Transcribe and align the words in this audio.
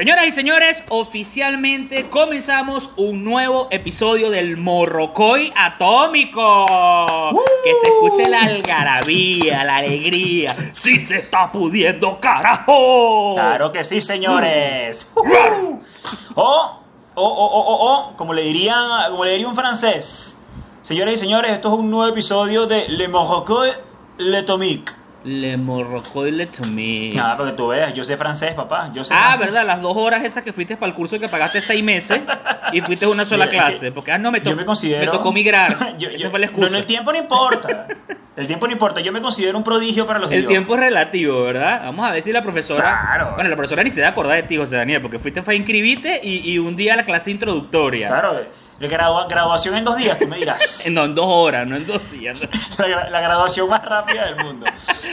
Señoras 0.00 0.26
y 0.28 0.30
señores, 0.30 0.82
oficialmente 0.88 2.08
comenzamos 2.08 2.90
un 2.96 3.22
nuevo 3.22 3.68
episodio 3.70 4.30
del 4.30 4.56
Morrocoy 4.56 5.52
Atómico. 5.54 6.64
Que 7.62 7.70
se 7.82 7.86
escuche 7.86 8.30
la 8.30 8.44
algarabía, 8.44 9.62
la 9.62 9.76
alegría. 9.76 10.56
¡Sí 10.72 10.98
se 11.00 11.18
está 11.18 11.52
pudiendo, 11.52 12.18
carajo! 12.18 13.34
Claro 13.34 13.70
que 13.72 13.84
sí, 13.84 14.00
señores. 14.00 15.12
o, 15.14 15.22
o, 16.34 17.22
o, 17.22 17.22
o, 17.22 17.92
o, 17.92 18.16
como 18.16 18.32
le 18.32 18.44
dirían, 18.44 19.10
como 19.10 19.26
le 19.26 19.32
diría 19.32 19.48
un 19.48 19.54
francés. 19.54 20.34
Señoras 20.80 21.12
y 21.12 21.18
señores, 21.18 21.52
esto 21.52 21.74
es 21.74 21.78
un 21.78 21.90
nuevo 21.90 22.10
episodio 22.10 22.66
de 22.66 22.88
Le 22.88 23.06
Morrocoy 23.06 23.68
L'Atomique. 24.16 24.99
Le 25.22 25.56
Morrocoy 25.58 26.30
Le 26.30 26.46
Tomé. 26.46 27.12
Nada, 27.14 27.36
porque 27.36 27.52
tú 27.52 27.68
veas, 27.68 27.92
yo 27.92 28.04
sé 28.06 28.16
francés, 28.16 28.54
papá. 28.54 28.90
Yo 28.94 29.04
sé 29.04 29.12
Ah, 29.14 29.34
francés. 29.36 29.46
verdad, 29.48 29.66
las 29.66 29.82
dos 29.82 29.94
horas 29.96 30.24
esas 30.24 30.42
que 30.42 30.52
fuiste 30.52 30.76
para 30.78 30.88
el 30.90 30.96
curso 30.96 31.18
que 31.20 31.28
pagaste 31.28 31.60
seis 31.60 31.84
meses 31.84 32.22
y 32.72 32.80
fuiste 32.80 33.06
una 33.06 33.26
sola 33.26 33.44
Mira, 33.46 33.58
es 33.58 33.64
clase. 33.70 33.86
que 33.86 33.92
Porque, 33.92 34.12
ah, 34.12 34.18
no, 34.18 34.30
me, 34.32 34.40
to- 34.40 34.50
yo 34.50 34.56
me 34.56 34.64
considero... 34.64 35.00
me 35.04 35.06
tocó 35.10 35.30
migrar. 35.32 35.94
Yo- 35.98 36.08
Esa 36.08 36.30
fue 36.30 36.38
la 36.40 36.46
excusa. 36.46 36.70
no, 36.70 36.78
el 36.78 36.86
tiempo 36.86 37.12
no 37.12 37.18
importa. 37.18 37.86
El 38.36 38.46
tiempo 38.46 38.66
no 38.66 38.72
importa. 38.72 39.00
Yo 39.02 39.12
me 39.12 39.20
considero 39.20 39.58
un 39.58 39.64
prodigio 39.64 40.06
para 40.06 40.18
los 40.20 40.30
El 40.30 40.38
idiomas. 40.38 40.48
tiempo 40.52 40.74
es 40.74 40.80
relativo, 40.80 41.42
¿verdad? 41.44 41.82
Vamos 41.84 42.08
a 42.08 42.12
ver 42.12 42.22
si 42.22 42.32
la 42.32 42.42
profesora. 42.42 43.00
Claro. 43.02 43.32
Bueno, 43.34 43.50
la 43.50 43.56
profesora 43.56 43.82
ni 43.82 43.90
se 43.92 44.00
da 44.00 44.08
acordar 44.08 44.36
de 44.36 44.44
ti, 44.44 44.56
José 44.56 44.76
Daniel, 44.76 45.02
porque 45.02 45.18
fuiste 45.18 45.42
fue 45.42 45.52
a 45.52 45.56
inscribirte 45.58 46.18
y, 46.22 46.50
y 46.50 46.58
un 46.58 46.74
día 46.76 46.94
a 46.94 46.96
la 46.96 47.04
clase 47.04 47.30
introductoria. 47.30 48.08
Claro, 48.08 48.40
gradua- 48.88 49.26
graduación 49.28 49.76
en 49.76 49.84
dos 49.84 49.96
días, 49.96 50.18
tú 50.18 50.26
me 50.26 50.36
dirás. 50.38 50.84
No, 50.90 51.04
en 51.06 51.14
dos 51.14 51.26
horas, 51.28 51.66
no 51.66 51.76
en 51.76 51.86
dos 51.86 52.10
días. 52.10 52.38
La, 52.78 52.86
gra- 52.86 53.10
la 53.10 53.20
graduación 53.20 53.68
más 53.68 53.84
rápida 53.84 54.26
del 54.26 54.36
mundo. 54.44 54.66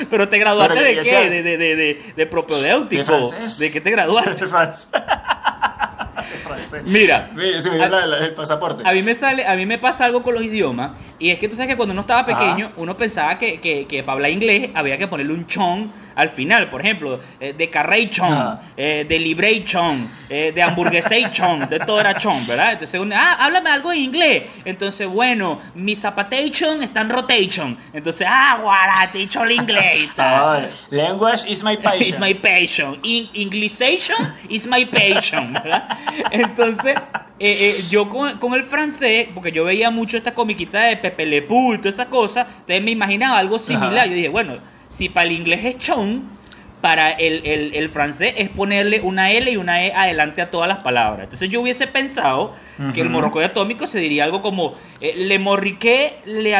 Pero 0.10 0.30
te 0.30 0.38
graduaste 0.38 0.74
Pero 0.76 0.86
de 0.88 1.02
qué? 1.02 1.30
De, 1.30 1.44
de, 1.44 1.58
de, 1.58 1.76
de, 1.76 2.14
de 2.16 2.26
propedéutico. 2.26 3.00
De 3.02 3.06
francés. 3.06 3.60
¿De 3.60 3.72
qué 3.72 3.82
te 3.82 3.92
graduaste? 3.92 4.32
De 4.36 4.48
francés. 4.48 4.88
De 4.92 6.38
francés. 6.44 6.82
Mira. 6.86 7.30
Mira, 7.34 7.62
se 7.62 7.70
me 7.70 7.76
dio 7.76 7.86
a- 7.86 7.90
la- 7.90 8.06
la- 8.06 8.18
el 8.26 8.34
pasaporte. 8.34 8.84
A 8.88 8.94
mí 8.94 9.02
me 9.02 9.16
sale, 9.16 9.46
a 9.46 9.56
mí 9.56 9.66
me 9.66 9.78
pasa 9.78 10.06
algo 10.06 10.24
con 10.24 10.34
los 10.34 10.44
idiomas 10.44 10.92
y 11.20 11.32
es 11.32 11.40
que 11.40 11.48
tú 11.50 11.56
sabes 11.56 11.70
que 11.70 11.76
cuando 11.78 11.92
uno 11.94 12.02
estaba 12.02 12.26
pequeño 12.26 12.68
Ajá. 12.68 12.76
uno 12.78 12.96
pensaba 12.96 13.38
que, 13.38 13.60
que, 13.60 13.86
que 13.88 14.04
para 14.04 14.14
hablar 14.14 14.32
inglés 14.32 14.70
había 14.76 14.98
que 14.98 15.08
ponerle 15.08 15.34
un 15.34 15.46
chon 15.48 15.92
al 16.18 16.30
final, 16.30 16.70
por 16.72 16.82
ejemplo, 16.82 17.20
eh, 17.40 17.54
de 17.56 17.70
carration, 17.70 18.34
Ajá. 18.34 18.62
eh, 18.76 19.06
de 19.08 19.20
libration, 19.20 20.10
eh, 20.30 20.52
de 20.54 20.62
hamburguesation, 20.64 21.62
entonces 21.62 21.86
todo 21.86 22.00
era 22.00 22.18
chon, 22.18 22.46
¿verdad? 22.48 22.74
Entonces 22.74 23.00
uno, 23.00 23.16
ah, 23.16 23.38
háblame 23.40 23.70
algo 23.70 23.94
en 23.94 24.00
inglés. 24.00 24.44
Entonces, 24.66 25.08
bueno, 25.08 25.62
mi 25.76 25.96
zapatation 25.96 26.82
está 26.82 27.02
en 27.02 27.10
rotation. 27.10 27.78
Entonces, 27.94 28.28
ah, 28.28 28.58
guara, 28.60 29.10
te 29.12 29.20
he 29.20 29.22
dicho 29.22 29.44
el 29.44 29.52
inglés. 29.52 30.10
Ay, 30.18 30.70
language 30.90 31.48
is 31.48 31.64
my 31.64 31.78
passion. 31.84 32.08
Is 32.08 32.20
my 32.20 32.34
passion. 32.34 33.00
In 33.04 33.30
Englishation 33.36 34.18
is 34.50 34.66
my 34.66 34.86
passion. 34.86 35.54
¿verdad? 35.54 35.88
Entonces, 36.32 36.96
eh, 37.40 37.76
eh, 37.78 37.84
yo 37.92 38.10
con, 38.10 38.40
con 38.40 38.56
el 38.56 38.64
francés, 38.64 39.28
porque 39.36 39.52
yo 39.52 39.66
veía 39.66 39.92
mucho 39.92 40.18
esta 40.18 40.34
comiquita 40.34 40.80
de 40.86 40.98
Pepe 40.98 41.28
Le 41.28 41.38
y 41.38 41.78
todas 41.78 41.94
esas 41.94 42.08
cosas, 42.08 42.48
entonces 42.48 42.84
me 42.84 42.92
imaginaba 42.92 43.38
algo 43.38 43.60
similar. 43.60 44.00
Ajá. 44.00 44.06
Yo 44.08 44.16
dije, 44.16 44.30
bueno, 44.30 44.58
si 44.90 45.10
para 45.10 45.26
el 45.28 45.34
inglés 45.34 45.66
es 45.66 45.78
chon, 45.78 46.24
para 46.82 47.10
el, 47.12 47.42
el- 47.46 47.74
el 47.76 47.90
francés 47.90 48.34
es 48.38 48.50
ponerle 48.50 49.02
una 49.02 49.32
L 49.32 49.50
y 49.50 49.58
una 49.58 49.84
E 49.84 49.92
adelante 49.94 50.42
a 50.44 50.52
todas 50.52 50.68
las 50.68 50.78
palabras. 50.80 51.24
Entonces 51.24 51.50
yo 51.50 51.62
hubiese 51.62 51.88
pensado 51.88 52.54
que 52.94 53.02
el 53.02 53.10
morrocoy 53.10 53.44
atómico 53.44 53.88
se 53.88 54.00
diría 54.00 54.24
algo 54.24 54.44
como 54.44 54.76
eh, 55.02 55.14
le 55.16 55.40
morriqué, 55.40 56.14
le, 56.26 56.54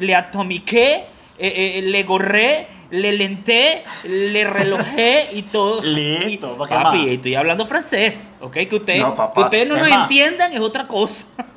le 0.00 0.14
atomiqué, 0.14 1.04
eh, 1.38 1.76
eh, 1.78 1.82
le 1.82 2.02
gorré, 2.02 2.66
le 2.90 3.12
lenté, 3.12 3.82
le 4.04 4.44
relojé 4.44 5.30
y 5.32 5.42
todo. 5.44 5.82
Listo, 5.82 6.54
Y- 6.54 6.58
¿pa' 6.58 6.68
qué 6.68 6.74
papi, 6.74 6.98
más? 6.98 7.06
estoy 7.08 7.34
hablando 7.34 7.66
francés, 7.66 8.28
¿ok? 8.42 8.52
Que, 8.52 8.76
ustedes 8.76 9.00
No, 9.00 9.14
papá, 9.14 9.32
que 9.34 9.40
ustedes 9.44 9.66
no 9.68 9.76
nos 9.78 9.88
entiendan 9.88 10.52
es 10.52 10.60
otra 10.60 10.86
cosa. 10.86 11.24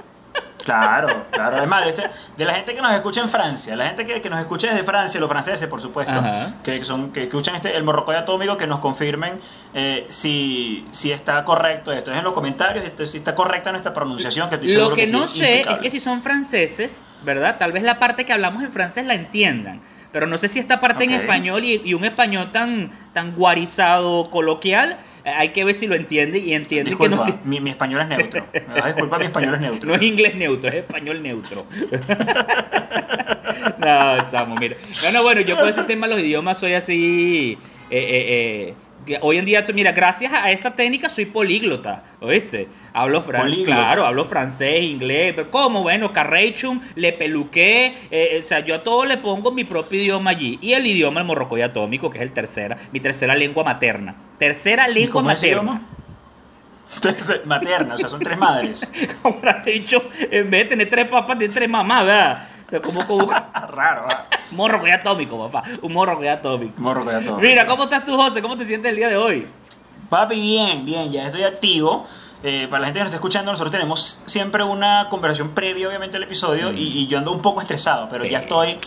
Claro, 0.65 1.25
claro. 1.31 1.57
Además, 1.57 1.83
de, 1.85 1.89
este- 1.91 2.09
de 2.35 2.43
la 2.45 2.55
gente 2.55 2.75
que 2.75 2.81
nos 2.81 2.91
escucha 2.93 3.21
en 3.21 3.29
Francia, 3.29 3.75
la 3.75 3.85
gente 3.87 4.05
que, 4.05 4.21
que 4.21 4.29
nos 4.29 4.39
escucha 4.39 4.67
desde 4.71 4.83
Francia, 4.83 5.19
los 5.19 5.29
franceses, 5.29 5.69
por 5.69 5.79
supuesto, 5.79 6.11
Ajá. 6.11 6.55
que, 6.63 6.83
son, 6.83 7.13
que 7.13 7.23
escuchan 7.23 7.55
este, 7.55 7.77
el 7.77 7.83
morrocoy 7.83 8.15
atómico, 8.15 8.57
que 8.57 8.65
nos 8.67 8.79
confirmen 8.79 9.39
eh, 9.75 10.05
si, 10.09 10.85
si 10.91 11.11
está 11.11 11.45
correcto 11.45 11.91
esto. 11.91 12.11
Es 12.11 12.17
en 12.17 12.23
los 12.23 12.33
comentarios, 12.33 12.83
esto- 12.83 13.05
si 13.05 13.17
está 13.17 13.35
correcta 13.35 13.71
nuestra 13.71 13.93
pronunciación, 13.93 14.49
que 14.49 14.55
estoy 14.55 14.69
Lo 14.73 14.79
seguro 14.79 14.95
que 14.95 15.05
sí 15.07 15.13
no 15.13 15.27
sé 15.27 15.61
es 15.61 15.67
que 15.83 15.89
si 15.91 15.99
son 15.99 16.21
franceses, 16.23 17.03
¿verdad? 17.23 17.57
Tal 17.59 17.71
vez 17.71 17.83
la 17.83 17.99
parte 17.99 18.25
que 18.25 18.33
hablamos 18.33 18.63
en 18.63 18.71
francés 18.71 19.05
la 19.05 19.13
entiendan. 19.13 19.81
Pero 20.11 20.27
no 20.27 20.37
sé 20.37 20.47
si 20.47 20.59
esta 20.59 20.79
parte 20.79 21.03
en 21.03 21.11
español 21.11 21.63
y, 21.65 21.81
y 21.83 21.93
un 21.93 22.05
español 22.05 22.51
tan, 22.51 22.89
tan 23.13 23.35
guarizado, 23.35 24.29
coloquial, 24.31 24.97
hay 25.25 25.49
que 25.49 25.63
ver 25.63 25.73
si 25.73 25.87
lo 25.87 25.95
entiende 25.95 26.37
y 26.37 26.53
entiende 26.53 26.91
que 26.91 26.97
Disculpa, 26.97 27.27
no, 27.27 27.39
mi, 27.43 27.59
mi 27.59 27.71
español 27.71 28.01
es 28.01 28.07
neutro. 28.07 28.45
Me 28.53 28.75
vas 28.75 28.83
a 28.83 28.87
disculpar, 28.87 29.19
mi 29.19 29.25
español 29.25 29.55
es 29.55 29.61
neutro. 29.61 29.89
no 29.89 29.95
es 29.95 30.01
inglés 30.03 30.35
neutro, 30.35 30.69
es 30.69 30.75
español 30.75 31.23
neutro. 31.23 31.65
no, 33.79 34.29
chamo, 34.29 34.55
mira. 34.55 34.75
Bueno, 35.01 35.23
bueno, 35.23 35.41
yo 35.41 35.57
con 35.57 35.67
este 35.67 35.83
tema 35.85 36.07
de 36.07 36.13
los 36.13 36.23
idiomas 36.23 36.59
soy 36.59 36.73
así. 36.73 37.57
eh, 37.89 37.97
eh, 37.97 38.73
eh, 39.07 39.17
hoy 39.21 39.37
en 39.37 39.45
día, 39.45 39.63
mira, 39.73 39.93
gracias 39.93 40.31
a 40.33 40.51
esa 40.51 40.75
técnica 40.75 41.09
soy 41.09 41.25
políglota, 41.25 42.03
¿oíste? 42.19 42.67
Hablo 42.97 43.19
francés, 43.19 43.65
claro, 43.65 44.05
hablo 44.05 44.23
francés, 44.23 44.83
inglés, 44.83 45.33
pero 45.35 45.51
¿cómo? 45.51 45.81
Bueno, 45.81 46.13
carrechum, 46.13 46.79
le 46.95 47.11
peluqué, 47.11 47.87
eh, 47.87 47.97
eh, 48.09 48.39
o 48.41 48.45
sea, 48.45 48.61
yo 48.61 48.73
a 48.73 48.83
todo 48.83 49.03
le 49.03 49.17
pongo 49.17 49.51
mi 49.51 49.65
propio 49.65 49.99
idioma 50.01 50.29
allí. 50.29 50.57
Y 50.61 50.71
el 50.71 50.87
idioma, 50.87 51.19
el 51.19 51.27
morrocoy 51.27 51.61
atómico, 51.61 52.09
que 52.09 52.19
es 52.19 52.21
el 52.21 52.31
tercera, 52.31 52.77
mi 52.93 53.01
tercera 53.01 53.35
lengua 53.35 53.65
materna. 53.65 54.15
Tercera 54.39 54.87
¿Y 54.89 54.93
lengua 54.93 55.11
cómo 55.11 55.25
materna. 55.25 55.81
Materna, 57.45 57.95
o 57.95 57.97
sea, 57.97 58.07
son 58.07 58.21
tres 58.21 58.37
madres. 58.37 58.89
Como 59.21 59.39
te 59.61 59.71
he 59.71 59.73
dicho, 59.73 60.01
en 60.31 60.49
vez 60.49 60.63
de 60.63 60.69
tener 60.69 60.89
tres 60.89 61.07
papas, 61.09 61.37
tiene 61.37 61.53
tres 61.53 61.69
mamás, 61.69 62.05
¿verdad? 62.05 62.47
O 62.65 62.69
sea, 62.69 62.81
como, 62.81 63.05
como 63.05 63.29
Raro, 63.71 64.07
un 64.51 64.57
morrocoy 64.57 64.91
atómico, 64.91 65.49
papá. 65.49 65.67
Un 65.81 65.91
morrocoy 65.91 66.29
atómico. 66.29 66.73
Morrocoy 66.77 67.15
atómico. 67.15 67.41
Mira, 67.41 67.65
¿cómo 67.67 67.83
estás 67.83 68.05
tú, 68.05 68.15
José? 68.15 68.41
¿Cómo 68.41 68.57
te 68.57 68.65
sientes 68.65 68.89
el 68.89 68.95
día 68.95 69.09
de 69.09 69.17
hoy? 69.17 69.45
Papi, 70.09 70.39
bien, 70.39 70.85
bien, 70.85 71.11
ya 71.11 71.25
estoy 71.25 71.43
activo. 71.43 72.07
Eh, 72.47 72.67
para 72.69 72.81
la 72.81 72.85
gente 72.87 72.99
que 72.99 73.03
nos 73.05 73.07
está 73.09 73.15
escuchando, 73.17 73.51
nosotros 73.51 73.71
tenemos 73.71 74.21
siempre 74.27 74.63
una 74.63 75.07
conversación 75.09 75.49
previa, 75.55 75.87
obviamente, 75.87 76.17
al 76.17 76.23
episodio. 76.23 76.71
Y, 76.71 76.99
y 76.99 77.07
yo 77.07 77.17
ando 77.17 77.31
un 77.31 77.41
poco 77.41 77.61
estresado, 77.61 78.07
pero 78.09 78.23
Mm. 78.23 78.27
Sí. 78.27 78.31
ya 78.31 78.39
estoy, 78.39 78.77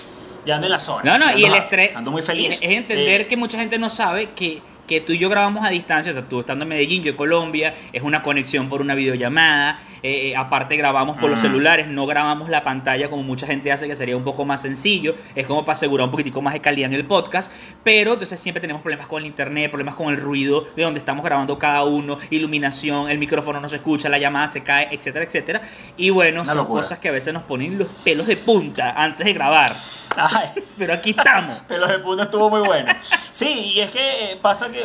ya 0.47 0.55
ando 0.55 0.67
en 0.69 0.73
la 0.73 0.81
zona. 0.81 1.03
No, 1.05 1.19
no, 1.19 1.27
Ando 1.27 1.39
y 1.41 1.45
el 1.45 1.55
estrés. 1.55 1.97
Ando 1.97 2.11
muy 2.13 2.23
feliz. 2.23 2.55
Es, 2.55 2.63
es 2.63 2.71
entender 2.71 3.23
Eh, 3.23 3.27
que 3.27 3.37
mucha 3.37 3.59
gente 3.59 3.77
no 3.79 3.91
sabe 3.91 4.31
que, 4.31 4.63
que 4.89 5.01
tú 5.01 5.13
y 5.13 5.19
yo 5.19 5.29
grabamos 5.29 5.65
a 5.65 5.69
distancia. 5.69 6.11
O 6.11 6.15
sea, 6.15 6.25
tú 6.29 6.41
estando 6.41 6.65
en 6.65 6.71
Medellín, 6.71 7.03
yo 7.05 7.11
en 7.11 7.17
Colombia, 7.17 7.75
es 7.93 8.03
una 8.03 8.23
conexión 8.23 8.69
por 8.69 8.81
una 8.81 8.95
videollamada. 8.97 9.79
eh, 10.01 10.29
eh, 10.31 10.37
aparte, 10.37 10.77
grabamos 10.77 11.17
por 11.17 11.29
los 11.29 11.41
Mm. 11.41 11.43
celulares, 11.43 11.89
no 11.89 12.07
grabamos 12.07 12.49
la 12.49 12.63
pantalla 12.63 13.11
como 13.11 13.25
mucha 13.25 13.49
gente 13.49 13.73
hace, 13.73 13.89
que 13.89 13.97
sería 13.97 14.17
un 14.17 14.23
poco 14.23 14.45
más 14.45 14.63
sencillo. 14.63 15.17
Es 15.35 15.45
como 15.45 15.63
para 15.65 15.73
asegurar 15.73 16.05
un 16.05 16.13
poquitico 16.13 16.41
más 16.41 16.55
de 16.55 16.61
calidad 16.61 16.89
en 16.89 16.95
el 16.95 17.05
podcast. 17.05 17.51
Pero 17.83 18.13
entonces 18.13 18.39
siempre 18.39 18.61
tenemos 18.61 18.81
problemas 18.81 19.09
con 19.09 19.21
el 19.23 19.27
internet, 19.27 19.71
problemas 19.73 19.97
con 19.97 20.15
el 20.15 20.21
ruido 20.21 20.67
de 20.77 20.85
donde 20.85 21.01
estamos 21.01 21.25
grabando 21.25 21.59
cada 21.59 21.83
uno, 21.83 22.17
iluminación, 22.31 23.11
el 23.11 23.19
micrófono 23.19 23.61
no 23.61 23.69
se 23.69 23.75
escucha, 23.77 24.09
la 24.09 24.19
llamada 24.19 24.47
se 24.47 24.63
cae, 24.63 24.87
etcétera, 24.93 25.25
etcétera. 25.25 25.63
Y 25.97 26.11
bueno, 26.11 26.43
Una 26.43 26.51
son 26.53 26.59
locura. 26.59 26.83
cosas 26.83 26.99
que 27.01 27.09
a 27.09 27.13
veces 27.13 27.35
nos 27.35 27.43
ponen 27.43 27.77
los 27.77 27.89
pelos 28.05 28.29
de 28.29 28.37
punta 28.37 28.93
antes 28.97 29.27
de 29.27 29.33
grabar. 29.33 29.73
Ay, 30.17 30.51
Pero 30.79 30.95
aquí 30.95 31.11
estamos. 31.11 31.59
pero 31.69 31.89
de 31.89 31.99
punto 31.99 32.23
estuvo 32.23 32.49
muy 32.51 32.61
bueno. 32.61 32.93
Sí, 33.39 33.73
y 33.73 33.81
es 33.81 33.93
que 33.93 34.33
eh, 34.33 34.37
pasa 34.43 34.69
que 34.73 34.83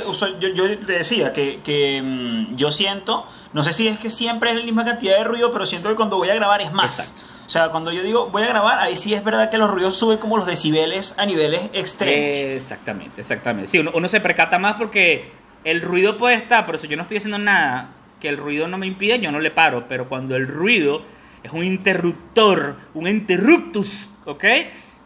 yo 0.53 0.77
te 0.77 0.93
decía 0.93 1.33
que, 1.33 1.61
que 1.63 1.99
mm, 2.03 2.55
yo 2.55 2.69
siento, 2.69 3.27
no 3.51 3.63
sé 3.63 3.73
si 3.73 3.87
es 3.87 3.97
que 3.97 4.11
siempre 4.11 4.51
es 4.51 4.57
la 4.59 4.63
misma 4.63 4.85
cantidad 4.85 5.17
de 5.17 5.23
ruido, 5.23 5.51
pero 5.51 5.65
siento 5.65 5.89
que 5.89 5.95
cuando 5.95 6.17
voy 6.17 6.29
a 6.29 6.35
grabar 6.35 6.61
es 6.61 6.71
más. 6.71 6.99
Exacto. 6.99 7.33
O 7.47 7.49
sea, 7.49 7.69
cuando 7.69 7.91
yo 7.91 8.03
digo 8.03 8.29
voy 8.29 8.43
a 8.43 8.49
grabar, 8.49 8.77
ahí 8.77 8.95
sí 8.95 9.15
es 9.15 9.23
verdad 9.23 9.49
que 9.49 9.57
los 9.57 9.71
ruidos 9.71 9.95
suben 9.95 10.19
como 10.19 10.37
los 10.37 10.45
decibeles 10.45 11.15
a 11.17 11.25
niveles 11.25 11.63
extremos. 11.73 12.61
Exactamente, 12.61 13.21
exactamente. 13.21 13.71
Sí, 13.71 13.79
uno, 13.79 13.89
uno 13.91 14.07
se 14.07 14.21
percata 14.21 14.59
más 14.59 14.75
porque 14.75 15.31
el 15.63 15.81
ruido 15.81 16.19
puede 16.19 16.35
estar, 16.35 16.63
pero 16.67 16.77
si 16.77 16.87
yo 16.87 16.95
no 16.95 17.01
estoy 17.01 17.17
haciendo 17.17 17.39
nada 17.39 17.89
que 18.21 18.29
el 18.29 18.37
ruido 18.37 18.67
no 18.67 18.77
me 18.77 18.85
impida, 18.85 19.15
yo 19.15 19.31
no 19.31 19.39
le 19.39 19.49
paro. 19.49 19.87
Pero 19.89 20.07
cuando 20.07 20.35
el 20.35 20.47
ruido 20.47 21.01
es 21.41 21.51
un 21.51 21.63
interruptor, 21.63 22.75
un 22.93 23.07
interruptus, 23.07 24.07
¿ok? 24.25 24.45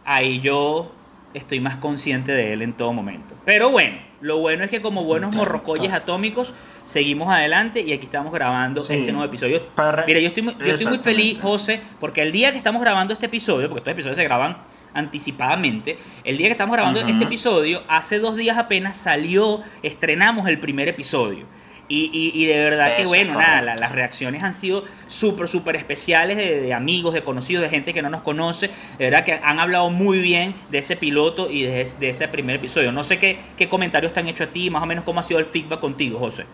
Ahí 0.04 0.40
yo 0.40 0.92
estoy 1.34 1.60
más 1.60 1.76
consciente 1.76 2.32
de 2.32 2.52
él 2.52 2.62
en 2.62 2.72
todo 2.72 2.92
momento. 2.92 3.34
Pero 3.44 3.70
bueno, 3.70 3.98
lo 4.20 4.38
bueno 4.38 4.64
es 4.64 4.70
que 4.70 4.80
como 4.80 5.04
buenos 5.04 5.34
Claro, 5.34 5.62
atómicos, 5.92 6.52
seguimos 6.84 7.28
adelante 7.28 7.80
y 7.86 7.92
aquí 7.92 8.06
estamos 8.06 8.32
grabando 8.32 8.82
Sí. 8.82 8.94
este 8.94 9.12
nuevo 9.12 9.26
episodio. 9.26 9.62
Para 9.74 10.04
Mira, 10.06 10.20
yo 10.20 10.28
estoy, 10.28 10.42
muy, 10.42 10.54
yo 10.58 10.66
estoy 10.74 10.86
muy 10.86 10.98
feliz. 10.98 11.38
José, 11.40 11.80
porque 12.00 12.22
el 12.22 12.32
día 12.32 12.50
que 12.52 12.58
estamos 12.58 12.80
grabando 12.80 13.12
este 13.12 13.26
episodio, 13.26 13.68
porque 13.68 13.80
estos 13.80 13.92
episodios 13.92 14.16
se 14.16 14.24
graban 14.24 14.56
anticipadamente, 14.94 15.98
el 16.24 16.38
día 16.38 16.46
que 16.48 16.52
estamos 16.52 16.74
grabando 16.74 17.00
este 17.00 17.24
episodio, 17.24 17.82
hace 17.88 18.18
dos 18.18 18.36
días 18.36 18.56
apenas 18.58 18.96
salió, 18.96 19.60
estrenamos 19.82 20.48
el 20.48 20.58
primer 20.58 20.88
episodio. 20.88 21.44
Y, 21.90 22.10
y- 22.12 22.42
y 22.42 22.46
de 22.46 22.58
verdad 22.58 22.94
que 22.96 23.06
bueno, 23.06 23.34
nada, 23.34 23.62
la- 23.62 23.76
las 23.76 23.92
reacciones 23.92 24.42
han 24.42 24.52
sido 24.52 24.84
súper, 25.06 25.48
súper 25.48 25.74
especiales 25.76 26.36
de, 26.36 26.60
de 26.60 26.74
amigos, 26.74 27.14
de 27.14 27.22
conocidos, 27.24 27.62
de 27.62 27.70
gente 27.70 27.94
que 27.94 28.02
no 28.02 28.10
nos 28.10 28.20
conoce. 28.22 28.68
De 28.98 29.04
verdad 29.06 29.24
que 29.24 29.32
han 29.42 29.58
hablado 29.58 29.88
muy 29.90 30.18
bien 30.20 30.54
de 30.68 30.78
ese 30.78 30.96
piloto 30.96 31.50
y 31.50 31.62
de, 31.62 31.80
ese- 31.80 31.96
de 31.98 32.10
ese 32.10 32.28
primer 32.28 32.56
episodio. 32.56 32.92
No 32.92 33.02
sé 33.04 33.18
qué, 33.18 33.52
qué 33.56 33.68
comentarios 33.70 34.12
te 34.12 34.20
han 34.20 34.28
hecho 34.28 34.44
a 34.44 34.48
ti, 34.48 34.68
más 34.70 34.82
o 34.82 34.86
menos 34.86 35.04
cómo 35.04 35.20
ha 35.20 35.22
sido 35.22 35.40
el 35.40 35.46
feedback 35.46 35.80
contigo, 35.80 36.18
José. 36.18 36.46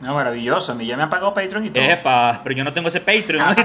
No, 0.00 0.14
maravilloso. 0.14 0.72
A 0.72 0.74
mí 0.76 0.86
ya 0.86 0.96
me 0.96 1.02
han 1.02 1.10
pagado 1.10 1.34
Patreon 1.34 1.66
y 1.66 1.70
todo. 1.70 1.82
Epa, 1.82 2.40
pero 2.44 2.54
yo 2.56 2.62
no 2.64 2.72
tengo 2.72 2.86
ese 2.88 3.00
Patreon. 3.00 3.56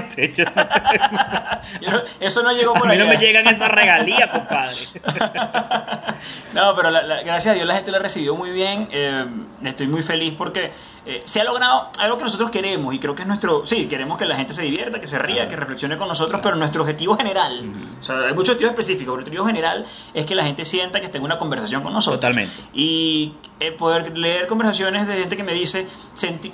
Yo 1.80 1.90
no- 1.90 2.00
eso 2.20 2.42
no 2.42 2.52
llegó 2.52 2.74
por 2.74 2.88
a 2.88 2.92
mí 2.92 2.98
no 2.98 3.06
me 3.06 3.16
llegan 3.18 3.46
esas 3.46 3.70
regalías, 3.70 4.28
compadre. 4.30 4.76
No, 6.54 6.74
pero 6.76 6.90
la- 6.90 7.02
la- 7.02 7.22
gracias 7.22 7.52
a 7.52 7.54
Dios 7.54 7.66
la 7.66 7.74
gente 7.74 7.90
lo 7.90 7.96
ha 7.98 8.00
recibido 8.00 8.34
muy 8.36 8.50
bien. 8.50 8.88
eh, 8.92 9.24
estoy 9.64 9.86
muy 9.88 10.02
feliz 10.02 10.34
porque 10.38 10.72
eh, 11.06 11.22
se 11.24 11.40
ha 11.40 11.44
logrado 11.44 11.88
algo 11.98 12.18
que 12.18 12.24
nosotros 12.24 12.50
queremos 12.50 12.94
y 12.94 12.98
creo 12.98 13.14
que 13.14 13.22
es 13.22 13.28
nuestro... 13.28 13.64
Sí, 13.66 13.86
queremos 13.86 14.18
que 14.18 14.26
la 14.26 14.36
gente 14.36 14.52
se 14.54 14.62
divierta, 14.62 15.00
que 15.00 15.08
se 15.08 15.18
ría, 15.18 15.48
que 15.48 15.56
reflexione 15.56 15.96
con 15.96 16.08
nosotros, 16.08 16.40
pero 16.42 16.56
nuestro 16.56 16.82
objetivo 16.82 17.16
general, 17.16 17.72
o 18.00 18.04
sea, 18.04 18.18
hay 18.26 18.34
muchos 18.34 18.50
objetivos 18.50 18.72
específicos, 18.72 19.04
pero 19.06 19.14
el 19.14 19.20
objetivo 19.20 19.44
general 19.46 19.86
es 20.12 20.26
que 20.26 20.34
la 20.34 20.44
gente 20.44 20.64
sienta 20.64 21.00
que 21.00 21.14
en 21.14 21.22
una 21.22 21.38
conversación 21.38 21.82
con 21.82 21.92
nosotros. 21.92 22.20
Totalmente. 22.20 22.52
Y 22.72 23.34
eh, 23.60 23.70
poder 23.72 24.16
leer 24.18 24.46
conversaciones 24.48 25.06
de 25.06 25.14
gente 25.14 25.36
que 25.36 25.44
me 25.44 25.52
dice, 25.54 25.86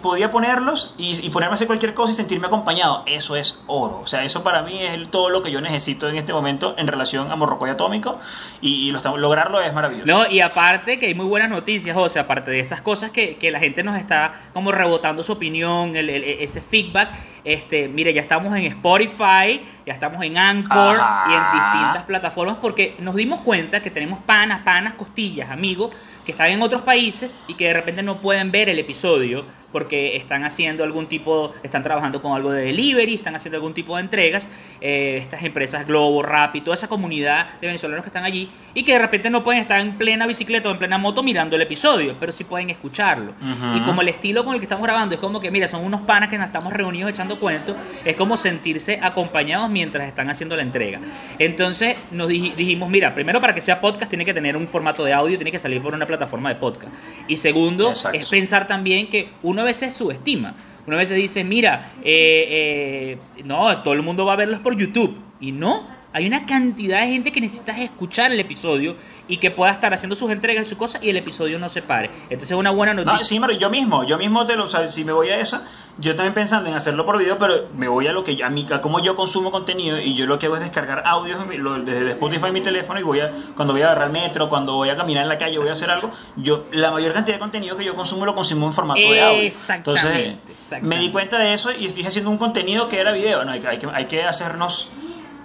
podía 0.03 0.31
ponerlos 0.31 0.95
y, 0.99 1.25
y 1.25 1.31
ponerme 1.31 1.53
a 1.53 1.55
hacer 1.55 1.67
cualquier 1.67 1.95
cosa 1.95 2.13
y 2.13 2.15
sentirme 2.15 2.47
acompañado. 2.49 3.03
Eso 3.07 3.37
es 3.37 3.63
oro. 3.67 4.01
O 4.03 4.07
sea, 4.07 4.25
eso 4.25 4.43
para 4.43 4.63
mí 4.63 4.83
es 4.83 4.93
el- 4.93 5.09
todo 5.09 5.31
lo 5.31 5.43
que 5.43 5.51
yo 5.51 5.61
necesito 5.61 6.09
en 6.09 6.17
este 6.17 6.33
momento 6.33 6.75
en 6.77 6.87
relación 6.87 7.31
a 7.31 7.37
Morrocoy 7.37 7.71
Atómico 7.71 8.19
y, 8.61 8.89
y 8.89 8.91
lo 8.93 8.99
estamos- 8.99 9.19
lograrlo 9.19 9.61
es 9.61 9.73
maravilloso. 9.73 10.07
No, 10.07 10.27
y 10.31 10.41
aparte 10.41 10.99
que 10.99 11.07
hay 11.07 11.15
muy 11.15 11.27
buenas 11.27 11.49
noticias, 11.49 11.97
José, 11.97 12.19
aparte 12.21 12.51
de 12.51 12.61
esas 12.61 12.81
cosas 12.83 13.11
que, 13.11 13.37
que 13.37 13.51
la 13.51 13.61
gente 13.61 13.83
nos 13.83 13.97
está 13.97 14.40
como 14.53 14.73
rebotando 14.73 15.23
su 15.23 15.33
opinión, 15.33 15.97
el- 15.97 16.11
el- 16.11 16.25
ese 16.25 16.61
feedback. 16.61 17.11
Este, 17.45 17.89
mire, 17.89 18.13
ya 18.13 18.21
estamos 18.21 18.55
en 18.57 18.65
Spotify, 18.65 19.63
ya 19.87 19.93
estamos 19.95 20.23
en 20.23 20.37
Anchor 20.37 20.97
Ajá. 21.01 21.25
y 21.31 21.35
en 21.35 21.43
distintas 21.73 22.03
plataformas 22.05 22.57
porque 22.61 22.97
nos 22.99 23.15
dimos 23.15 23.41
cuenta 23.41 23.81
que 23.83 23.91
tenemos 23.91 24.19
panas, 24.21 24.61
panas, 24.63 24.95
costillas, 24.95 25.51
amigos 25.51 25.95
que 26.27 26.33
están 26.33 26.49
en 26.49 26.61
otros 26.63 26.83
países 26.83 27.37
y 27.49 27.55
que 27.55 27.69
de 27.69 27.73
repente 27.75 28.03
no 28.03 28.19
pueden 28.21 28.51
ver 28.51 28.69
el 28.69 28.79
episodio 28.79 29.45
porque 29.73 30.17
están 30.17 30.45
haciendo 30.45 30.83
algún 30.85 31.07
tipo, 31.07 31.53
están 31.63 31.83
trabajando 31.83 32.21
con 32.21 32.35
algo 32.35 32.51
de 32.51 32.65
delivery, 32.67 33.15
están 33.15 33.35
haciendo 33.37 33.57
algún 33.57 33.75
tipo 33.75 33.97
de 33.97 34.03
entregas, 34.03 34.49
eh, 34.81 35.19
estas 35.23 35.43
empresas 35.43 35.87
Globo, 35.87 36.23
Rappi, 36.23 36.61
toda 36.61 36.75
esa 36.75 36.89
comunidad 36.89 37.59
de 37.61 37.67
venezolanos 37.69 38.03
que 38.05 38.09
están 38.09 38.25
allí 38.25 38.51
y 38.75 38.83
que 38.83 38.93
de 38.93 38.99
repente 38.99 39.31
no 39.31 39.43
pueden 39.45 39.63
estar 39.63 39.81
en 39.81 39.97
plena 39.99 40.27
bicicleta 40.27 40.69
o 40.69 40.73
en 40.73 40.79
plena 40.79 40.99
moto 40.99 41.23
mirando 41.23 41.57
el 41.57 41.63
episodio, 41.63 42.17
pero 42.19 42.33
sí 42.33 42.45
pueden 42.45 42.71
escucharlo. 42.71 43.33
Ujú. 43.41 43.77
Y 43.77 43.81
como 43.81 44.03
el 44.03 44.09
estilo 44.09 44.45
con 44.45 44.55
el 44.55 44.61
que 44.61 44.65
estamos 44.65 44.85
grabando 44.85 45.15
es 45.15 45.21
como 45.21 45.41
que, 45.41 45.51
mira, 45.51 45.67
son 45.69 45.85
unos 45.85 46.03
panas 46.03 46.29
que 46.29 46.39
nos 46.39 46.47
estamos 46.47 46.73
reunidos 46.73 47.11
echando 47.11 47.39
cuentos, 47.39 47.77
es 48.05 48.17
como 48.17 48.37
sentirse 48.37 48.99
acompañados 49.03 49.69
mientras 49.71 50.07
están 50.07 50.31
haciendo 50.31 50.57
la 50.57 50.63
entrega. 50.63 51.01
Entonces 51.39 51.97
nos 52.11 52.29
dij- 52.29 52.55
dijimos, 52.55 52.89
mira, 52.91 53.15
primero 53.15 53.41
para 53.41 53.55
que 53.55 53.61
sea 53.61 53.81
podcast 53.81 54.09
tiene 54.09 54.25
que 54.25 54.35
tener 54.35 54.57
un 54.57 54.69
formato 54.69 55.05
de 55.05 55.13
audio, 55.13 55.37
tiene 55.37 55.51
que 55.51 55.59
salir 55.59 55.81
por 55.83 55.95
una 55.95 56.07
plataforma 56.07 56.49
de 56.49 56.57
podcast. 56.57 56.93
Y 57.29 57.37
segundo, 57.37 57.91
Exacto. 57.91 58.19
es 58.19 58.27
pensar 58.27 58.67
también 58.67 59.09
que 59.09 59.31
uno 59.43 59.60
a 59.63 59.65
veces 59.65 59.95
subestima. 59.95 60.55
Uno 60.87 60.97
a 60.97 60.99
veces 60.99 61.17
dice, 61.17 61.45
mira, 61.45 61.93
eh, 62.03 63.19
eh, 63.37 63.43
no, 63.45 63.83
todo 63.83 63.95
el 63.95 64.03
mundo 64.03 64.25
va 64.25 64.33
a 64.33 64.37
verlos 64.37 64.61
por 64.61 64.77
YouTube. 64.77 65.17
Y 65.41 65.53
no, 65.53 65.87
hay 66.13 66.27
una 66.27 66.47
cantidad 66.47 67.01
de 67.03 67.09
gente 67.09 67.31
que 67.31 67.41
necesita 67.41 67.81
escuchar 67.81 68.33
el 68.33 68.41
episodio 68.41 68.97
y 69.29 69.37
que 69.37 69.51
pueda 69.51 69.71
estar 69.71 69.95
haciendo 69.95 70.17
sus 70.17 70.31
entregas 70.31 70.67
y 70.67 70.69
sus 70.69 70.77
cosas 70.77 71.03
y 71.03 71.11
el 71.11 71.17
episodio 71.17 71.59
no 71.59 71.69
se 71.69 71.83
pare. 71.83 72.11
Entonces 72.25 72.51
es 72.51 72.57
una 72.57 72.71
buena 72.71 72.95
noticia. 72.95 73.19
No, 73.19 73.25
sí, 73.25 73.39
pero 73.39 73.53
yo 73.59 73.71
mismo, 73.71 74.05
yo 74.05 74.19
mismo 74.19 74.45
te 74.45 74.57
lo, 74.57 74.65
o 74.65 74.69
sea, 74.69 74.89
si 74.89 75.05
me 75.05 75.13
voy 75.13 75.29
a 75.29 75.39
esa, 75.41 75.69
yo 76.01 76.17
también 76.17 76.33
pensando 76.35 76.69
en 76.69 76.75
hacerlo 76.75 77.05
por 77.05 77.19
video, 77.19 77.37
pero 77.39 77.69
me 77.77 77.87
voy 77.87 78.07
a 78.07 78.13
lo 78.13 78.25
que 78.25 78.35
yo- 78.35 78.47
a 78.47 78.51
mí, 78.51 78.67
a 78.73 78.81
cómo 78.81 79.01
yo 79.03 79.15
consumo 79.17 79.51
contenido 79.51 80.01
y 80.01 80.15
yo 80.15 80.27
lo 80.27 80.39
que 80.39 80.47
hago 80.47 80.57
es 80.57 80.63
descargar 80.63 81.03
audios 81.07 81.39
desde 81.85 82.11
Spotify 82.11 82.47
en 82.47 82.53
mi 82.55 82.61
teléfono 82.63 82.99
y 82.99 83.03
voy 83.03 83.21
a, 83.21 83.31
cuando 83.55 83.75
voy 83.75 83.83
a 83.83 83.87
agarrar 83.87 84.11
metro, 84.11 84.49
cuando 84.49 84.75
voy 84.75 84.89
a 84.89 84.97
caminar 84.97 85.25
en 85.25 85.29
la 85.29 85.37
calle, 85.39 85.59
voy 85.59 85.69
a 85.69 85.73
hacer 85.73 85.91
algo, 85.91 86.11
yo, 86.37 86.65
la 86.73 86.91
mayor 86.91 87.13
cantidad 87.13 87.37
de 87.37 87.41
contenido 87.41 87.77
que 87.77 87.85
yo 87.85 87.95
consumo 87.95 88.25
lo 88.25 88.35
consumo 88.35 88.67
en 88.67 88.73
formato 88.73 89.01
de 89.01 89.21
audio. 89.21 89.43
Exactamente, 89.43 90.01
Entonces, 90.01 90.37
exactamente. 90.51 90.97
me 90.97 91.03
di 91.03 91.11
cuenta 91.11 91.39
de 91.39 91.55
eso 91.55 91.71
y 91.73 91.87
estoy 91.87 92.07
haciendo 92.07 92.31
un 92.31 92.39
contenido 92.39 92.89
que 92.89 92.99
era 92.99 93.13
video, 93.13 93.45
no, 93.45 93.53
hay, 93.53 93.61
que- 93.61 93.69
hay 93.69 93.79
que, 93.79 93.87
hay 93.93 94.05
que 94.07 94.23
hacernos 94.25 94.91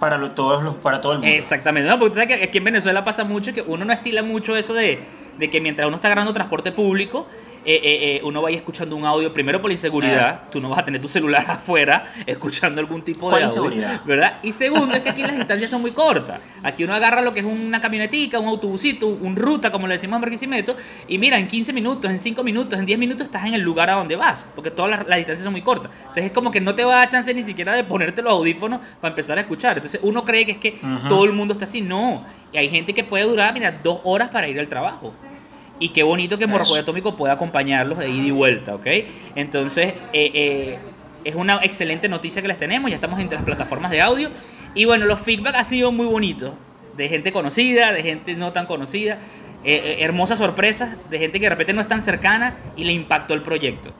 para 0.00 0.16
lo- 0.18 0.30
todos 0.32 0.62
los, 0.62 0.74
para 0.76 1.00
todo 1.00 1.12
el 1.12 1.18
mundo. 1.18 1.34
Exactamente, 1.34 1.88
no, 1.88 1.98
porque 1.98 2.10
tú 2.10 2.14
sabes 2.20 2.38
que 2.38 2.44
aquí 2.44 2.58
en 2.58 2.64
Venezuela 2.64 3.04
pasa 3.04 3.24
mucho 3.24 3.52
que 3.52 3.62
uno 3.62 3.84
no 3.84 3.92
estila 3.92 4.22
mucho 4.22 4.56
eso 4.56 4.74
de, 4.74 5.00
de 5.38 5.50
que 5.50 5.60
mientras 5.60 5.86
uno 5.86 5.96
está 5.96 6.08
agarrando 6.08 6.32
transporte 6.32 6.72
público, 6.72 7.26
eh, 7.68 7.80
eh, 7.82 8.16
eh, 8.16 8.20
uno 8.22 8.40
vaya 8.40 8.56
escuchando 8.56 8.94
un 8.94 9.04
audio, 9.04 9.32
primero 9.32 9.60
por 9.60 9.68
la 9.68 9.74
inseguridad, 9.74 10.42
tú 10.52 10.60
no 10.60 10.68
vas 10.68 10.78
a 10.78 10.84
tener 10.84 11.00
tu 11.00 11.08
celular 11.08 11.44
afuera 11.48 12.12
escuchando 12.24 12.80
algún 12.80 13.02
tipo 13.02 13.26
de 13.26 13.32
¿Cuál 13.32 13.42
audio, 13.42 13.56
inseguridad? 13.56 14.04
¿verdad? 14.04 14.38
Y 14.44 14.52
segundo 14.52 14.94
es 14.94 15.02
que 15.02 15.10
aquí 15.10 15.22
las 15.22 15.36
distancias 15.36 15.68
son 15.68 15.80
muy 15.80 15.90
cortas. 15.90 16.40
Aquí 16.62 16.84
uno 16.84 16.94
agarra 16.94 17.22
lo 17.22 17.34
que 17.34 17.40
es 17.40 17.46
una 17.46 17.80
camionetica, 17.80 18.38
un 18.38 18.46
autobusito, 18.46 19.08
un 19.08 19.34
ruta, 19.34 19.72
como 19.72 19.88
le 19.88 19.94
decimos 19.94 20.14
en 20.14 20.22
Barquisimeto, 20.22 20.76
y 21.08 21.18
mira, 21.18 21.38
en 21.38 21.48
15 21.48 21.72
minutos, 21.72 22.08
en 22.08 22.20
5 22.20 22.44
minutos, 22.44 22.78
en 22.78 22.86
10 22.86 23.00
minutos 23.00 23.26
estás 23.26 23.44
en 23.46 23.54
el 23.54 23.62
lugar 23.62 23.90
a 23.90 23.94
donde 23.94 24.14
vas, 24.14 24.48
porque 24.54 24.70
todas 24.70 24.92
las, 24.92 25.08
las 25.08 25.16
distancias 25.16 25.42
son 25.42 25.52
muy 25.52 25.62
cortas. 25.62 25.90
Entonces 26.02 26.26
es 26.26 26.32
como 26.32 26.52
que 26.52 26.60
no 26.60 26.76
te 26.76 26.84
va 26.84 26.94
a 26.94 26.96
dar 26.98 27.08
chance 27.08 27.34
ni 27.34 27.42
siquiera 27.42 27.74
de 27.74 27.82
ponerte 27.82 28.22
los 28.22 28.32
audífonos 28.32 28.80
para 29.00 29.10
empezar 29.10 29.38
a 29.38 29.40
escuchar. 29.40 29.78
Entonces 29.78 30.00
uno 30.04 30.24
cree 30.24 30.46
que 30.46 30.52
es 30.52 30.58
que 30.58 30.78
todo 31.08 31.24
el 31.24 31.32
mundo 31.32 31.54
está 31.54 31.64
así. 31.64 31.80
No, 31.80 32.24
y 32.52 32.58
hay 32.58 32.68
gente 32.68 32.94
que 32.94 33.02
puede 33.02 33.24
durar, 33.24 33.52
mira, 33.52 33.72
dos 33.82 34.00
horas 34.04 34.28
para 34.28 34.48
ir 34.48 34.58
al 34.60 34.68
trabajo. 34.68 35.12
Y 35.78 35.90
qué 35.90 36.02
bonito 36.02 36.38
que. 36.38 36.46
Morrocoy 36.46 36.78
Atómico 36.80 37.16
pueda 37.16 37.34
acompañarlos 37.34 37.98
de 37.98 38.08
ida 38.08 38.26
y 38.26 38.30
vuelta, 38.30 38.74
¿ok? 38.74 38.86
Entonces, 39.34 39.94
eh, 40.12 40.30
eh, 40.32 40.78
es 41.24 41.34
una 41.34 41.60
excelente 41.62 42.08
noticia 42.08 42.40
que 42.40 42.48
les 42.48 42.56
tenemos, 42.56 42.88
ya 42.90 42.96
estamos 42.96 43.18
entre 43.20 43.36
las 43.36 43.44
plataformas 43.44 43.90
de 43.90 44.00
audio. 44.00 44.30
Y 44.74 44.84
bueno, 44.84 45.06
los 45.06 45.20
feedback 45.20 45.56
han 45.56 45.64
sido 45.64 45.90
muy 45.90 46.06
bonitos, 46.06 46.52
de 46.96 47.08
gente 47.08 47.32
conocida, 47.32 47.92
de 47.92 48.02
gente 48.02 48.34
no 48.34 48.52
tan 48.52 48.66
conocida, 48.66 49.18
eh, 49.64 49.74
eh, 49.84 49.96
hermosas 50.00 50.38
sorpresas, 50.38 50.96
de 51.10 51.18
gente 51.18 51.40
que 51.40 51.46
de 51.46 51.50
repente 51.50 51.72
no 51.72 51.80
es 51.80 51.88
tan 51.88 52.00
cercana 52.00 52.56
y 52.76 52.84
le 52.84 52.92
impactó 52.92 53.34
el 53.34 53.42
proyecto. 53.42 53.92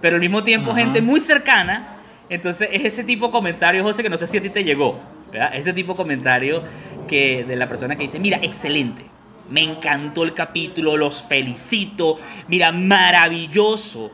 Pero 0.00 0.14
al 0.14 0.20
mismo 0.20 0.44
tiempo, 0.44 0.70
Ujú. 0.70 0.78
gente 0.78 1.02
muy 1.02 1.20
cercana, 1.20 1.96
entonces 2.28 2.68
es 2.70 2.84
ese 2.84 3.02
tipo 3.02 3.26
de 3.26 3.32
comentario, 3.32 3.82
José, 3.82 4.02
que 4.02 4.08
no 4.08 4.16
sé 4.16 4.26
si 4.28 4.38
a 4.38 4.42
ti 4.42 4.50
te 4.50 4.62
llegó, 4.62 5.00
¿verdad? 5.32 5.50
Ese 5.54 5.72
tipo 5.72 5.94
de 5.94 5.96
comentario 5.96 6.62
que 7.08 7.44
de 7.44 7.56
la 7.56 7.66
persona 7.66 7.96
que 7.96 8.02
dice, 8.02 8.20
mira, 8.20 8.38
excelente, 8.40 9.02
me 9.50 9.62
encantó 9.62 10.22
el 10.22 10.32
capítulo, 10.32 10.96
los 10.96 11.22
felicito, 11.22 12.18
mira, 12.48 12.72
maravilloso, 12.72 14.12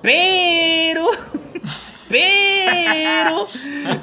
pero, 0.00 1.10
pero, 2.08 3.46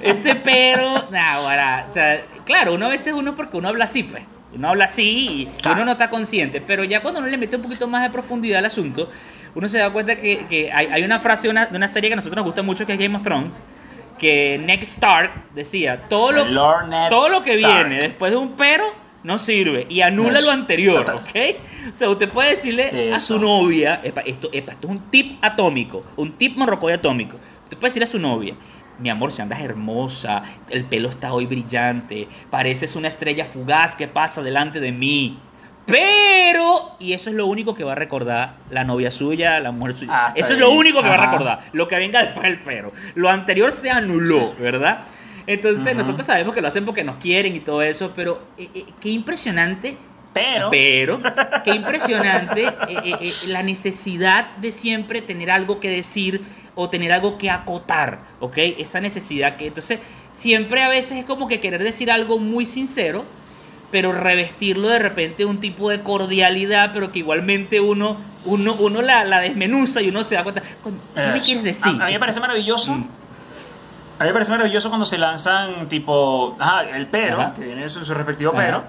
ese 0.02 0.36
pero, 0.36 1.10
nah, 1.12 1.34
ahora, 1.34 1.88
o 1.90 1.94
sea, 1.94 2.24
claro, 2.46 2.76
uno 2.76 2.86
a 2.86 2.90
veces 2.90 3.14
uno 3.14 3.36
porque 3.36 3.58
uno 3.58 3.68
habla 3.68 3.86
así, 3.86 4.04
pues, 4.04 4.24
uno 4.54 4.70
habla 4.70 4.86
así 4.86 5.50
y 5.64 5.68
uno 5.68 5.86
no 5.86 5.92
está 5.92 6.10
consciente, 6.10 6.62
pero 6.62 6.84
ya 6.84 7.02
cuando 7.02 7.20
uno 7.20 7.30
le 7.30 7.38
mete 7.38 7.56
un 7.56 7.64
poquito 7.64 7.88
más 7.88 8.04
de 8.04 8.10
profundidad 8.12 8.60
al 8.60 8.66
asunto, 8.66 9.10
uno 9.56 9.68
se 9.68 9.80
da 9.80 9.92
cuenta 9.92 10.16
que, 10.16 10.46
que 10.48 10.72
hay, 10.72 10.88
hay 10.88 11.04
una 11.04 11.20
frase 11.20 11.44
de 11.44 11.50
una, 11.50 11.66
de 11.66 11.78
una 11.78 11.88
serie 11.88 12.10
que 12.10 12.14
a 12.14 12.16
nosotros 12.18 12.38
nos 12.38 12.46
gusta 12.46 12.62
mucho 12.62 12.86
que 12.86 12.94
es 12.94 13.00
Game 13.00 13.16
of 13.16 13.24
Thrones, 13.24 13.62
que 14.20 14.60
Ned 14.64 14.84
Stark 14.84 15.32
decía, 15.56 16.04
todo 16.10 16.32
lo, 16.32 16.46
todo 17.10 17.30
lo 17.30 17.44
que 17.44 17.60
Stark. 17.60 17.88
viene 17.88 18.02
después 18.02 18.32
de 18.32 18.38
un 18.38 18.56
pero 18.56 19.09
no 19.24 19.38
sirve 19.38 19.86
y 19.90 20.02
anula 20.02 20.36
Yes, 20.40 20.46
lo 20.46 20.52
anterior, 20.52 21.06
total. 21.06 21.16
¿ok? 21.18 21.92
O 21.94 21.98
sea, 21.98 22.10
usted 22.10 22.30
puede 22.30 22.52
decirle 22.52 23.14
a 23.14 23.20
su 23.20 23.40
novia, 23.40 24.00
epa, 24.04 24.22
esto, 24.22 24.50
epa, 24.54 24.72
esto 24.74 24.88
es 24.88 24.92
un 24.94 25.10
tip 25.12 25.38
atómico, 25.42 26.04
un 26.16 26.34
tip 26.34 26.56
morrocoy 26.58 26.94
atómico. 26.94 27.38
Usted 27.64 27.78
puede 27.78 27.90
decirle 27.90 28.06
a 28.06 28.12
su 28.12 28.20
novia, 28.20 28.56
mi 28.98 29.10
amor, 29.10 29.32
si 29.32 29.42
andas 29.42 29.62
hermosa, 29.62 30.44
el 30.70 30.86
pelo 30.86 31.10
está 31.10 31.34
hoy 31.34 31.46
brillante, 31.46 32.28
pareces 32.50 32.96
una 32.96 33.08
estrella 33.08 33.46
fugaz 33.46 33.96
que 33.96 34.08
pasa 34.08 34.42
delante 34.42 34.80
de 34.80 34.92
mí. 34.92 35.38
Pero, 35.86 36.92
y 37.00 37.14
eso 37.14 37.30
es 37.32 37.36
lo 37.36 37.48
único 37.48 37.74
que 37.74 37.84
va 37.84 37.94
a 37.94 37.96
recordar 37.96 38.56
la 38.70 38.84
novia 38.84 39.10
suya, 39.10 39.60
la 39.60 39.72
mujer 39.72 39.98
suya. 39.98 40.28
Hasta 40.28 40.40
eso 40.40 40.54
es 40.54 40.60
lo 40.60 40.70
único 40.72 41.02
que 41.02 41.10
va 41.10 41.16
a 41.16 41.18
Ajá. 41.18 41.32
recordar. 41.32 41.60
Lo 41.74 41.88
que 41.88 41.96
venga 41.98 42.22
después 42.24 42.44
del 42.44 42.60
pero. 42.60 42.92
Lo 43.16 43.30
anterior 43.30 43.72
se 43.72 43.90
anuló, 43.90 44.54
¿verdad? 44.60 45.00
Entonces, 45.50 45.96
nosotros 45.96 46.28
sabemos 46.28 46.54
que 46.54 46.62
lo 46.62 46.68
hacen 46.68 46.86
porque 46.86 47.04
nos 47.04 47.16
quieren 47.18 47.56
y 47.56 47.60
todo 47.60 47.82
eso, 47.82 48.12
pero 48.16 48.40
eh, 48.56 48.70
eh, 48.76 48.86
qué 49.02 49.10
impresionante 49.10 49.98
Pero, 50.32 50.70
pero, 50.70 51.20
qué 51.66 51.72
impresionante 51.74 52.66
eh, 52.68 53.16
eh, 53.20 53.34
la 53.48 53.64
necesidad 53.64 54.56
de 54.58 54.72
siempre 54.72 55.24
tener 55.24 55.50
algo 55.50 55.80
que 55.80 55.90
decir 55.90 56.44
o 56.76 56.88
tener 56.92 57.12
algo 57.12 57.40
que 57.40 57.50
acotar, 57.50 58.20
¿ok? 58.40 58.58
Esa 58.78 59.02
necesidad 59.02 59.58
que 59.58 59.66
entonces 59.68 60.00
siempre 60.32 60.84
a 60.84 60.88
veces 60.90 61.18
es 61.18 61.26
como 61.26 61.48
que 61.48 61.60
querer 61.60 61.84
decir 61.84 62.12
algo 62.12 62.38
muy 62.38 62.68
sincero, 62.68 63.26
pero 63.90 64.12
revestirlo 64.12 64.88
de 64.90 65.00
repente 65.00 65.38
de 65.38 65.46
un 65.46 65.60
tipo 65.60 65.90
de 65.90 66.02
cordialidad, 66.02 66.92
pero 66.94 67.12
que 67.12 67.20
igualmente 67.20 67.80
uno, 67.80 68.18
uno, 68.46 68.76
uno 68.76 69.02
la, 69.02 69.26
la 69.26 69.40
desmenuza 69.40 70.00
y 70.04 70.10
uno 70.10 70.24
se 70.24 70.36
da 70.36 70.44
cuenta, 70.44 70.62
"Coño, 70.84 71.00
¿qué 71.16 71.32
me 71.32 71.42
quieres 71.42 71.64
decir? 71.64 72.00
A, 72.00 72.06
a 72.06 72.08
mí 72.08 72.14
me 72.14 72.20
parece 72.20 72.40
maravilloso. 72.40 72.94
Mm. 72.94 73.19
A 74.20 74.24
mí 74.24 74.28
me 74.28 74.34
parece 74.34 74.52
maravilloso 74.52 74.90
cuando 74.90 75.06
se 75.06 75.18
lanzan 75.18 75.88
tipo, 75.88 76.58
ajá, 76.60 76.84
el 76.84 77.08
pero, 77.08 77.40
Ajá. 77.42 77.54
que 77.54 77.62
viene 77.64 77.90
su, 77.90 78.04
su 78.04 78.14
respectivo 78.14 78.52
Ajá. 78.54 78.62
pero, 78.66 78.84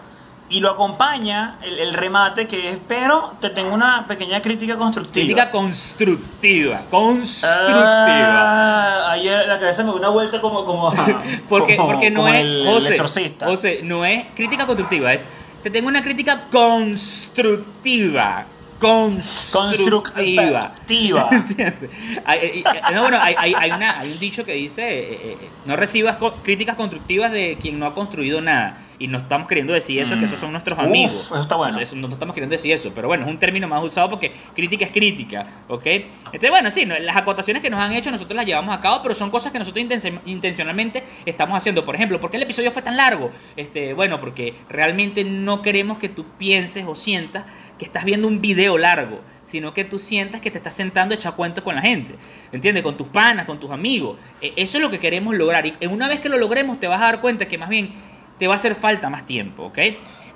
y 0.49 0.59
lo 0.59 0.71
acompaña 0.73 1.59
el, 1.63 1.79
el 1.79 1.95
remate 1.95 2.49
que 2.49 2.71
es, 2.71 2.79
pero 2.89 3.35
te 3.41 3.51
tengo 3.51 3.73
una 3.73 4.05
pequeña 4.09 4.43
crítica 4.43 4.77
constructiva. 4.77 5.25
Crítica 5.25 5.51
constructiva, 5.53 6.81
constructiva. 6.91 9.07
Ah, 9.07 9.13
ayer 9.13 9.47
la 9.47 9.61
cabeza 9.61 9.85
me 9.85 9.91
dio 9.91 9.99
una 10.01 10.09
vuelta 10.09 10.41
como, 10.41 10.65
como, 10.67 10.93
Porque, 11.49 11.77
como- 11.77 11.93
porque 11.93 12.11
no 12.11 12.23
como 12.23 12.35
es. 12.35 12.41
el, 12.41 12.67
el 12.67 12.75
José, 12.75 12.89
exorcista. 12.91 13.47
José, 13.47 13.81
no 13.85 14.05
es 14.05 14.25
crítica 14.35 14.67
constructiva, 14.67 15.13
es. 15.13 15.25
Te 15.63 15.71
tengo 15.71 15.87
una 15.89 16.03
crítica 16.03 16.47
constructiva. 16.51 18.47
Constructiva. 18.81 20.61
Constructiva. 20.61 21.29
¿Entiendes? 21.33 21.91
Hay, 22.25 22.63
hay- 22.65 22.95
no, 22.95 23.03
bueno, 23.03 23.19
hay, 23.21 23.71
una- 23.71 24.01
hay 24.01 24.13
un 24.13 24.19
dicho 24.19 24.45
que 24.45 24.53
dice, 24.55 24.83
eh, 24.89 25.19
eh, 25.23 25.37
no 25.67 25.77
recibas 25.77 26.17
co- 26.17 26.35
críticas 26.43 26.77
constructivas 26.77 27.31
de 27.33 27.57
quien 27.61 27.79
no 27.79 27.87
ha 27.87 27.95
construido 27.95 28.41
nada. 28.41 28.79
Y 28.99 29.07
no 29.09 29.17
estamos 29.17 29.49
queriendo 29.49 29.73
decir 29.73 29.99
eso, 29.99 30.19
que 30.19 30.27
esos 30.27 30.39
son 30.39 30.53
nuestros 30.53 30.77
Mm. 30.77 30.83
Uf, 30.83 30.87
amigos. 30.89 31.25
eso 31.25 31.41
está 31.41 31.55
bueno. 31.57 31.79
Eso- 31.81 31.97
no, 31.97 32.07
no 32.07 32.13
estamos 32.15 32.35
queriendo 32.35 32.53
decir 32.53 32.71
eso, 32.73 32.93
pero 32.95 33.09
bueno, 33.09 33.25
es 33.25 33.31
un 33.31 33.39
término 33.39 33.67
más 33.67 33.83
usado 33.83 34.11
porque 34.11 34.31
crítica 34.55 34.85
es 34.85 34.91
crítica, 34.91 35.47
¿ok? 35.69 35.87
Entonces, 35.87 36.51
bueno, 36.51 36.71
sí, 36.71 36.85
las 36.85 37.17
acotaciones 37.17 37.63
que 37.63 37.71
nos 37.71 37.81
han 37.81 37.93
hecho 37.95 38.11
nosotros 38.11 38.37
las 38.37 38.45
llevamos 38.45 38.77
a 38.77 38.81
cabo, 38.83 39.03
pero 39.03 39.15
son 39.15 39.31
cosas 39.31 39.53
que 39.53 39.59
nosotros 39.59 39.83
intencionalmente 40.27 41.03
estamos 41.25 41.57
haciendo. 41.57 41.83
Por 41.83 41.95
ejemplo, 41.95 42.21
¿por 42.21 42.31
qué 42.31 42.37
el 42.37 42.43
episodio 42.43 42.71
fue 42.73 42.83
tan 42.83 42.97
largo? 42.99 43.31
Este, 43.57 43.95
bueno, 43.95 44.21
porque 44.21 44.55
realmente 44.69 45.25
no 45.25 45.63
queremos 45.63 45.97
que 45.99 46.11
tú 46.11 46.27
pienses 46.37 46.85
o 46.87 46.95
sientas 46.95 47.45
que 47.81 47.85
estás 47.87 48.05
viendo 48.05 48.29
un 48.29 48.41
video 48.41 48.79
largo, 48.79 49.21
sino 49.43 49.75
que 49.75 49.85
tú 49.85 49.99
sientas 49.99 50.41
que 50.41 50.51
te 50.53 50.59
estás 50.59 50.75
sentando 50.75 51.13
a 51.15 51.17
echar 51.17 51.35
cuentos 51.35 51.65
con 51.65 51.75
la 51.75 51.81
gente, 51.83 52.15
¿entiendes? 52.53 52.85
Con 52.85 52.97
tus 52.97 53.09
panas, 53.09 53.47
con 53.47 53.59
tus 53.59 53.71
amigos. 53.73 54.17
E- 54.41 54.53
Eso 54.55 54.77
es 54.79 54.83
lo 54.83 54.91
que 54.91 55.01
queremos 55.01 55.35
lograr. 55.35 55.67
Y 55.67 55.75
una 55.87 56.07
vez 56.07 56.21
que 56.21 56.29
lo 56.29 56.39
logremos, 56.39 56.79
te 56.79 56.87
vas 56.87 57.01
a 57.01 57.07
dar 57.07 57.21
cuenta 57.21 57.49
que 57.49 57.59
más 57.59 57.69
bien 57.69 57.91
te 58.39 58.47
va 58.47 58.55
a 58.55 58.57
hacer 58.57 58.75
falta 58.77 59.11
más 59.11 59.27
tiempo, 59.27 59.65
¿ok? 59.65 59.79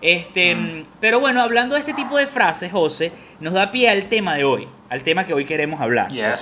Este, 0.00 0.54
Mm. 0.56 0.82
Pero 1.00 1.20
bueno, 1.20 1.40
hablando 1.42 1.74
de 1.76 1.80
este 1.80 1.94
tipo 1.94 2.18
de 2.18 2.26
frases, 2.26 2.72
José, 2.72 3.12
nos 3.40 3.52
da 3.54 3.70
pie 3.70 3.88
al 3.88 4.08
tema 4.08 4.34
de 4.34 4.44
hoy, 4.44 4.66
al 4.90 5.02
tema 5.02 5.24
que 5.26 5.32
hoy 5.32 5.44
queremos 5.44 5.80
hablar. 5.80 6.08
Yes. 6.10 6.40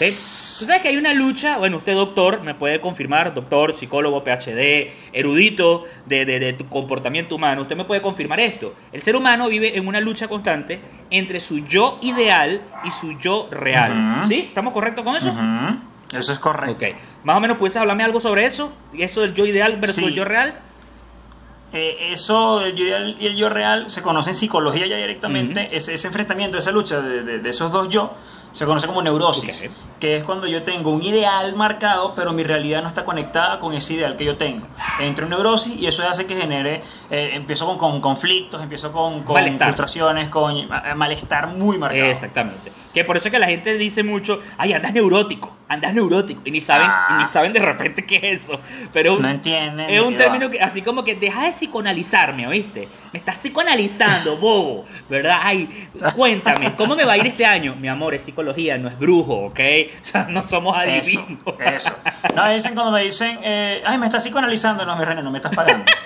Tú 0.63 0.67
sabes 0.67 0.83
que 0.83 0.89
hay 0.89 0.97
una 0.97 1.13
lucha, 1.13 1.59
bueno, 1.59 1.79
usted 1.79 1.95
doctor 1.95 2.41
me 2.43 2.55
puede 2.55 2.81
confirmar, 2.81 3.35
doctor, 3.35 3.75
psicólogo, 3.75 4.23
PhD, 4.23 4.93
erudito 5.13 5.85
de, 6.07 6.25
de- 6.25 6.39
de 6.39 6.53
tu 6.53 6.69
comportamiento 6.69 7.35
humano, 7.35 7.63
usted 7.63 7.77
me 7.77 7.85
puede 7.85 8.01
confirmar 8.01 8.39
esto. 8.39 8.75
El 8.93 9.03
ser 9.03 9.17
humano 9.17 9.49
vive 9.49 9.77
en 9.77 9.87
una 9.89 10.01
lucha 10.01 10.29
constante 10.29 10.81
entre 11.11 11.41
su 11.41 11.67
yo 11.67 11.99
ideal 12.01 12.63
y 12.85 12.91
su 12.93 13.19
yo 13.19 13.49
real. 13.51 14.21
¿Sí? 14.29 14.37
¿Estamos 14.49 14.73
correctos 14.73 15.05
con 15.05 15.17
eso? 15.17 15.35
Eso 16.17 16.33
es 16.33 16.39
correcto. 16.39 16.77
Ok. 16.87 16.95
Más 17.25 17.37
o 17.37 17.41
menos, 17.41 17.57
¿puedes 17.59 17.77
hablarme 17.77 18.05
algo 18.05 18.21
sobre 18.21 18.45
eso? 18.47 18.73
¿Y 18.93 19.03
eso 19.03 19.23
del 19.23 19.35
yo 19.35 19.45
ideal 19.47 19.77
versus 19.79 19.97
Sí. 19.97 20.05
el 20.05 20.15
yo 20.15 20.25
real? 20.25 20.55
Eh, 21.73 22.11
eso 22.13 22.61
del 22.61 22.77
yo 22.77 22.85
ideal 22.85 23.17
y 23.19 23.27
el 23.27 23.37
yo 23.37 23.49
real 23.49 23.91
se 23.91 24.03
conoce 24.03 24.31
en 24.31 24.37
psicología 24.37 24.87
ya 24.87 24.97
directamente. 24.97 25.75
Ese, 25.77 25.95
ese 25.95 26.07
enfrentamiento, 26.07 26.59
esa 26.59 26.71
lucha 26.71 27.01
de, 27.01 27.39
de- 27.39 27.51
esos 27.51 27.73
dos 27.73 27.89
yo 27.89 28.13
se 28.53 28.67
conoce 28.67 28.87
como 28.87 29.01
neurosis. 29.03 29.65
Ok. 29.67 29.73
Que 30.03 30.17
es 30.17 30.25
cuando 30.25 30.49
yo 30.49 30.65
tengo 30.65 30.91
un 30.91 31.01
ideal 31.05 31.55
marcado, 31.55 32.17
pero 32.17 32.33
mi 32.33 32.43
realidad 32.43 32.83
no 32.83 32.89
está 32.89 33.05
conectada 33.05 33.61
con 33.61 33.73
ese 33.73 33.93
ideal 33.95 34.17
que 34.17 34.25
yo 34.25 34.37
tengo. 34.37 34.67
Entro 34.99 35.27
en 35.27 35.31
neurosis 35.31 35.77
y 35.77 35.87
eso 35.87 36.03
hace 36.09 36.27
que 36.27 36.35
genere. 36.35 36.83
eh, 37.09 37.31
empiezo 37.35 37.67
con, 37.67 37.79
con 37.79 38.01
conflictos, 38.01 38.61
empiezo 38.61 38.91
con, 38.91 39.23
con 39.23 39.35
Malestar. 39.35 39.69
frustraciones, 39.69 40.29
con 40.29 40.69
malestar 40.97 41.47
muy 41.49 41.79
marcado. 41.79 42.05
Exactamente. 42.07 42.73
Que 42.93 43.05
por 43.05 43.17
eso 43.17 43.29
es 43.29 43.33
que 43.33 43.39
la 43.39 43.47
gente 43.47 43.75
dice 43.79 44.03
mucho, 44.03 44.41
ay, 44.59 44.73
andas 44.75 44.93
neurótico, 44.93 45.57
andas 45.69 45.95
neurótico. 45.95 46.43
Y 46.45 46.51
ni 46.51 46.61
saben, 46.61 46.89
Ah. 46.91 47.17
y 47.19 47.23
ni 47.23 47.29
saben 47.31 47.53
de 47.53 47.61
repente 47.61 48.05
qué 48.05 48.17
es 48.17 48.45
eso. 48.45 48.61
Pero 48.93 49.19
No 49.19 49.29
entienden 49.31 49.89
es 49.89 50.01
un 50.03 50.17
término 50.17 50.51
que, 50.51 50.61
así 50.61 50.83
como 50.83 51.03
que 51.05 51.15
deja 51.15 51.45
de 51.45 51.53
psicoanalizarme, 51.53 52.47
¿oíste? 52.49 52.89
Me 53.13 53.19
estás 53.19 53.39
psicoanalizando, 53.39 54.37
bobo, 54.41 54.85
¿verdad? 55.09 55.39
Ay, 55.43 55.89
cuéntame, 56.17 56.75
¿cómo 56.77 56.95
me 56.97 57.05
va 57.05 57.13
a 57.15 57.17
ir 57.19 57.27
este 57.27 57.47
año? 57.47 57.75
Mi 57.77 57.89
amor, 57.89 58.15
es 58.15 58.23
psicología, 58.23 58.77
no 58.79 58.89
es 58.89 58.99
brujo, 58.99 59.47
¿ok? 59.47 59.61
O 60.03 60.05
sea, 60.05 60.25
no 60.25 60.47
somos 60.49 60.77
Eso, 60.83 61.21
adivinos. 61.21 61.39
eso. 61.61 61.97
No, 62.35 62.45
me 62.45 62.55
dicen 62.55 62.75
cuando 62.75 62.93
me 62.93 63.05
dicen, 63.05 63.39
eh, 63.43 63.83
ay, 63.85 63.99
me 63.99 64.07
estás 64.07 64.23
psicoanalizando. 64.25 64.85
No, 64.85 64.97
mi 64.97 65.05
reina, 65.05 65.23
no 65.23 65.31
me 65.31 65.39
estás 65.39 65.55
pagando. 65.55 65.85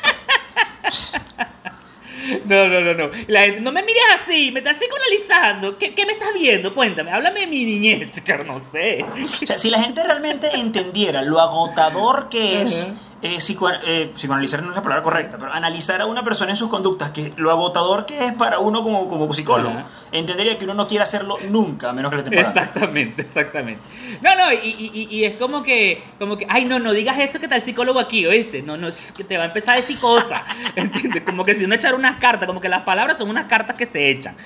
No, 2.44 2.68
no, 2.68 2.80
no, 2.80 2.94
no. 2.94 3.10
La 3.28 3.42
gente, 3.42 3.60
no 3.60 3.70
me 3.70 3.82
mires 3.82 4.02
así, 4.20 4.50
me 4.50 4.58
estás 4.58 4.78
psicoanalizando. 4.78 5.78
¿Qué, 5.78 5.94
qué 5.94 6.06
me 6.06 6.12
estás 6.14 6.30
viendo? 6.34 6.74
Cuéntame, 6.74 7.12
háblame 7.12 7.40
de 7.40 7.46
mi 7.46 7.64
niñez, 7.64 8.20
que 8.24 8.38
no 8.38 8.60
sé. 8.72 9.04
O 9.42 9.46
sea, 9.46 9.58
si 9.58 9.70
la 9.70 9.80
gente 9.82 10.02
realmente 10.02 10.48
entendiera 10.56 11.22
lo 11.22 11.40
agotador 11.40 12.28
que 12.28 12.62
es. 12.62 12.92
Eh, 13.34 13.40
psico- 13.40 13.70
eh, 13.84 14.12
psicoanalizar 14.14 14.62
no 14.62 14.70
es 14.70 14.76
la 14.76 14.82
palabra 14.82 15.02
correcta, 15.02 15.36
pero 15.38 15.52
analizar 15.52 16.00
a 16.00 16.06
una 16.06 16.22
persona 16.22 16.50
en 16.52 16.56
sus 16.56 16.68
conductas, 16.68 17.10
que 17.10 17.32
lo 17.36 17.50
agotador 17.50 18.06
que 18.06 18.26
es 18.26 18.32
para 18.34 18.58
uno 18.58 18.82
como, 18.82 19.08
como 19.08 19.32
psicólogo, 19.34 19.70
Ajá. 19.78 19.86
entendería 20.12 20.58
que 20.58 20.64
uno 20.64 20.74
no 20.74 20.86
quiere 20.86 21.02
hacerlo 21.04 21.34
nunca, 21.50 21.90
a 21.90 21.92
menos 21.92 22.10
que 22.10 22.16
le 22.16 22.22
estén 22.22 22.34
pagando. 22.38 22.60
Exactamente, 22.60 23.22
exactamente. 23.22 23.82
No, 24.22 24.34
no, 24.36 24.52
y, 24.52 25.08
y- 25.10 25.24
es 25.24 25.36
como 25.38 25.62
que, 25.62 26.02
como 26.18 26.36
que, 26.36 26.46
ay, 26.48 26.64
no, 26.64 26.78
no 26.78 26.92
digas 26.92 27.18
eso 27.18 27.38
que 27.38 27.46
está 27.46 27.56
el 27.56 27.62
psicólogo 27.62 27.98
aquí, 28.00 28.24
¿oíste? 28.26 28.62
No, 28.62 28.76
no, 28.76 28.88
que 29.16 29.24
te 29.24 29.36
va 29.36 29.44
a 29.44 29.46
empezar 29.48 29.74
a 29.74 29.80
decir 29.80 29.98
cosas, 29.98 30.42
¿entiendes? 30.76 31.22
Como 31.24 31.44
que 31.44 31.54
si 31.54 31.64
uno 31.64 31.74
echara 31.74 31.96
unas 31.96 32.18
cartas, 32.20 32.46
como 32.46 32.60
que 32.60 32.68
las 32.68 32.82
palabras 32.82 33.18
son 33.18 33.28
unas 33.30 33.46
cartas 33.46 33.76
que 33.76 33.86
se 33.86 34.10
echan. 34.10 34.36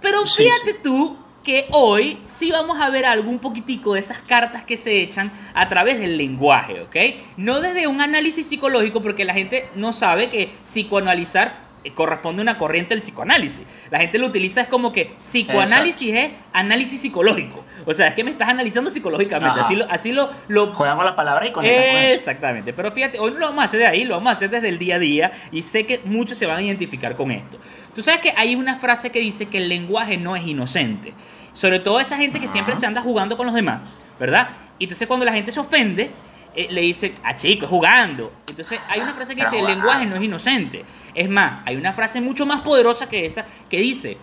Pero 0.00 0.26
Sí, 0.26 0.44
fíjate 0.44 0.72
sí. 0.72 0.78
tú 0.82 1.16
que 1.42 1.66
hoy 1.70 2.18
sí 2.24 2.50
vamos 2.50 2.80
a 2.80 2.90
ver 2.90 3.04
algo 3.04 3.30
un 3.30 3.38
poquitico 3.38 3.94
de 3.94 4.00
esas 4.00 4.18
cartas 4.18 4.64
que 4.64 4.76
se 4.76 5.02
echan 5.02 5.32
a 5.54 5.68
través 5.68 5.98
del 5.98 6.16
lenguaje, 6.16 6.80
¿ok? 6.80 6.96
No 7.36 7.60
desde 7.60 7.86
un 7.86 8.00
análisis 8.00 8.46
psicológico, 8.46 9.00
porque 9.02 9.24
la 9.24 9.34
gente 9.34 9.68
no 9.74 9.92
sabe 9.92 10.28
que 10.28 10.52
psicoanalizar 10.62 11.71
corresponde 11.90 12.40
a 12.40 12.42
una 12.42 12.58
corriente 12.58 12.94
del 12.94 13.02
psicoanálisis. 13.02 13.62
La 13.90 13.98
gente 13.98 14.18
lo 14.18 14.26
utiliza 14.26 14.62
es 14.62 14.68
como 14.68 14.92
que 14.92 15.14
psicoanálisis 15.18 16.14
es 16.14 16.30
análisis 16.52 17.00
psicológico. 17.00 17.64
O 17.84 17.92
sea, 17.92 18.08
es 18.08 18.14
que 18.14 18.24
me 18.24 18.30
estás 18.30 18.48
analizando 18.48 18.90
psicológicamente. 18.90 19.58
Ajá. 19.58 19.66
Así 19.66 19.76
lo, 19.76 19.90
así 19.90 20.12
lo, 20.12 20.30
lo 20.48 20.72
Juegan 20.74 20.96
con 20.96 21.06
la 21.06 21.16
palabra 21.16 21.46
y 21.46 21.52
con. 21.52 21.64
Exactamente, 21.64 22.72
pero 22.72 22.90
fíjate, 22.90 23.18
hoy 23.18 23.32
no 23.32 23.38
lo 23.38 23.46
vamos 23.46 23.62
a 23.62 23.66
hacer 23.66 23.80
de 23.80 23.86
ahí, 23.86 24.04
lo 24.04 24.14
vamos 24.14 24.32
a 24.32 24.36
hacer 24.36 24.50
desde 24.50 24.68
el 24.68 24.78
día 24.78 24.96
a 24.96 24.98
día 24.98 25.32
y 25.50 25.62
sé 25.62 25.86
que 25.86 26.00
muchos 26.04 26.38
se 26.38 26.46
van 26.46 26.58
a 26.58 26.62
identificar 26.62 27.16
con 27.16 27.30
esto. 27.30 27.58
Tú 27.94 28.02
sabes 28.02 28.20
que 28.20 28.32
hay 28.36 28.54
una 28.54 28.76
frase 28.76 29.10
que 29.10 29.20
dice 29.20 29.46
que 29.46 29.58
el 29.58 29.68
lenguaje 29.68 30.16
no 30.16 30.36
es 30.36 30.46
inocente, 30.46 31.12
sobre 31.52 31.80
todo 31.80 32.00
esa 32.00 32.16
gente 32.16 32.40
que 32.40 32.46
siempre 32.46 32.76
se 32.76 32.86
anda 32.86 33.02
jugando 33.02 33.36
con 33.36 33.46
los 33.46 33.54
demás, 33.54 33.80
¿verdad? 34.18 34.50
Y 34.78 34.84
entonces 34.84 35.06
cuando 35.06 35.26
la 35.26 35.32
gente 35.32 35.52
se 35.52 35.60
ofende, 35.60 36.10
eh, 36.54 36.68
le 36.70 36.82
dice, 36.82 37.14
ah 37.22 37.34
chico, 37.36 37.64
es 37.64 37.70
jugando. 37.70 38.32
Entonces 38.48 38.78
hay 38.88 39.00
una 39.00 39.14
frase 39.14 39.34
que 39.34 39.42
dice, 39.42 39.58
el 39.58 39.66
lenguaje 39.66 40.06
no 40.06 40.16
es 40.16 40.22
inocente. 40.22 40.84
Es 41.14 41.28
más, 41.28 41.62
hay 41.66 41.76
una 41.76 41.92
frase 41.92 42.20
mucho 42.20 42.46
más 42.46 42.62
poderosa 42.62 43.08
que 43.08 43.26
esa 43.26 43.44
que 43.68 43.78
dice, 43.80 44.16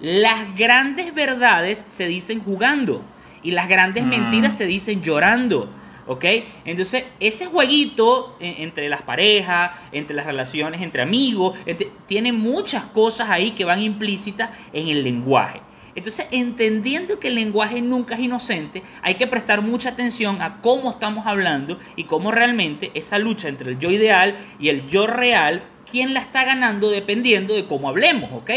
las 0.00 0.54
grandes 0.56 1.14
verdades 1.14 1.84
se 1.88 2.06
dicen 2.06 2.40
jugando 2.40 3.02
y 3.42 3.50
las 3.52 3.68
grandes 3.68 4.04
Mm. 4.04 4.08
mentiras 4.08 4.56
se 4.56 4.66
dicen 4.66 5.02
llorando. 5.02 5.70
¿Ok? 6.10 6.24
Entonces, 6.64 7.04
ese 7.20 7.44
jueguito 7.44 8.34
eh, 8.40 8.56
entre 8.60 8.88
las 8.88 9.02
parejas, 9.02 9.72
entre 9.92 10.16
las 10.16 10.24
relaciones, 10.24 10.80
entre 10.80 11.02
amigos, 11.02 11.58
entre- 11.66 11.90
tiene 12.06 12.32
muchas 12.32 12.84
cosas 12.86 13.28
ahí 13.28 13.50
que 13.50 13.66
van 13.66 13.82
implícitas 13.82 14.48
en 14.72 14.88
el 14.88 15.04
lenguaje. 15.04 15.60
Entonces, 15.94 16.26
entendiendo 16.30 17.18
que 17.18 17.28
el 17.28 17.34
lenguaje 17.34 17.82
nunca 17.82 18.14
es 18.14 18.20
inocente, 18.22 18.82
hay 19.02 19.16
que 19.16 19.26
prestar 19.26 19.60
mucha 19.60 19.90
atención 19.90 20.40
a 20.40 20.62
cómo 20.62 20.92
estamos 20.92 21.26
hablando 21.26 21.78
y 21.94 22.04
cómo 22.04 22.30
realmente 22.30 22.90
esa 22.94 23.18
lucha 23.18 23.48
entre 23.48 23.72
el 23.72 23.78
yo 23.78 23.90
ideal 23.90 24.34
y 24.58 24.70
el 24.70 24.86
yo 24.88 25.06
real, 25.06 25.64
quién 25.90 26.14
la 26.14 26.20
está 26.20 26.44
ganando 26.44 26.90
dependiendo 26.90 27.54
de 27.54 27.66
cómo 27.66 27.88
hablemos, 27.88 28.30
¿ok? 28.32 28.50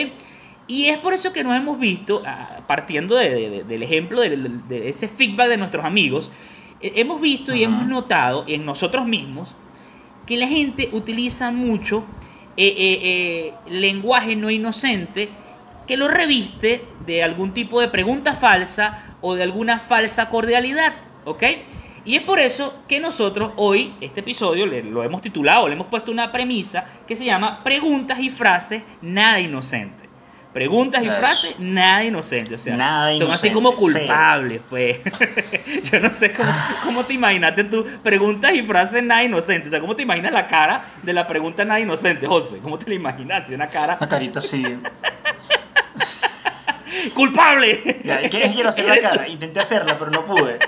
Y 0.67 0.85
es 0.87 0.97
por 0.99 1.13
eso 1.13 1.33
que 1.33 1.43
nos 1.43 1.55
hemos 1.55 1.79
visto, 1.79 2.21
ah, 2.25 2.61
partiendo 2.67 3.15
de- 3.15 3.29
de- 3.29 3.49
de- 3.49 3.63
del 3.63 3.83
ejemplo 3.83 4.21
de, 4.21 4.89
ese 4.89 5.07
feedback 5.07 5.49
de 5.49 5.57
nuestros 5.57 5.83
amigos, 5.85 6.31
eh, 6.81 6.93
hemos 6.95 7.19
visto 7.19 7.53
y 7.55 7.63
hemos 7.63 7.85
notado 7.87 8.45
en 8.47 8.65
nosotros 8.65 9.05
mismos 9.05 9.55
que 10.25 10.37
la 10.37 10.47
gente 10.47 10.89
utiliza 10.93 11.51
mucho 11.51 12.03
eh, 12.57 12.67
eh, 12.67 12.99
eh, 13.03 13.53
lenguaje 13.69 14.35
no 14.35 14.49
inocente 14.51 15.29
que 15.87 15.97
lo 15.97 16.07
reviste 16.07 16.83
de 17.05 17.23
algún 17.23 17.53
tipo 17.53 17.79
de 17.81 17.87
pregunta 17.87 18.35
falsa 18.35 19.15
o 19.21 19.35
de 19.35 19.43
alguna 19.43 19.79
falsa 19.79 20.29
cordialidad, 20.29 20.93
¿ok? 21.25 21.43
Y 22.03 22.15
es 22.15 22.23
por 22.23 22.39
eso 22.39 22.81
que 22.87 22.99
nosotros 22.99 23.51
hoy, 23.57 23.93
este 24.01 24.21
episodio, 24.21 24.65
lo 24.65 25.03
hemos 25.03 25.21
titulado, 25.21 25.67
le 25.67 25.75
hemos 25.75 25.87
puesto 25.87 26.11
una 26.11 26.31
premisa 26.31 26.85
que 27.07 27.15
se 27.15 27.25
llama 27.25 27.63
Preguntas 27.63 28.19
y 28.19 28.29
frases 28.29 28.81
nada 29.01 29.39
inocentes. 29.39 30.01
Preguntas 30.53 31.01
y 31.01 31.07
frases 31.07 31.59
nada 31.59 32.03
inocentes. 32.03 32.59
O 32.59 32.63
sea, 32.63 32.75
Nada 32.75 33.15
son 33.15 33.31
así 33.31 33.47
inocente, 33.47 33.53
como 33.53 33.75
culpables, 33.75 34.61
pues. 34.69 34.99
Yo 35.91 35.99
no 36.01 36.09
sé 36.09 36.33
cómo, 36.33 36.51
cómo 36.83 37.05
te 37.05 37.13
imaginaste 37.13 37.63
tú. 37.65 37.85
Preguntas 38.03 38.53
y 38.53 38.61
frases 38.63 39.01
nada 39.01 39.23
inocentes. 39.23 39.67
O 39.67 39.71
sea, 39.71 39.79
¿cómo 39.79 39.95
te 39.95 40.03
imaginas 40.03 40.33
la 40.33 40.47
cara 40.47 40.87
de 41.03 41.13
la 41.13 41.25
pregunta 41.25 41.63
nada 41.63 41.79
inocente, 41.79 42.27
José? 42.27 42.57
¿Cómo 42.61 42.77
te 42.77 42.89
la 42.89 42.95
imaginas? 42.95 43.49
Una 43.49 43.67
cara 43.67 43.95
Una 43.97 44.09
carita 44.09 44.39
así. 44.39 44.61
culpable. 47.13 48.01
Ya, 48.03 48.29
¿Quieres 48.29 48.51
quiero 48.51 48.69
hacer 48.69 48.85
la 48.85 48.99
cara? 48.99 49.27
Intenté 49.27 49.59
hacerla, 49.59 49.97
pero 49.97 50.11
no 50.11 50.25
pude. 50.25 50.59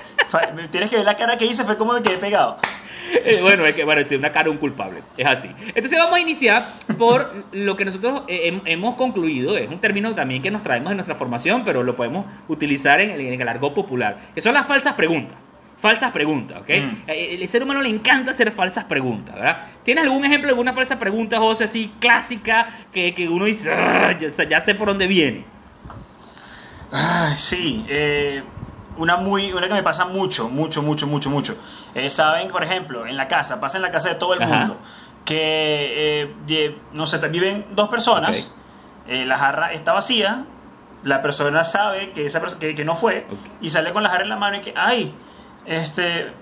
Tienes 0.70 0.90
que 0.90 0.96
ver 0.96 1.04
la 1.04 1.16
cara 1.16 1.36
que 1.38 1.46
hice, 1.46 1.64
fue 1.64 1.76
como 1.76 1.92
me 1.92 2.02
quedé 2.02 2.18
pegado. 2.18 2.58
Eh, 3.16 3.38
bueno, 3.42 3.64
es 3.64 3.74
que 3.76 3.84
bueno, 3.84 4.02
sí, 4.02 4.16
una 4.16 4.32
cara 4.32 4.50
un 4.50 4.56
culpable. 4.56 5.02
Es 5.16 5.26
así. 5.26 5.48
Entonces 5.68 5.96
vamos 5.98 6.14
a 6.16 6.20
iniciar 6.20 6.66
por 6.98 7.44
lo 7.52 7.76
que 7.76 7.84
nosotros 7.84 8.22
eh, 8.26 8.50
hem- 8.52 8.62
hemos 8.64 8.96
concluido. 8.96 9.56
Es 9.56 9.68
un 9.68 9.78
término 9.78 10.14
también 10.16 10.42
que 10.42 10.50
nos 10.50 10.62
traemos 10.64 10.88
de 10.88 10.96
nuestra 10.96 11.14
formación, 11.14 11.64
pero 11.64 11.84
lo 11.84 11.94
podemos 11.94 12.26
utilizar 12.48 13.00
en 13.00 13.10
el, 13.10 13.20
en 13.20 13.40
el 13.40 13.48
argot 13.48 13.72
popular. 13.72 14.16
Que 14.34 14.40
son 14.40 14.52
las 14.54 14.66
falsas 14.66 14.94
preguntas. 14.94 15.36
Falsas 15.78 16.10
preguntas, 16.10 16.58
¿ok? 16.62 16.68
Mm. 16.70 17.02
Eh, 17.06 17.38
El 17.40 17.48
ser 17.48 17.62
humano 17.62 17.82
le 17.82 17.90
encanta 17.90 18.32
hacer 18.32 18.50
falsas 18.50 18.84
preguntas, 18.84 19.36
¿verdad? 19.36 19.58
¿Tienes 19.84 20.02
algún 20.02 20.24
ejemplo 20.24 20.48
de 20.48 20.52
alguna 20.52 20.72
falsa 20.72 20.98
pregunta, 20.98 21.38
José, 21.38 21.64
así 21.64 21.92
clásica, 22.00 22.66
que, 22.92 23.14
que 23.14 23.28
uno 23.28 23.44
dice, 23.44 23.70
"Ah, 23.70 24.16
ya, 24.18 24.30
ya 24.44 24.60
sé 24.60 24.74
por 24.74 24.88
dónde 24.88 25.06
viene? 25.06 25.44
Ay, 26.90 27.34
sí, 27.36 27.84
eh, 27.88 28.42
una 28.96 29.16
muy, 29.16 29.52
una 29.52 29.66
que 29.68 29.74
me 29.74 29.82
pasa 29.82 30.04
mucho, 30.06 30.48
mucho, 30.48 30.82
mucho, 30.82 31.06
mucho, 31.06 31.30
mucho. 31.30 31.56
Eh, 31.94 32.10
Saben, 32.10 32.48
por 32.48 32.62
ejemplo, 32.64 33.06
en 33.06 33.16
la 33.16 33.28
casa, 33.28 33.60
pasa 33.60 33.76
en 33.78 33.82
la 33.82 33.90
casa 33.90 34.08
de 34.10 34.14
todo 34.16 34.34
el 34.34 34.42
Ajá. 34.42 34.56
mundo, 34.56 34.76
que, 35.24 36.22
eh, 36.48 36.76
no 36.92 37.06
sé, 37.06 37.18
viven 37.28 37.66
dos 37.72 37.88
personas, 37.88 38.52
Ok. 38.52 39.08
eh, 39.08 39.24
la 39.26 39.38
jarra 39.38 39.72
está 39.72 39.92
vacía, 39.92 40.44
la 41.02 41.20
persona 41.22 41.64
sabe 41.64 42.12
que, 42.12 42.26
esa 42.26 42.40
que, 42.58 42.74
que 42.74 42.84
no 42.84 42.96
fue, 42.96 43.26
Ok. 43.30 43.38
y 43.62 43.70
sale 43.70 43.92
con 43.92 44.02
la 44.02 44.10
jarra 44.10 44.22
en 44.24 44.28
la 44.30 44.36
mano 44.36 44.56
y 44.58 44.60
que, 44.60 44.74
ay, 44.76 45.14
este, 45.66 46.32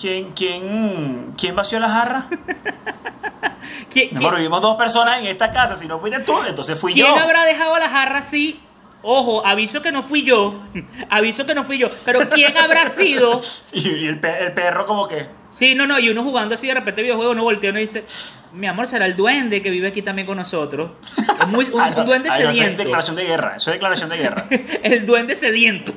¿quién, 0.00 0.32
quién, 0.32 1.34
quién 1.38 1.54
vació 1.54 1.78
la 1.78 1.88
jarra? 1.90 2.26
¿Quién, 3.90 4.08
Mejor 4.14 4.30
quién- 4.30 4.36
vivimos 4.36 4.60
dos 4.62 4.76
personas 4.76 5.20
en 5.20 5.26
esta 5.26 5.50
casa, 5.50 5.76
si 5.76 5.86
no 5.86 5.98
fuiste 5.98 6.20
tú, 6.20 6.34
entonces 6.46 6.78
fui 6.78 6.92
quién 6.92 7.06
yo. 7.06 7.16
habrá 7.16 7.44
dejado 7.44 7.76
la 7.78 7.88
jarra 7.88 8.18
así? 8.18 8.60
Ojo, 9.08 9.46
aviso 9.46 9.82
que 9.82 9.92
no 9.92 10.02
fui 10.02 10.24
yo. 10.24 10.62
aviso 11.10 11.46
que 11.46 11.54
no 11.54 11.62
fui 11.62 11.78
yo. 11.78 11.88
Pero 12.04 12.28
¿quién 12.28 12.56
habrá 12.58 12.90
sido? 12.90 13.40
Y, 13.72 14.06
el, 14.06 14.18
pe- 14.18 14.44
el 14.46 14.52
perro 14.52 14.84
como 14.84 15.06
que... 15.06 15.26
Sí, 15.52 15.74
no, 15.76 15.86
no, 15.86 15.98
y 15.98 16.08
uno 16.10 16.22
jugando 16.24 16.54
así 16.56 16.66
de 16.66 16.74
repente 16.74 17.02
videojuego, 17.02 17.30
uno 17.30 17.44
voltea 17.44 17.68
y 17.68 17.70
uno 17.70 17.78
dice, 17.78 18.04
mi 18.52 18.66
amor, 18.66 18.86
será 18.88 19.06
el 19.06 19.14
duende 19.16 19.62
que 19.62 19.70
vive 19.70 19.88
aquí 19.88 20.02
también 20.02 20.26
con 20.26 20.36
nosotros. 20.36 20.90
Es 21.40 21.46
muy, 21.48 21.64
un, 21.66 21.80
Ah, 21.86 21.94
un 21.96 22.04
duende 22.04 22.28
ah, 22.30 22.34
no, 22.34 22.40
eso 22.40 22.50
es 22.50 22.56
sediento. 22.56 22.82
declaración 22.82 23.16
de 23.16 23.24
guerra, 23.24 23.54
eso 23.56 23.70
es 23.70 23.74
declaración 23.76 24.08
de 24.10 24.16
guerra. 24.18 24.46
el 24.82 25.06
duende 25.06 25.34
sediento. 25.36 25.92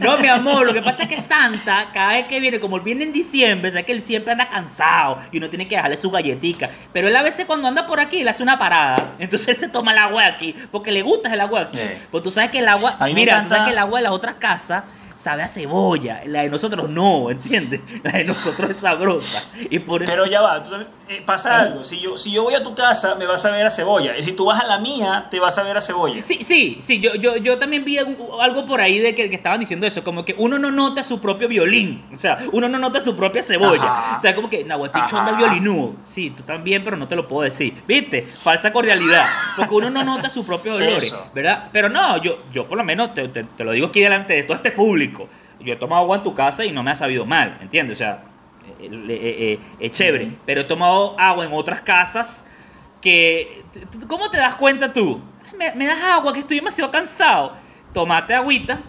No, 0.00 0.18
mi 0.18 0.28
amor, 0.28 0.66
lo 0.66 0.72
que 0.72 0.82
pasa 0.82 1.04
es 1.04 1.08
que 1.08 1.20
Santa, 1.20 1.88
cada 1.92 2.14
vez 2.14 2.26
que 2.26 2.40
viene, 2.40 2.60
como 2.60 2.76
él 2.76 2.82
viene 2.82 3.04
en 3.04 3.12
diciembre, 3.12 3.70
sabe 3.70 3.84
que 3.84 3.92
él 3.92 4.02
siempre 4.02 4.32
anda 4.32 4.48
cansado 4.48 5.18
y 5.32 5.38
uno 5.38 5.48
tiene 5.48 5.68
que 5.68 5.76
dejarle 5.76 5.96
su 5.96 6.10
galletica. 6.10 6.70
Pero 6.92 7.08
él 7.08 7.16
a 7.16 7.22
veces 7.22 7.46
cuando 7.46 7.68
anda 7.68 7.86
por 7.86 8.00
aquí, 8.00 8.20
él 8.20 8.28
hace 8.28 8.42
una 8.42 8.58
parada. 8.58 8.96
Entonces 9.18 9.48
él 9.48 9.56
se 9.56 9.68
toma 9.68 9.92
el 9.92 9.98
agua 9.98 10.22
de 10.22 10.28
aquí, 10.28 10.54
porque 10.70 10.92
le 10.92 11.02
gusta 11.02 11.32
el 11.32 11.40
agua 11.40 11.64
de 11.64 11.66
aquí. 11.66 11.94
Sí. 11.94 12.02
Pues 12.10 12.22
tú 12.22 12.30
sabes 12.30 12.50
que 12.50 12.60
el 12.60 12.68
agua, 12.68 12.98
mira, 13.12 13.42
tú 13.42 13.48
sabes 13.48 13.64
que 13.64 13.72
el 13.72 13.78
agua 13.78 13.98
de 13.98 14.04
las 14.04 14.12
otras 14.12 14.36
casas 14.38 14.84
sabe 15.24 15.42
a 15.42 15.48
cebolla, 15.48 16.20
la 16.26 16.42
de 16.42 16.50
nosotros 16.50 16.90
no, 16.90 17.30
¿entiendes? 17.30 17.80
La 18.02 18.12
de 18.12 18.24
nosotros 18.24 18.70
es 18.72 18.76
sabrosa. 18.76 19.42
Y 19.70 19.78
por 19.78 20.02
eso... 20.02 20.12
Pero 20.12 20.26
ya 20.26 20.42
va, 20.42 20.62
tú 20.62 20.74
eh, 21.08 21.22
pasa 21.24 21.60
algo. 21.60 21.82
Si 21.82 21.98
yo, 21.98 22.18
si 22.18 22.30
yo 22.30 22.42
voy 22.42 22.52
a 22.54 22.62
tu 22.62 22.74
casa, 22.74 23.14
me 23.14 23.24
vas 23.24 23.42
a 23.46 23.50
ver 23.50 23.66
a 23.66 23.70
cebolla. 23.70 24.18
Y 24.18 24.22
si 24.22 24.32
tú 24.32 24.44
vas 24.44 24.60
a 24.60 24.66
la 24.66 24.78
mía, 24.78 25.28
te 25.30 25.40
vas 25.40 25.56
a 25.56 25.62
ver 25.62 25.78
a 25.78 25.80
cebolla. 25.80 26.20
Sí, 26.20 26.44
sí, 26.44 26.76
sí, 26.82 27.00
yo, 27.00 27.14
yo, 27.14 27.38
yo 27.38 27.56
también 27.56 27.86
vi 27.86 27.96
algo 27.96 28.66
por 28.66 28.82
ahí 28.82 28.98
de 28.98 29.14
que, 29.14 29.30
que 29.30 29.36
estaban 29.36 29.60
diciendo 29.60 29.86
eso, 29.86 30.04
como 30.04 30.26
que 30.26 30.34
uno 30.36 30.58
no 30.58 30.70
nota 30.70 31.02
su 31.02 31.18
propio 31.22 31.48
violín, 31.48 32.04
o 32.14 32.18
sea, 32.18 32.38
uno 32.52 32.68
no 32.68 32.78
nota 32.78 33.00
su 33.00 33.16
propia 33.16 33.42
cebolla, 33.42 33.82
Ajá. 33.82 34.16
o 34.18 34.20
sea, 34.20 34.34
como 34.34 34.50
que, 34.50 34.60
anda 34.60 34.76
Ajá. 34.92 35.32
violinúo, 35.36 35.94
sí, 36.04 36.30
tú 36.36 36.42
también, 36.42 36.84
pero 36.84 36.96
no 36.98 37.08
te 37.08 37.16
lo 37.16 37.26
puedo 37.26 37.42
decir, 37.44 37.82
¿viste? 37.86 38.26
Falsa 38.42 38.72
cordialidad, 38.72 39.24
porque 39.56 39.74
uno 39.74 39.88
no 39.88 40.04
nota 40.04 40.28
su 40.28 40.44
propio 40.44 40.74
olores, 40.74 41.04
Eso. 41.04 41.30
¿verdad? 41.34 41.68
Pero 41.72 41.88
no, 41.88 42.18
yo, 42.22 42.40
yo 42.52 42.66
por 42.66 42.76
lo 42.76 42.84
menos 42.84 43.14
te, 43.14 43.28
te- 43.28 43.44
te 43.44 43.64
lo 43.64 43.72
digo 43.72 43.86
aquí 43.86 44.00
delante 44.00 44.34
de 44.34 44.42
todo 44.42 44.56
este 44.56 44.72
público, 44.72 45.13
yo 45.60 45.72
he 45.72 45.76
tomado 45.76 46.02
agua 46.02 46.16
en 46.18 46.22
tu 46.22 46.34
casa 46.34 46.64
y 46.64 46.72
no 46.72 46.82
me 46.82 46.90
ha 46.90 46.94
sabido 46.94 47.24
mal, 47.26 47.58
¿entiendes? 47.60 47.96
O 47.96 47.98
sea, 47.98 48.24
eh, 48.80 48.88
eh, 48.90 49.08
eh, 49.08 49.60
es 49.80 49.90
chévere, 49.92 50.32
pero 50.46 50.62
he 50.62 50.64
tomado 50.64 51.18
agua 51.18 51.44
en 51.44 51.52
otras 51.52 51.80
casas 51.82 52.46
que... 53.00 53.62
¿tú- 53.90 54.06
¿Cómo 54.08 54.30
te 54.30 54.36
das 54.38 54.54
cuenta 54.54 54.92
tú? 54.92 55.20
Me, 55.58 55.72
me 55.74 55.86
das 55.86 56.02
agua 56.02 56.32
que 56.32 56.40
estoy 56.40 56.56
demasiado 56.58 56.90
cansado. 56.90 57.52
Tomate 57.92 58.34
agüita, 58.34 58.80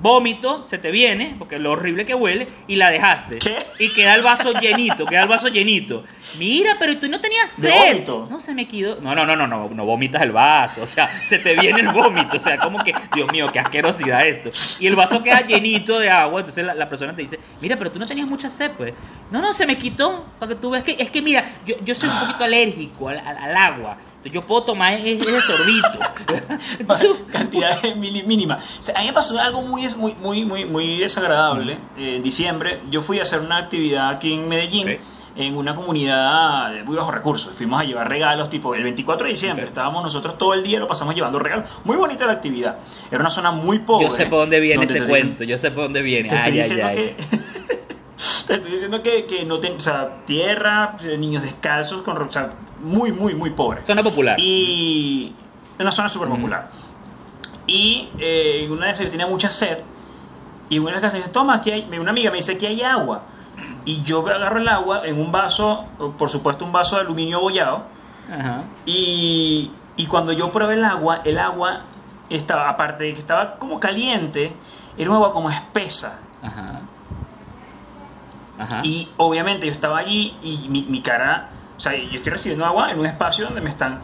vómito, 0.00 0.66
se 0.66 0.78
te 0.78 0.90
viene, 0.90 1.34
porque 1.38 1.58
lo 1.58 1.72
horrible 1.72 2.04
que 2.04 2.14
huele, 2.14 2.48
y 2.66 2.76
la 2.76 2.90
dejaste. 2.90 3.38
¿Qué? 3.38 3.56
Y 3.78 3.92
queda 3.94 4.14
el 4.14 4.22
vaso 4.22 4.52
llenito, 4.52 5.06
queda 5.06 5.22
el 5.22 5.28
vaso 5.28 5.48
llenito. 5.48 6.04
Mira, 6.38 6.76
pero 6.80 6.96
tú 6.98 7.08
no 7.08 7.20
tenías 7.20 7.60
¿De 7.60 7.68
sed. 7.68 8.04
No 8.28 8.40
se 8.40 8.54
me 8.54 8.66
quedó. 8.66 9.00
No, 9.00 9.14
no, 9.14 9.24
no, 9.24 9.36
no, 9.36 9.46
no, 9.46 9.68
no 9.68 9.84
vomitas 9.84 10.20
el 10.22 10.32
vaso. 10.32 10.82
O 10.82 10.86
sea, 10.86 11.08
se 11.28 11.38
te 11.38 11.54
viene 11.54 11.80
el 11.80 11.88
vómito. 11.92 12.36
O 12.36 12.40
sea, 12.40 12.58
como 12.58 12.82
que, 12.82 12.92
Dios 13.14 13.30
mío, 13.30 13.46
qué 13.52 13.60
asquerosidad 13.60 14.26
esto. 14.26 14.50
Y 14.80 14.88
el 14.88 14.96
vaso 14.96 15.22
queda 15.22 15.42
llenito 15.42 15.96
de 16.00 16.10
agua. 16.10 16.40
Entonces 16.40 16.64
la, 16.66 16.74
la 16.74 16.88
persona 16.88 17.14
te 17.14 17.22
dice, 17.22 17.38
mira, 17.60 17.76
pero 17.76 17.92
tú 17.92 18.00
no 18.00 18.06
tenías 18.06 18.26
mucha 18.26 18.50
sed, 18.50 18.72
pues. 18.72 18.92
No, 19.30 19.40
no, 19.40 19.52
se 19.52 19.64
me 19.64 19.78
quitó. 19.78 20.26
Para 20.40 20.48
que 20.50 20.56
tú 20.56 20.70
veas 20.70 20.82
que. 20.82 20.96
Es 20.98 21.08
que 21.10 21.22
mira, 21.22 21.44
yo, 21.64 21.76
yo 21.84 21.94
soy 21.94 22.08
un 22.08 22.18
poquito 22.18 22.42
alérgico 22.42 23.10
al, 23.10 23.18
al- 23.20 23.38
al 23.38 23.56
agua. 23.56 23.96
Entonces 24.24 24.32
yo 24.32 24.46
puedo 24.46 24.62
tomar 24.62 24.94
ese, 24.94 25.12
ese 25.18 25.40
sorbito. 25.42 25.88
Entonces, 26.78 27.10
cantidad 27.30 27.82
mili- 27.96 28.24
mínima. 28.24 28.58
O 28.80 28.82
sea, 28.82 28.94
a 28.96 29.00
mí 29.00 29.06
me 29.08 29.12
pasó 29.12 29.38
algo 29.38 29.60
muy, 29.62 29.86
muy, 29.96 30.14
muy, 30.14 30.44
muy, 30.46 30.64
muy 30.64 30.98
desagradable. 30.98 31.74
Eh, 31.98 32.16
en 32.16 32.22
diciembre 32.22 32.80
yo 32.90 33.02
fui 33.02 33.20
a 33.20 33.24
hacer 33.24 33.40
una 33.40 33.58
actividad 33.58 34.08
aquí 34.08 34.32
en 34.32 34.48
Medellín. 34.48 34.98
En 35.36 35.56
una 35.56 35.74
comunidad 35.74 36.72
de 36.72 36.84
muy 36.84 36.94
bajos 36.96 37.12
recursos. 37.12 37.52
Fuimos 37.56 37.80
a 37.80 37.84
llevar 37.84 38.08
regalos, 38.08 38.48
tipo 38.50 38.72
el 38.76 38.84
24 38.84 39.24
de 39.26 39.30
diciembre. 39.32 39.66
Estábamos 39.66 40.04
nosotros 40.04 40.38
todo 40.38 40.54
el 40.54 40.62
día, 40.62 40.78
lo 40.78 40.86
pasamos 40.86 41.12
llevando 41.16 41.40
regalos. 41.40 41.68
Muy 41.82 41.96
bonita 41.96 42.24
la 42.24 42.34
actividad. 42.34 42.78
Era 43.10 43.18
una 43.20 43.30
zona 43.30 43.50
muy 43.50 43.80
pobre. 43.80 44.04
yo 44.06 44.10
sé 44.12 44.26
por 44.26 44.38
dónde 44.38 44.60
viene 44.60 44.84
ese 44.84 45.00
te- 45.00 45.06
cuento. 45.08 45.42
Yo 45.42 45.58
sé 45.58 45.72
por 45.72 45.82
dónde 45.84 46.02
viene. 46.02 46.28
Te 46.28 46.36
estoy 46.36 46.52
Ay, 46.52 46.60
ay, 46.60 46.62
diciendo 46.62 46.86
ay. 46.86 46.96
que. 46.96 47.36
te 48.46 48.54
estoy 48.54 48.70
diciendo 48.72 49.02
que, 49.02 49.26
que 49.26 49.44
no 49.44 49.58
ten- 49.58 49.76
o 49.76 49.80
sea, 49.80 50.18
tierra, 50.24 50.96
eh, 51.02 51.16
niños 51.18 51.42
descalzos, 51.42 52.02
con, 52.02 52.14
ro- 52.14 52.26
o 52.28 52.32
sea, 52.32 52.50
muy, 52.84 53.12
muy, 53.12 53.34
muy 53.34 53.50
pobre. 53.50 53.82
Zona 53.82 54.02
popular. 54.02 54.38
Y 54.38 55.34
una 55.78 55.90
zona 55.90 56.08
súper 56.08 56.28
popular. 56.28 56.70
Y 57.66 58.10
eh, 58.18 58.68
una 58.70 58.90
esas 58.90 59.06
yo 59.06 59.10
tenía 59.10 59.26
mucha 59.26 59.50
sed. 59.50 59.78
Y 60.68 60.78
una 60.78 60.90
de 60.90 60.92
las 60.94 61.00
casas 61.02 61.14
me 61.14 61.18
dice, 61.20 61.30
toma, 61.30 61.54
aquí 61.54 61.70
hay, 61.70 61.88
una 61.98 62.10
amiga 62.10 62.30
me 62.30 62.38
dice, 62.38 62.52
aquí 62.52 62.66
hay 62.66 62.82
agua. 62.82 63.22
Y 63.84 64.02
yo 64.02 64.26
agarro 64.26 64.58
el 64.58 64.68
agua 64.68 65.02
en 65.04 65.20
un 65.20 65.30
vaso, 65.30 65.86
por 66.18 66.30
supuesto 66.30 66.64
un 66.64 66.72
vaso 66.72 66.96
de 66.96 67.02
aluminio 67.02 67.40
bollado. 67.40 67.84
Ajá. 68.30 68.64
Y, 68.86 69.70
y 69.96 70.06
cuando 70.06 70.32
yo 70.32 70.52
probé 70.52 70.74
el 70.74 70.84
agua, 70.84 71.20
el 71.24 71.38
agua 71.38 71.82
estaba, 72.30 72.68
aparte 72.68 73.04
de 73.04 73.14
que 73.14 73.20
estaba 73.20 73.56
como 73.58 73.78
caliente, 73.80 74.54
era 74.96 75.10
un 75.10 75.16
agua 75.16 75.32
como 75.32 75.50
espesa. 75.50 76.18
Ajá. 76.42 76.80
Ajá. 78.58 78.80
Y 78.84 79.08
obviamente 79.16 79.66
yo 79.66 79.72
estaba 79.72 79.98
allí 79.98 80.36
y 80.42 80.68
mi, 80.68 80.82
mi 80.82 81.02
cara, 81.02 81.50
o 81.76 81.80
sea, 81.80 81.94
yo 81.96 82.16
estoy 82.16 82.32
recibiendo 82.32 82.64
agua 82.64 82.90
en 82.90 82.98
un 83.00 83.06
espacio 83.06 83.44
donde 83.46 83.60
me 83.60 83.70
están... 83.70 84.00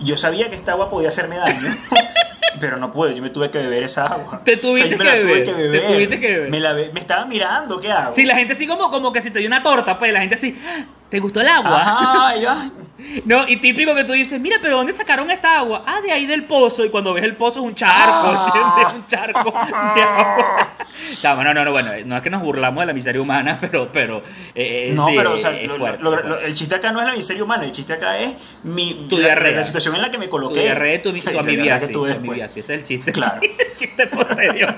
Yo 0.00 0.16
sabía 0.16 0.48
que 0.50 0.56
esta 0.56 0.72
agua 0.72 0.90
podía 0.90 1.10
hacerme 1.10 1.36
daño, 1.36 1.76
pero 2.60 2.76
no 2.76 2.92
pude, 2.92 3.14
yo 3.14 3.22
me 3.22 3.30
tuve 3.30 3.50
que 3.50 3.58
beber 3.58 3.84
esa 3.84 4.06
agua. 4.06 4.40
Te 4.44 4.56
tuviste 4.56 4.96
que 4.96 5.04
la 5.04 5.12
tuve 5.12 5.22
beber, 5.24 5.44
que 5.44 5.52
te 5.52 5.62
beber. 5.62 5.86
tuviste 5.86 6.20
que 6.20 6.28
beber. 6.28 6.50
Me, 6.50 6.60
la 6.60 6.72
be- 6.72 6.90
me 6.92 7.00
estaban 7.00 7.28
mirando, 7.28 7.80
¿qué 7.80 7.90
hago? 7.92 8.12
Sí, 8.12 8.24
la 8.24 8.34
gente 8.36 8.54
así 8.54 8.66
como, 8.66 8.90
como 8.90 9.12
que 9.12 9.22
si 9.22 9.30
te 9.30 9.38
dio 9.38 9.48
una 9.48 9.62
torta, 9.62 9.98
pues 9.98 10.12
la 10.12 10.20
gente 10.20 10.34
así, 10.36 10.60
"Ah, 10.66 10.84
¿te 11.12 11.20
gustó 11.20 11.40
el 11.42 11.48
agua? 11.48 11.80
Ajá, 11.82 12.70
No, 13.24 13.48
y 13.48 13.56
típico 13.56 13.94
que 13.96 14.04
tú 14.04 14.12
dices, 14.12 14.40
mira, 14.40 14.56
pero 14.62 14.76
¿dónde 14.76 14.92
sacaron 14.92 15.28
esta 15.30 15.58
agua? 15.58 15.82
Ah, 15.86 16.00
de 16.00 16.12
ahí 16.12 16.24
del 16.24 16.44
pozo. 16.44 16.84
Y 16.84 16.88
cuando 16.90 17.12
ves 17.12 17.24
el 17.24 17.36
pozo 17.36 17.58
es 17.60 17.66
un 17.66 17.74
charco, 17.74 18.28
Ah. 18.32 18.46
¿entiendes? 18.46 18.94
Un 18.94 19.06
charco 19.06 19.50
de 19.94 20.02
agua. 20.02 20.68
O 21.12 21.16
sea, 21.16 21.34
bueno, 21.34 21.52
no, 21.52 21.64
no, 21.64 21.72
bueno, 21.72 21.90
no 22.06 22.16
es 22.16 22.22
que 22.22 22.30
nos 22.30 22.42
burlamos 22.42 22.80
de 22.82 22.86
la 22.86 22.92
miseria 22.92 23.20
humana, 23.20 23.58
pero, 23.60 23.90
pero, 23.92 24.22
eh, 24.54 24.92
no, 24.94 25.08
sí, 25.08 25.14
pero 25.16 25.32
o 25.34 25.38
sea, 25.38 25.50
es 25.50 25.66
lo- 25.68 25.78
fuerte, 25.78 26.02
lo- 26.02 26.14
es 26.16 26.24
lo- 26.24 26.28
fuerte. 26.30 26.46
el 26.46 26.54
chiste 26.54 26.74
acá 26.76 26.92
no 26.92 27.00
es 27.00 27.06
la 27.08 27.14
miseria 27.14 27.42
humana, 27.44 27.64
el 27.64 27.72
chiste 27.72 27.92
acá 27.92 28.18
es 28.18 28.34
mi, 28.62 29.06
Tu 29.10 29.16
la, 29.16 29.24
diarrea. 29.26 29.56
la 29.56 29.64
situación 29.64 29.96
en 29.96 30.02
la 30.02 30.10
que 30.10 30.18
me 30.18 30.26
Tu 30.26 30.30
coloqué. 30.30 30.60
diarrea, 30.62 31.02
tu, 31.02 31.08
tu 31.12 31.14
diarrea 31.20 31.40
amibiasis, 31.40 31.88
que 31.88 31.94
tu 31.94 32.06
amibiasis, 32.06 32.56
ese 32.64 32.74
es 32.74 32.80
el 32.80 32.86
chiste. 32.86 33.12
Claro. 33.12 33.40
el 33.42 33.74
chiste 33.76 34.06
posterior. 34.06 34.76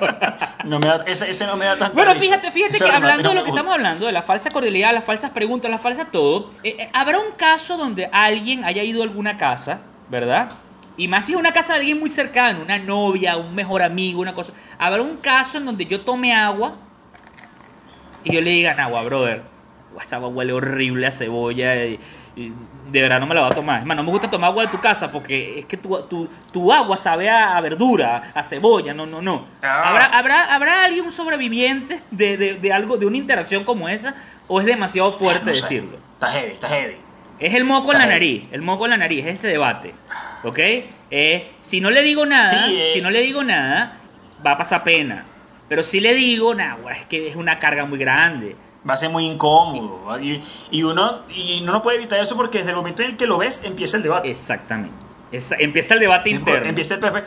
No 0.64 0.78
me 0.80 0.86
da, 0.86 1.04
ese, 1.06 1.30
ese 1.30 1.46
no 1.46 1.56
me 1.56 1.66
da 1.66 1.76
tanta 1.76 1.94
Bueno, 1.94 2.12
risa. 2.14 2.24
fíjate, 2.24 2.52
fíjate 2.52 2.76
Ese 2.76 2.84
que 2.86 2.90
hablando 2.90 3.28
de 3.28 3.34
no 3.34 3.40
lo 3.40 3.44
que 3.44 3.50
estamos 3.50 3.74
hablando, 3.74 4.06
de 4.06 4.12
la 4.12 4.22
falsa 4.22 4.50
cordialidad, 4.50 4.94
las 4.94 5.04
falsas 5.04 5.30
preguntas, 5.30 5.70
las 5.70 5.80
falsas 5.82 6.10
todo, 6.10 6.23
eh, 6.62 6.76
eh, 6.78 6.90
habrá 6.92 7.18
un 7.18 7.32
caso 7.36 7.76
donde 7.76 8.06
alguien 8.12 8.64
haya 8.64 8.82
ido 8.82 9.00
a 9.02 9.04
alguna 9.04 9.36
casa, 9.38 9.80
¿verdad? 10.08 10.50
Y 10.96 11.08
más 11.08 11.24
si 11.26 11.32
es 11.32 11.38
una 11.38 11.52
casa 11.52 11.72
de 11.74 11.80
alguien 11.80 11.98
muy 11.98 12.10
cercano, 12.10 12.62
una 12.62 12.78
novia, 12.78 13.36
un 13.36 13.54
mejor 13.54 13.82
amigo, 13.82 14.20
una 14.20 14.32
cosa. 14.34 14.52
Habrá 14.78 15.02
un 15.02 15.16
caso 15.16 15.58
en 15.58 15.64
donde 15.64 15.84
yo 15.86 16.02
tome 16.02 16.32
agua 16.34 16.74
y 18.22 18.32
yo 18.32 18.40
le 18.40 18.50
diga, 18.50 18.72
agua, 18.78 19.02
brother, 19.02 19.42
esta 20.00 20.16
agua 20.16 20.28
huele 20.28 20.52
horrible 20.52 21.06
a 21.06 21.10
cebolla 21.10 21.84
y, 21.84 21.98
y 22.36 22.52
de 22.90 23.02
verdad 23.02 23.20
no 23.20 23.26
me 23.26 23.34
la 23.34 23.42
voy 23.42 23.50
a 23.50 23.54
tomar. 23.54 23.80
Es 23.80 23.86
más, 23.86 23.96
no 23.96 24.02
me 24.04 24.10
gusta 24.10 24.30
tomar 24.30 24.50
agua 24.50 24.64
de 24.64 24.70
tu 24.70 24.80
casa 24.80 25.10
porque 25.10 25.58
es 25.58 25.66
que 25.66 25.76
tu, 25.76 26.00
tu, 26.02 26.28
tu 26.52 26.72
agua 26.72 26.96
sabe 26.96 27.28
a, 27.28 27.56
a 27.56 27.60
verdura, 27.60 28.30
a 28.34 28.42
cebolla, 28.42 28.94
no, 28.94 29.04
no, 29.04 29.20
no. 29.20 29.46
Ah. 29.62 29.82
¿Habrá, 29.88 30.06
habrá, 30.06 30.54
¿Habrá 30.54 30.84
alguien 30.84 31.10
sobreviviente 31.12 32.00
de, 32.10 32.36
de, 32.36 32.54
de 32.54 32.72
algo, 32.72 32.96
de 32.96 33.06
una 33.06 33.16
interacción 33.16 33.64
como 33.64 33.88
esa? 33.88 34.14
¿O 34.46 34.60
es 34.60 34.66
demasiado 34.66 35.12
fuerte 35.18 35.46
No 35.46 35.54
sé. 35.54 35.62
decirlo? 35.62 35.98
Está 36.26 36.38
heavy, 36.40 36.52
está 36.54 36.68
heavy. 36.68 36.96
Es 37.38 37.54
el 37.54 37.64
moco 37.64 37.92
en 37.92 37.98
la 37.98 38.04
Está 38.04 38.14
nariz, 38.14 38.44
el 38.52 38.62
moco 38.62 38.84
en 38.86 38.90
la 38.90 38.96
nariz, 38.96 39.26
es 39.26 39.34
ese 39.34 39.48
debate. 39.48 39.94
¿Ok? 40.44 40.58
Eh, 41.10 41.52
si 41.60 41.80
no 41.80 41.90
le 41.90 42.02
digo 42.02 42.26
nada, 42.26 42.66
Sí, 42.66 42.76
eh. 42.76 42.90
si 42.92 43.00
no 43.00 43.10
le 43.10 43.22
digo 43.22 43.42
nada, 43.42 43.98
va 44.44 44.52
a 44.52 44.58
pasar 44.58 44.84
pena. 44.84 45.24
Pero 45.68 45.82
si 45.82 46.00
le 46.00 46.14
digo, 46.14 46.54
güey, 46.54 46.96
es 46.96 47.06
que 47.06 47.28
es 47.28 47.36
una 47.36 47.58
carga 47.58 47.84
muy 47.86 47.98
grande. 47.98 48.56
Va 48.88 48.94
a 48.94 48.96
ser 48.96 49.08
muy 49.08 49.24
incómodo. 49.24 50.20
Y, 50.20 50.42
y 50.70 50.82
uno 50.82 51.22
y 51.28 51.62
no 51.62 51.82
puede 51.82 51.96
evitar 51.96 52.20
eso 52.20 52.36
porque 52.36 52.58
desde 52.58 52.70
el 52.70 52.76
momento 52.76 53.02
en 53.02 53.10
el 53.12 53.16
que 53.16 53.26
lo 53.26 53.38
ves 53.38 53.62
empieza 53.64 53.96
el 53.96 54.02
debate. 54.02 54.30
Exactamente. 54.30 55.04
Empieza 55.58 55.94
el 55.94 56.00
debate 56.00 56.30
interno. 56.30 56.68
Empieza 56.68 56.94
el 56.94 57.00
pepe. 57.00 57.24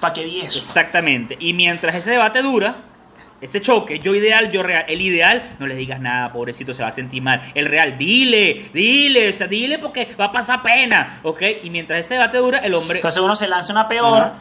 ¿Para 0.00 0.14
qué 0.14 0.24
vi 0.24 0.40
eso? 0.40 0.58
Exactamente. 0.58 1.36
Y 1.40 1.52
mientras 1.52 1.94
ese 1.94 2.10
debate 2.12 2.42
dura, 2.42 2.76
ese 3.40 3.60
choque, 3.60 3.98
yo 3.98 4.14
ideal, 4.14 4.50
yo 4.50 4.62
real. 4.62 4.84
El 4.88 5.00
ideal, 5.00 5.56
no 5.58 5.66
le 5.66 5.74
digas 5.74 6.00
nada, 6.00 6.32
pobrecito, 6.32 6.74
se 6.74 6.82
va 6.82 6.88
a 6.88 6.92
sentir 6.92 7.22
mal. 7.22 7.40
El 7.54 7.66
real, 7.66 7.96
dile, 7.96 8.70
dile, 8.72 9.28
o 9.28 9.32
sea, 9.32 9.46
dile 9.46 9.78
porque 9.78 10.14
va 10.18 10.26
a 10.26 10.32
pasar 10.32 10.62
pena, 10.62 11.20
¿ok? 11.22 11.42
Y 11.62 11.70
mientras 11.70 12.00
ese 12.00 12.14
debate 12.14 12.38
dura, 12.38 12.58
el 12.58 12.74
hombre... 12.74 12.98
Entonces 12.98 13.20
uno 13.20 13.36
se 13.36 13.48
lanza 13.48 13.72
una 13.72 13.88
peor. 13.88 14.22
Ajá. 14.22 14.32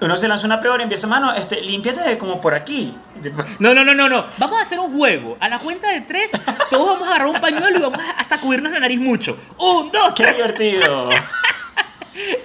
Uno 0.00 0.16
se 0.16 0.28
lanza 0.28 0.46
una 0.46 0.62
peor 0.62 0.80
y 0.80 0.84
empieza, 0.84 1.06
mano, 1.06 1.34
este, 1.34 1.60
límpiate 1.60 2.16
como 2.16 2.40
por 2.40 2.54
aquí. 2.54 2.96
No, 3.58 3.74
no, 3.74 3.84
no, 3.84 3.94
no, 3.94 4.08
no. 4.08 4.26
Vamos 4.38 4.58
a 4.58 4.62
hacer 4.62 4.78
un 4.78 4.96
juego. 4.96 5.36
A 5.40 5.48
la 5.48 5.58
cuenta 5.58 5.90
de 5.90 6.00
tres, 6.00 6.30
todos 6.70 6.86
vamos 6.86 7.06
a 7.06 7.10
agarrar 7.10 7.28
un 7.28 7.40
pañuelo 7.40 7.78
y 7.78 7.82
vamos 7.82 8.00
a 8.16 8.24
sacudirnos 8.24 8.72
la 8.72 8.80
nariz 8.80 8.98
mucho. 8.98 9.36
Un, 9.58 9.90
dos, 9.90 10.14
¡Qué 10.14 10.22
tres. 10.22 10.36
divertido! 10.36 11.10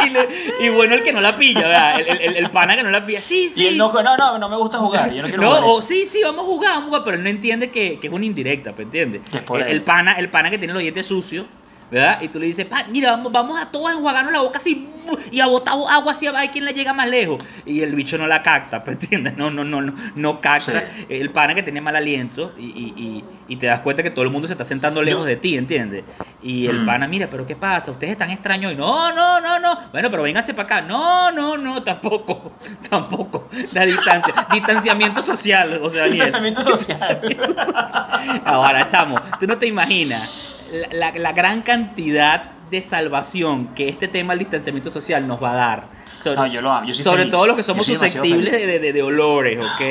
Y, 0.05 0.09
le- 0.09 0.27
y 0.59 0.69
bueno, 0.69 0.93
el 0.95 1.03
que 1.03 1.11
no 1.11 1.21
la 1.21 1.35
pilla, 1.35 1.61
¿verdad? 1.67 1.99
El, 1.99 2.21
el- 2.21 2.35
el 2.37 2.51
pana 2.51 2.75
que 2.75 2.83
no 2.83 2.91
la 2.91 3.05
pilla. 3.05 3.21
Sí, 3.27 3.49
sí. 3.53 3.63
Y 3.63 3.67
él 3.67 3.77
no, 3.77 3.91
no, 3.91 4.15
no, 4.17 4.37
no 4.37 4.49
me 4.49 4.57
gusta 4.57 4.77
jugar, 4.77 5.11
yo 5.13 5.21
no 5.23 5.27
quiero 5.27 5.41
No, 5.41 5.47
jugar 5.49 5.63
o 5.65 5.79
eso. 5.79 5.87
sí, 5.87 6.05
sí, 6.11 6.21
vamos 6.23 6.41
a 6.45 6.47
jugar, 6.47 6.69
vamos 6.71 6.83
a 6.83 6.87
jugar, 6.87 7.03
pero 7.03 7.17
él 7.17 7.23
no 7.23 7.29
entiende 7.29 7.71
que, 7.71 7.99
que 7.99 8.07
es 8.07 8.13
una 8.13 8.25
indirecta, 8.25 8.73
¿me 8.77 8.83
entiendes? 8.83 9.21
El, 9.55 9.61
el 9.63 9.81
pana, 9.81 10.13
el 10.13 10.29
pana 10.29 10.49
que 10.49 10.57
tiene 10.57 10.73
los 10.73 10.81
dientes 10.81 11.07
sucios, 11.07 11.45
¿verdad? 11.91 12.21
Y 12.21 12.27
tú 12.29 12.39
le 12.39 12.47
dices, 12.47 12.65
pa, 12.65 12.83
mira, 12.89 13.11
vamos, 13.11 13.31
vamos 13.31 13.59
a 13.61 13.65
todos 13.71 13.91
enjuagarnos 13.91 14.33
la 14.33 14.41
boca 14.41 14.57
así 14.57 14.89
y 15.31 15.39
a 15.39 15.45
botar 15.45 15.75
agua 15.89 16.13
así 16.13 16.25
a 16.25 16.31
ver 16.31 16.49
quién 16.49 16.65
le 16.65 16.73
llega 16.73 16.91
más 16.93 17.07
lejos. 17.07 17.43
Y 17.65 17.81
el 17.81 17.93
bicho 17.93 18.17
no 18.17 18.25
la 18.25 18.41
capta, 18.41 18.83
¿me 18.85 18.93
entiendes? 18.93 19.37
No, 19.37 19.51
no, 19.51 19.63
no, 19.63 19.81
no, 19.81 19.93
no 20.15 20.39
capta. 20.41 20.81
Sí. 20.81 21.05
El 21.09 21.29
pana 21.29 21.53
que 21.53 21.61
tiene 21.63 21.79
mal 21.81 21.95
aliento 21.95 22.53
y, 22.57 22.63
y, 22.65 22.93
y, 22.97 23.23
y 23.47 23.55
te 23.57 23.67
das 23.67 23.81
cuenta 23.81 24.01
que 24.01 24.09
todo 24.09 24.25
el 24.25 24.31
mundo 24.31 24.47
se 24.47 24.53
está 24.55 24.63
sentando 24.63 25.03
lejos 25.03 25.21
Yo- 25.21 25.25
de 25.25 25.35
ti, 25.35 25.57
¿entiendes? 25.57 26.03
Y 26.41 26.65
el 26.67 26.81
Mm. 26.81 26.85
pana, 26.85 27.07
mira, 27.07 27.27
pero 27.29 27.45
¿qué 27.45 27.55
pasa? 27.55 27.91
Ustedes 27.91 28.11
están 28.13 28.29
extraños 28.31 28.73
y 28.73 28.75
no, 28.75 29.11
no, 29.13 29.39
no, 29.39 29.59
no. 29.59 29.79
Bueno, 29.91 30.09
pero 30.09 30.23
vénganse 30.23 30.53
para 30.55 30.77
acá. 30.77 30.81
No, 30.87 31.31
no, 31.31 31.55
no, 31.57 31.83
tampoco, 31.83 32.53
tampoco. 32.89 33.47
La 33.73 33.85
distancia, 33.85 34.47
distanciamiento 34.51 35.21
social, 35.21 35.79
o 35.83 35.89
sea, 35.89 36.05
Pensamiento 36.05 36.63
social. 36.63 37.21
Ahora, 38.45 38.87
chamo, 38.87 39.19
tú 39.39 39.45
no 39.47 39.57
te 39.57 39.67
imaginas 39.67 40.54
la, 40.71 41.11
la- 41.11 41.19
la 41.19 41.31
gran 41.33 41.61
cantidad 41.61 42.51
de 42.69 42.81
salvación 42.81 43.67
que 43.75 43.87
este 43.89 44.07
tema 44.07 44.33
del 44.33 44.39
distanciamiento 44.39 44.89
social 44.91 45.27
nos 45.27 45.41
va 45.41 45.51
a 45.51 45.55
dar. 45.55 45.83
Sobre, 46.23 46.35
No, 46.37 46.47
yo 46.47 46.61
lo 46.61 46.71
amo, 46.71 46.87
yo 46.87 46.93
sobre 46.95 47.19
feliz. 47.19 47.31
todo 47.31 47.45
los 47.47 47.55
que 47.55 47.61
somos 47.63 47.85
susceptibles 47.85 48.51
de, 48.51 48.79
de- 48.79 48.93
de 48.93 49.03
olores, 49.03 49.63
¿ok? 49.63 49.81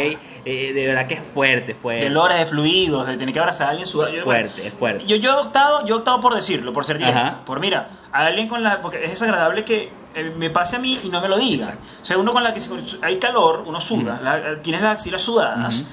Eh, 0.46 0.72
de 0.74 0.86
verdad 0.88 1.06
que 1.06 1.14
es 1.14 1.20
fuerte, 1.32 1.74
fuerte. 1.74 2.04
de 2.04 2.10
olores, 2.10 2.38
de 2.38 2.46
fluidos, 2.46 3.06
de 3.06 3.16
tener 3.16 3.32
que 3.32 3.38
abrazar 3.40 3.68
a 3.68 3.70
alguien 3.70 3.86
sudado. 3.86 4.12
Yo- 4.12 4.24
fuerte, 4.24 4.66
es 4.66 4.74
fuerte. 4.74 5.06
Yo, 5.06 5.16
yo 5.16 5.30
he 5.30 5.40
optado, 5.46 5.86
yo 5.86 5.94
he 5.94 5.98
optado 5.98 6.20
por 6.20 6.34
decirlo, 6.34 6.72
por 6.72 6.84
ser 6.84 6.98
directo. 6.98 7.18
Ajá. 7.20 7.44
Por 7.46 7.60
mira, 7.60 7.88
a 8.12 8.26
alguien 8.26 8.48
con 8.48 8.62
la. 8.64 8.80
Porque 8.82 9.02
es 9.04 9.10
desagradable 9.10 9.64
que 9.64 9.90
eh, 10.16 10.32
me 10.36 10.50
pase 10.50 10.76
a 10.76 10.78
mí 10.80 10.98
y 11.04 11.08
no 11.08 11.20
me 11.22 11.28
lo 11.28 11.38
diga. 11.38 11.66
Exacto. 11.66 11.94
O 12.02 12.04
sea, 12.04 12.18
uno 12.18 12.32
con 12.32 12.42
la 12.42 12.52
que 12.52 12.60
hay 13.02 13.18
calor, 13.18 13.62
uno 13.66 13.80
suda, 13.80 14.20
la- 14.22 14.58
tienes 14.60 14.82
las 14.82 14.96
axilas 14.96 15.22
sudadas. 15.22 15.82
Ujú. 15.82 15.90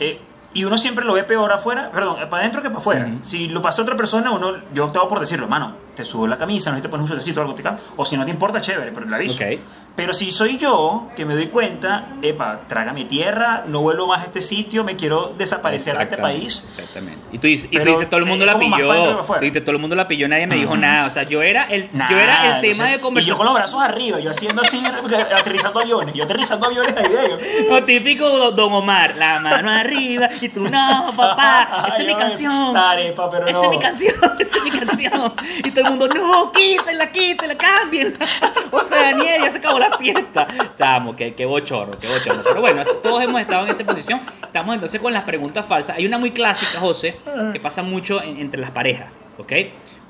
eh, 0.00 0.20
y 0.54 0.64
uno 0.64 0.78
siempre 0.78 1.04
lo 1.04 1.12
ve 1.12 1.24
peor 1.24 1.52
afuera, 1.52 1.90
perdón, 1.92 2.16
para 2.30 2.42
adentro 2.42 2.62
que 2.62 2.68
para 2.68 2.78
afuera. 2.78 3.08
Si 3.22 3.48
lo 3.48 3.60
pasa 3.60 3.82
a 3.82 3.84
otra 3.84 3.96
persona, 3.96 4.30
uno, 4.30 4.52
yo 4.72 4.84
he 4.84 4.86
optado 4.86 5.08
por 5.08 5.20
decirlo, 5.20 5.48
mano, 5.48 5.74
te 5.96 6.04
subo 6.04 6.26
la 6.26 6.38
camisa, 6.38 6.72
no 6.72 6.80
te 6.80 6.88
pones 6.88 7.02
un 7.02 7.08
suétercito 7.08 7.40
o 7.40 7.42
algo, 7.42 7.54
te 7.54 7.64
o 7.96 8.06
si 8.06 8.16
no 8.16 8.24
te 8.24 8.30
importa, 8.30 8.60
chévere, 8.60 8.92
pero 8.92 9.06
le 9.06 9.16
aviso. 9.16 9.34
Pero 9.96 10.12
si 10.12 10.32
soy 10.32 10.58
yo 10.58 11.08
que 11.14 11.24
me 11.24 11.34
doy 11.34 11.46
cuenta, 11.48 12.06
epa, 12.20 12.62
trágame 12.68 13.04
tierra, 13.04 13.62
no 13.68 13.80
vuelvo 13.80 14.08
más 14.08 14.22
a 14.22 14.24
este 14.24 14.42
sitio, 14.42 14.82
me 14.82 14.96
quiero 14.96 15.32
desaparecer 15.38 15.96
de 15.96 16.02
este 16.02 16.16
país. 16.16 16.68
Exactamente. 16.76 17.20
Y 17.30 17.38
tú 17.38 17.46
dices, 17.46 17.68
y 17.70 17.78
tú 17.78 17.84
dices, 17.84 18.08
todo 18.10 18.18
el 18.18 18.26
mundo 18.26 18.44
la 18.44 18.58
pilló. 18.58 19.24
Tú 19.24 19.38
dices, 19.40 19.62
todo 19.64 19.70
el 19.76 19.78
mundo 19.80 19.94
la 19.94 20.08
pilló, 20.08 20.26
nadie 20.26 20.48
me 20.48 20.56
dijo 20.56 20.76
nada. 20.76 21.06
O 21.06 21.10
sea, 21.10 21.22
yo 21.22 21.42
era 21.42 21.62
el, 21.64 21.88
Nada, 21.92 22.10
yo 22.10 22.18
era 22.18 22.46
el 22.48 22.54
no 22.56 22.60
tema 22.60 22.84
sé. 22.86 22.90
de 22.90 22.96
Y 22.96 22.98
yo 22.98 23.02
conversación. 23.02 23.36
con 23.36 23.46
los 23.46 23.54
brazos 23.54 23.82
arriba, 23.82 24.18
yo 24.18 24.30
haciendo 24.32 24.62
así, 24.62 24.82
aterrizando 25.38 25.78
aviones, 25.78 26.14
yo 26.14 26.24
aterrizando 26.24 26.66
aviones 26.66 26.96
ahí 26.96 27.08
de 27.12 27.26
ellos. 27.26 27.40
Lo 27.70 27.84
típico 27.84 28.28
do- 28.28 28.50
Don 28.50 28.72
Omar, 28.72 29.14
la 29.14 29.38
mano 29.38 29.70
arriba 29.70 30.28
y 30.40 30.48
tú 30.48 30.64
no, 30.64 31.14
papá, 31.16 31.84
esa 31.94 31.98
es 31.98 32.06
mi 32.06 32.14
canción. 32.16 32.70
esa 32.70 32.90
arepa, 32.90 33.30
pero 33.30 33.44
esa 33.46 33.52
no. 33.58 33.62
es 33.62 33.70
mi 33.70 33.78
canción, 33.78 34.14
esa 34.40 34.56
es 34.58 34.64
mi 34.64 34.70
canción. 34.72 35.34
Y 35.64 35.70
todo 35.70 35.84
el 35.84 35.90
mundo, 35.90 36.08
no, 36.08 36.50
quítela, 36.50 37.12
quítela, 37.12 37.54
cambien. 37.56 38.18
O 38.72 38.80
sea, 38.80 39.02
Daniel, 39.12 39.42
ya 39.42 39.52
se 39.52 39.58
acabó 39.58 39.78
la 39.88 39.96
fiesta. 39.98 40.46
Chamo, 40.76 41.14
qué, 41.16 41.34
qué 41.34 41.44
bochorno, 41.46 41.98
qué 41.98 42.06
bochorno. 42.08 42.42
Pero 42.44 42.60
bueno, 42.60 42.82
todos 43.02 43.22
hemos 43.22 43.40
estado 43.40 43.64
en 43.64 43.70
esa 43.70 43.84
posición. 43.84 44.20
Estamos 44.42 44.74
entonces 44.74 45.00
con 45.00 45.12
las 45.12 45.24
preguntas 45.24 45.66
falsas. 45.66 45.96
Hay 45.96 46.06
una 46.06 46.18
muy 46.18 46.30
clásica, 46.32 46.78
José, 46.80 47.16
que 47.52 47.60
pasa 47.60 47.82
mucho 47.82 48.22
en- 48.22 48.38
entre 48.38 48.60
las 48.60 48.70
parejas, 48.70 49.08
¿ok? 49.38 49.52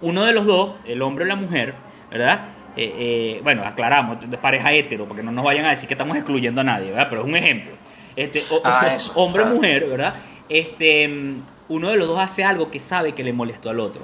Uno 0.02 0.24
de 0.24 0.32
los 0.32 0.44
dos, 0.46 0.72
el 0.84 1.00
hombre 1.02 1.24
o 1.24 1.28
la 1.28 1.36
mujer, 1.36 1.74
¿verdad? 2.10 2.40
Eh, 2.76 2.92
eh, 2.98 3.40
bueno, 3.42 3.62
aclaramos, 3.64 4.28
de 4.28 4.36
pareja 4.36 4.72
hetero, 4.72 5.06
porque 5.06 5.22
no 5.22 5.30
nos 5.30 5.44
vayan 5.44 5.64
a 5.64 5.70
decir 5.70 5.86
que 5.88 5.94
estamos 5.94 6.16
excluyendo 6.16 6.60
a 6.60 6.64
nadie, 6.64 6.90
¿verdad? 6.90 7.06
Pero 7.08 7.22
es 7.22 7.28
un 7.28 7.36
ejemplo. 7.36 7.72
Este, 8.16 8.44
o- 8.50 8.60
Ah, 8.64 8.92
eso, 8.96 9.12
hombre 9.14 9.42
o 9.44 9.46
mujer, 9.46 9.86
¿verdad? 9.88 10.14
Este, 10.48 11.06
mm, 11.08 11.42
uno 11.68 11.88
de 11.90 11.96
los 11.96 12.06
dos 12.08 12.18
hace 12.20 12.44
algo 12.44 12.70
que 12.70 12.80
sabe 12.80 13.12
que 13.12 13.22
le 13.24 13.32
molestó 13.32 13.70
al 13.70 13.80
otro. 13.80 14.02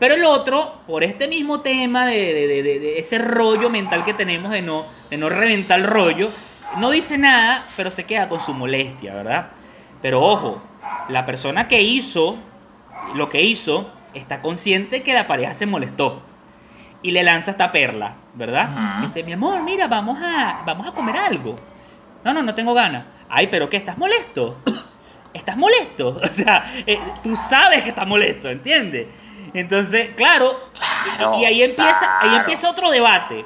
Pero 0.00 0.14
el 0.16 0.24
otro, 0.24 0.80
por 0.88 1.04
este 1.04 1.28
mismo 1.28 1.60
tema 1.60 2.06
de, 2.06 2.34
de- 2.34 2.46
de- 2.48 2.62
de- 2.64 2.78
de 2.80 2.98
ese 2.98 3.18
rollo 3.18 3.70
mental 3.70 4.04
que 4.04 4.14
tenemos 4.14 4.50
de 4.50 4.62
no, 4.62 4.86
de 5.10 5.16
no 5.16 5.28
reventar 5.28 5.78
el 5.78 5.86
rollo, 5.86 6.30
no 6.78 6.90
dice 6.90 7.18
nada, 7.18 7.66
pero 7.76 7.90
se 7.92 8.04
queda 8.04 8.28
con 8.28 8.40
su 8.40 8.52
molestia, 8.54 9.14
¿verdad? 9.14 9.48
Pero 10.02 10.22
ojo, 10.22 10.62
la 11.08 11.24
persona 11.26 11.68
que 11.68 11.82
hizo 11.82 12.38
lo 13.14 13.28
que 13.28 13.42
hizo 13.42 13.90
está 14.14 14.40
consciente 14.40 15.02
que 15.02 15.14
la 15.14 15.26
pareja 15.26 15.54
se 15.54 15.66
molestó 15.66 16.22
y 17.02 17.10
le 17.12 17.22
lanza 17.22 17.50
esta 17.52 17.70
perla, 17.70 18.14
¿verdad? 18.34 18.68
Este, 19.06 19.22
mi 19.22 19.32
amor, 19.32 19.62
mira, 19.62 19.86
vamos 19.86 20.18
a, 20.22 20.62
vamos 20.64 20.86
a 20.88 20.92
comer 20.92 21.16
algo. 21.16 21.56
No, 22.24 22.32
no, 22.34 22.42
no 22.42 22.54
tengo 22.54 22.74
ganas. 22.74 23.04
Ay, 23.28 23.46
pero 23.48 23.68
¿qué? 23.70 23.76
¿Estás 23.78 23.96
molesto? 23.98 24.58
¿Estás 25.34 25.56
molesto? 25.56 26.20
O 26.24 26.26
sea, 26.26 26.82
eh, 26.86 26.98
tú 27.22 27.36
sabes 27.36 27.82
que 27.82 27.90
estás 27.90 28.06
molesto, 28.06 28.48
¿entiendes? 28.48 29.06
Entonces, 29.54 30.10
claro, 30.16 30.68
y- 30.74 31.16
Claro, 31.16 31.38
y, 31.40 31.44
ahí 31.44 31.62
empieza, 31.62 32.18
ahí 32.20 32.36
empieza 32.36 32.70
otro 32.70 32.90
debate. 32.90 33.44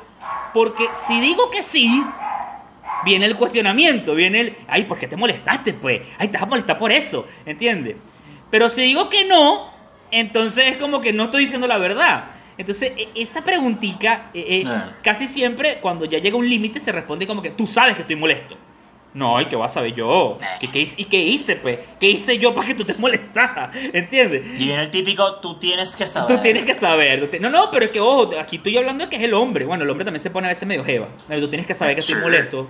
Porque 0.53 0.89
si 1.07 1.21
digo 1.21 1.51
que 1.51 1.63
sí, 1.63 2.05
viene 3.05 3.27
el 3.27 3.37
cuestionamiento, 3.37 4.15
viene 4.15 4.41
el, 4.41 4.57
ay, 4.69 4.85
¿por 4.85 4.99
qué 4.99 5.07
te 5.09 5.17
molestaste, 5.17 5.73
pues? 5.75 6.03
Ay, 6.19 6.29
te 6.29 6.35
vas 6.35 6.43
a 6.43 6.47
molestar 6.47 6.79
por 6.79 6.93
eso, 6.93 7.27
¿entiendes? 7.45 7.97
Pero 8.51 8.69
si 8.69 8.83
digo 8.83 9.09
que 9.09 9.25
no, 9.25 9.71
entonces 10.11 10.69
es 10.73 10.77
como 10.77 11.01
que 11.01 11.13
no 11.13 11.25
estoy 11.25 11.43
diciendo 11.43 11.67
la 11.67 11.79
verdad. 11.79 12.25
Entonces, 12.57 12.93
e- 12.97 13.09
esa 13.17 13.43
preguntica, 13.43 14.31
eh, 14.33 14.63
eh, 14.65 14.65
Ah. 14.69 14.93
casi 15.03 15.27
siempre, 15.27 15.81
cuando 15.81 16.05
ya 16.05 16.19
llega 16.19 16.37
un 16.37 16.49
límite, 16.49 16.79
se 16.79 16.93
responde 16.93 17.27
como 17.27 17.43
que 17.43 17.51
tú 17.51 17.67
sabes 17.67 17.97
que 17.97 18.03
estoy 18.03 18.17
molesto. 18.17 18.57
No, 19.15 19.41
¿y 19.41 19.47
qué 19.47 19.55
vas 19.57 19.71
a 19.71 19.75
saber 19.75 19.95
yo? 19.95 20.39
¿Qué, 20.61 20.71
qué 20.71 20.81
hice- 20.81 20.95
¿Y 21.01 21.05
qué 21.05 21.19
hice, 21.19 21.55
pues? 21.57 21.79
¿Qué 22.01 22.09
hice 22.11 22.37
yo 22.39 22.53
para 22.53 22.67
que 22.67 22.75
tú 22.75 22.85
te 22.85 22.95
molestaras? 22.95 23.71
¿Entiendes? 23.93 24.43
Y 24.59 24.65
viene 24.67 24.83
el 24.83 24.91
típico, 24.91 25.37
tú 25.37 25.55
tienes 25.59 25.95
que 25.95 26.05
saber. 26.05 26.37
Tú 26.37 26.43
tienes 26.43 26.65
que 26.65 26.75
saber. 26.75 27.31
No, 27.41 27.49
no, 27.49 27.71
pero 27.71 27.85
es 27.85 27.91
que, 27.93 28.01
ojo, 28.01 28.31
aquí 28.39 28.57
estoy 28.57 28.77
hablando 28.77 29.05
de 29.05 29.11
que 29.11 29.17
es 29.17 29.23
el 29.23 29.33
hombre. 29.35 29.65
Bueno, 29.67 29.85
el 29.85 29.91
hombre 29.91 30.05
también 30.05 30.21
se 30.23 30.31
pone 30.31 30.49
a 30.49 30.51
veces 30.51 30.67
medio 30.67 30.85
jeva. 30.85 31.09
Pero 31.29 31.41
tú 31.43 31.49
tienes 31.49 31.67
que 31.67 31.75
saber 31.75 31.95
que 31.95 32.01
estoy 32.01 32.17
Sí. 32.17 32.21
molesto. 32.21 32.67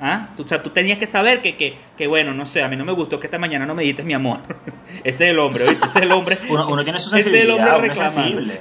¿Ah? 0.00 0.28
Tú, 0.36 0.44
o 0.44 0.48
sea, 0.48 0.62
tú 0.62 0.70
tenías 0.70 0.96
que 0.96 1.06
saber 1.08 1.42
que, 1.42 1.56
que, 1.56 1.76
que, 1.96 2.06
bueno, 2.06 2.32
no 2.32 2.46
sé, 2.46 2.62
a 2.62 2.68
mí 2.68 2.76
no 2.76 2.84
me 2.84 2.92
gustó 2.92 3.18
que 3.18 3.26
esta 3.26 3.38
mañana 3.38 3.66
no 3.66 3.74
me 3.74 3.82
dices 3.82 4.04
mi 4.04 4.14
amor. 4.14 4.38
Ese 5.02 5.24
es 5.24 5.30
el 5.32 5.38
hombre, 5.40 5.64
¿oíste? 5.68 5.86
Ese 5.86 5.98
es 5.98 6.04
el 6.04 6.12
hombre. 6.12 6.38
Uno- 6.48 6.68
uno 6.68 6.84
tiene 6.84 7.00
su 7.00 7.08
Ese 7.08 7.18
es 7.18 7.26
el 7.26 7.32
sensibilidad, 7.32 7.74
hombre. 7.76 7.88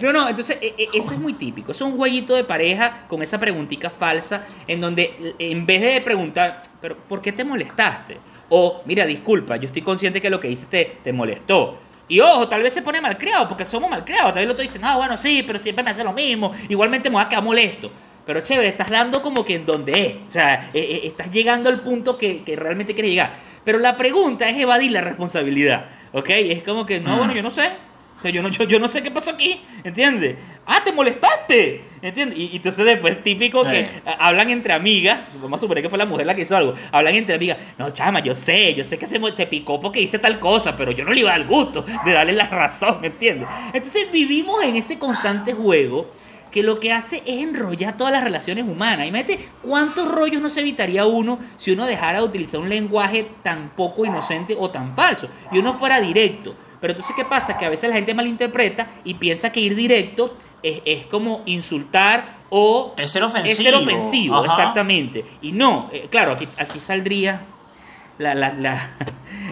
No, 0.02 0.12
no, 0.14 0.30
entonces 0.30 0.58
e- 0.62 0.74
e- 0.78 0.90
eso 0.96 1.14
es 1.14 1.20
muy 1.20 1.34
típico. 1.34 1.72
Eso 1.74 1.86
es 1.86 1.92
un 1.92 1.98
jueguito 1.98 2.34
de 2.36 2.44
pareja 2.44 3.06
con 3.08 3.22
esa 3.22 3.40
preguntita 3.40 3.92
falsa 3.92 4.46
en 4.68 4.82
donde 4.82 5.36
en 5.38 5.66
vez 5.68 5.82
de 5.82 6.02
preguntar, 6.02 6.64
pero 6.82 6.98
¿por 6.98 7.22
qué 7.22 7.32
te 7.32 7.44
molestaste? 7.44 8.18
O, 8.50 8.82
mira, 8.86 9.06
disculpa, 9.06 9.58
yo 9.58 9.68
estoy 9.68 9.84
consciente 9.84 10.20
que 10.20 10.30
lo 10.32 10.40
que 10.40 10.50
hice 10.50 10.66
te, 10.66 10.98
te 11.04 11.14
molestó. 11.14 11.78
Y 12.10 12.20
ojo, 12.22 12.48
tal 12.48 12.64
vez 12.64 12.74
se 12.74 12.82
pone 12.82 13.00
malcriado, 13.02 13.48
porque 13.48 13.68
somos 13.68 13.90
malcriados. 13.92 14.30
Tal 14.34 14.36
vez 14.42 14.46
el 14.46 14.52
otro 14.52 14.64
dice, 14.64 14.80
no, 14.80 14.98
bueno, 14.98 15.18
sí, 15.18 15.44
pero 15.46 15.60
siempre 15.60 15.84
me 15.84 15.92
hace 15.92 16.04
lo 16.04 16.14
mismo. 16.14 16.54
Igualmente 16.70 17.10
me 17.10 17.16
voy 17.18 17.24
a 17.26 17.30
quedar 17.30 17.44
molesto. 17.44 17.92
Pero 18.28 18.42
chévere, 18.42 18.68
estás 18.68 18.90
dando 18.92 19.22
como 19.24 19.44
que 19.46 19.56
en 19.56 19.66
donde 19.66 19.92
es. 19.94 20.16
O 20.28 20.32
sea, 20.32 20.70
eh, 20.74 20.80
eh, 20.80 21.02
estás 21.08 21.32
llegando 21.32 21.70
al 21.70 21.80
punto 21.82 22.18
que, 22.18 22.44
que 22.44 22.56
realmente 22.56 22.94
quieres 22.94 23.10
llegar. 23.12 23.32
Pero 23.64 23.80
la 23.80 23.98
pregunta 23.98 24.48
es 24.48 24.58
evadir 24.60 24.92
la 24.92 25.02
responsabilidad. 25.02 25.86
¿Ok? 26.14 26.30
Es 26.30 26.64
como 26.64 26.86
que, 26.86 27.00
no, 27.00 27.16
Mm. 27.16 27.18
bueno, 27.18 27.34
yo 27.34 27.42
no 27.42 27.50
sé. 27.50 27.70
O 28.18 28.22
sea, 28.22 28.32
yo 28.32 28.42
no, 28.42 28.50
yo, 28.50 28.64
yo 28.64 28.80
no 28.80 28.88
sé 28.88 29.04
qué 29.04 29.12
pasó 29.12 29.30
aquí, 29.30 29.62
¿entiendes? 29.84 30.38
Ah, 30.66 30.82
te 30.84 30.92
molestaste, 30.92 31.84
¿entiendes? 32.02 32.40
Y, 32.40 32.46
y 32.52 32.56
entonces 32.56 32.84
después 32.84 33.22
típico 33.22 33.64
que 33.64 33.80
Eh. 33.80 34.02
a- 34.06 34.28
hablan 34.30 34.50
entre 34.50 34.74
amigas, 34.74 35.20
vamos 35.40 35.60
a 35.60 35.62
suponer 35.62 35.84
que 35.84 35.90
fue 35.90 36.00
la 36.00 36.08
mujer 36.08 36.26
la 36.26 36.34
que 36.34 36.42
hizo 36.42 36.58
algo, 36.58 36.74
hablan 36.92 37.14
entre 37.14 37.36
amigas, 37.36 37.58
no, 37.78 37.92
chama, 37.92 38.20
yo 38.22 38.34
sé, 38.34 38.74
yo 38.74 38.84
sé 38.86 38.98
que 38.98 39.06
se, 39.06 39.20
se 39.34 39.46
picó 39.46 39.80
porque 39.80 40.02
hice 40.02 40.18
tal 40.18 40.40
cosa, 40.40 40.76
pero 40.76 40.92
yo 40.92 41.06
no 41.06 41.12
le 41.14 41.20
iba 41.20 41.32
al 41.32 41.46
gusto 41.46 41.86
de 42.04 42.12
darle 42.12 42.34
la 42.34 42.48
razón, 42.48 43.02
¿me 43.02 43.08
entiendes? 43.08 43.48
Entonces 43.72 44.12
vivimos 44.12 44.64
en 44.64 44.78
ese 44.78 44.98
constante 44.98 45.54
juego 45.54 46.10
que 46.52 46.64
lo 46.64 46.80
que 46.80 46.92
hace 46.94 47.18
es 47.26 47.42
enrollar 47.44 47.98
todas 47.98 48.14
las 48.14 48.24
relaciones 48.24 48.64
humanas. 48.66 49.08
Imagínate 49.08 49.50
cuántos 49.62 50.10
rollos 50.12 50.42
no 50.42 50.50
se 50.50 50.62
evitaría 50.62 51.06
uno 51.06 51.40
si 51.58 51.72
uno 51.72 51.86
dejara 51.86 52.20
de 52.20 52.26
utilizar 52.26 52.60
un 52.60 52.70
lenguaje 52.70 53.28
tan 53.44 53.70
poco 53.76 54.06
inocente 54.06 54.56
o 54.58 54.70
tan 54.70 54.96
falso 54.96 55.28
y 55.52 55.58
uno 55.60 55.74
fuera 55.74 56.00
directo. 56.00 56.56
Pero 56.80 56.94
entonces, 56.94 57.16
¿qué 57.16 57.26
pasa? 57.26 57.58
Que 57.58 57.66
a 57.66 57.70
veces 57.70 57.90
la 57.90 57.96
gente 57.96 58.14
malinterpreta 58.14 58.88
y 59.04 59.16
piensa 59.16 59.52
que 59.52 59.60
ir 59.60 59.76
directo 59.76 60.36
es, 60.62 60.82
es 60.86 61.06
como 61.08 61.42
insultar 61.46 62.38
o 62.50 62.94
Es 62.98 63.12
ser 63.12 63.24
ofensivo. 63.24 63.52
es 63.52 63.58
ser 63.58 63.76
ofensivo, 63.76 64.36
Ajá. 64.38 64.46
exactamente. 64.46 65.26
Y 65.42 65.52
no, 65.52 65.90
eh, 65.92 66.08
claro, 66.10 66.34
aquí, 66.34 66.48
aquí 66.60 66.80
saldría 66.80 67.42
la, 68.20 68.34
la, 68.36 68.54
la, 68.54 68.92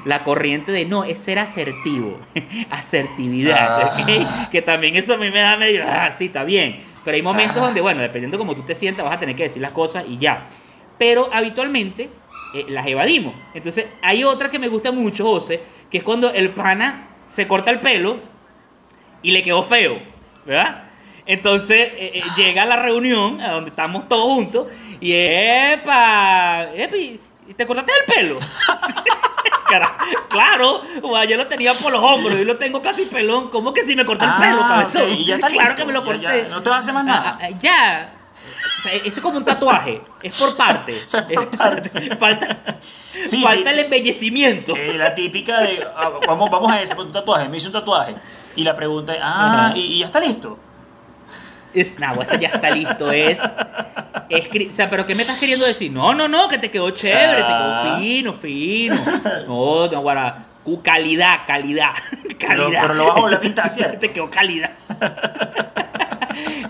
la 0.04 0.24
corriente 0.24 0.72
de 0.72 0.86
no, 0.86 1.04
es 1.04 1.18
ser 1.20 1.40
asertivo, 1.40 2.20
asertividad, 2.70 3.96
Ah. 3.98 4.50
que 4.52 4.62
también 4.62 4.96
eso 4.96 5.14
a 5.14 5.18
mí 5.18 5.30
me 5.32 5.40
da 5.40 5.58
medio, 5.58 5.84
ah, 5.88 6.12
sí, 6.12 6.26
está 6.26 6.44
bien, 6.44 6.84
pero 7.04 7.16
hay 7.16 7.22
momentos 7.22 7.58
Ah. 7.62 7.66
donde, 7.66 7.82
bueno, 7.82 8.02
dependiendo 8.02 8.38
de 8.38 8.40
cómo 8.40 8.56
tú 8.56 8.64
te 8.64 8.76
sientas, 8.76 9.06
vas 9.06 9.16
a 9.16 9.20
tener 9.20 9.36
que 9.36 9.44
decir 9.44 9.62
las 9.62 9.72
cosas 9.72 10.06
y 10.08 10.18
ya. 10.18 10.46
pero 10.98 11.30
habitualmente 11.34 12.10
eh, 12.54 12.66
las 12.70 12.88
evadimos. 12.88 13.34
Entonces, 13.54 13.86
hay 14.02 14.24
otra 14.24 14.50
que 14.50 14.58
me 14.60 14.70
gusta 14.70 14.94
mucho, 14.94 15.26
José, 15.26 15.62
que 15.92 15.98
es 15.98 16.04
cuando 16.04 16.32
el 16.32 16.52
pana 16.52 17.08
se 17.28 17.48
corta 17.50 17.70
el 17.70 17.82
pelo 17.82 18.20
y 19.22 19.32
le 19.32 19.42
quedó 19.44 19.62
feo, 19.64 20.00
¿verdad? 20.46 20.84
Entonces 21.26 21.80
eh, 21.96 22.12
eh, 22.16 22.24
llega 22.38 22.62
a 22.62 22.66
la 22.66 22.78
reunión, 22.78 23.42
a 23.42 23.50
donde 23.52 23.72
estamos 23.72 24.08
todos 24.08 24.24
juntos, 24.24 24.68
y 25.02 25.12
¡epa! 25.14 26.68
¡Epi! 26.74 27.20
¿Te 27.58 27.66
cortaste 27.68 27.92
el 28.08 28.14
pelo? 28.16 28.40
Cara, 29.70 29.98
claro, 30.30 30.82
yo 31.28 31.38
lo 31.38 31.48
tenía 31.48 31.74
por 31.74 31.92
los 31.92 32.02
hombros, 32.02 32.38
yo 32.38 32.46
lo 32.46 32.58
tengo 32.58 32.82
casi 32.82 33.06
pelón. 33.06 33.50
¿Cómo 33.50 33.74
que 33.74 33.84
si 33.84 33.96
me 33.96 34.06
corté 34.06 34.26
el 34.26 34.32
Ah, 34.32 34.38
pelo, 34.40 34.60
cabezón? 34.62 35.10
y 35.12 35.26
ya 35.26 35.36
está 35.36 35.48
claro 35.48 35.70
listo, 35.70 35.76
que 35.76 35.86
me 35.86 35.94
lo 35.94 36.04
corté. 36.06 36.22
ya, 36.22 36.50
no 36.50 36.62
te 36.64 36.70
va 36.70 36.76
a 36.78 36.80
hacer 36.80 36.94
más 36.94 37.06
nada. 37.06 37.38
Ah, 37.42 37.46
ah, 37.46 37.50
ya. 37.60 38.12
Sea, 38.84 38.94
eso 38.94 39.08
es 39.08 39.20
como 39.20 39.38
un 39.38 39.46
tatuaje, 39.46 40.02
es 40.22 40.38
por 40.38 40.56
parte. 40.56 41.02
O 41.06 41.10
sea, 41.10 41.26
por 41.28 41.50
parte. 41.58 42.16
falta 42.18 42.58
Sí, 43.30 43.42
falta 43.42 43.72
y- 43.72 43.74
el 43.74 43.80
embellecimiento. 43.86 44.76
Eh, 44.76 44.98
la 44.98 45.16
típica 45.16 45.60
de, 45.62 45.84
ah, 45.96 46.12
vamos, 46.28 46.50
vamos 46.52 46.72
a 46.72 46.82
ese, 46.82 46.96
con 46.96 47.08
un 47.08 47.12
tatuaje, 47.14 47.48
me 47.50 47.58
hice 47.58 47.68
un 47.68 47.74
tatuaje. 47.74 48.16
Y 48.56 48.64
la 48.64 48.76
pregunta 48.76 49.14
es, 49.14 49.20
ah, 49.24 49.72
y, 49.76 49.80
y 49.80 50.00
ya 50.00 50.06
está 50.08 50.20
listo. 50.20 50.60
Es, 51.74 51.98
no, 52.00 52.22
ese 52.22 52.40
ya 52.40 52.50
está 52.50 52.70
listo, 52.70 53.12
es, 53.12 53.38
es 54.30 54.50
cri- 54.50 54.70
O 54.70 54.72
sea, 54.72 54.90
pero 54.90 55.06
¿qué 55.06 55.16
me 55.16 55.24
estás 55.24 55.38
queriendo 55.40 55.66
decir? 55.66 55.92
No, 55.92 56.14
no, 56.14 56.28
no, 56.28 56.48
que 56.48 56.58
te 56.58 56.72
quedó 56.72 56.90
chévere, 56.92 57.38
te 57.44 57.48
Ah. 57.48 57.84
quedó 57.86 57.98
fino, 58.00 58.34
fino. 58.34 58.96
No, 59.48 59.88
no, 59.88 60.02
guara, 60.02 60.46
cu- 60.64 60.82
calidad, 60.82 61.42
calidad, 61.48 61.92
calidad. 62.40 62.82
pero 62.82 62.94
lo 62.94 63.06
vas 63.08 63.18
a 63.18 63.20
volver 63.22 63.38
a 63.38 63.42
pintar, 63.42 63.70
¿cierto? 63.72 64.00
Te 64.00 64.12
quedó 64.12 64.30
calidad. 64.30 64.72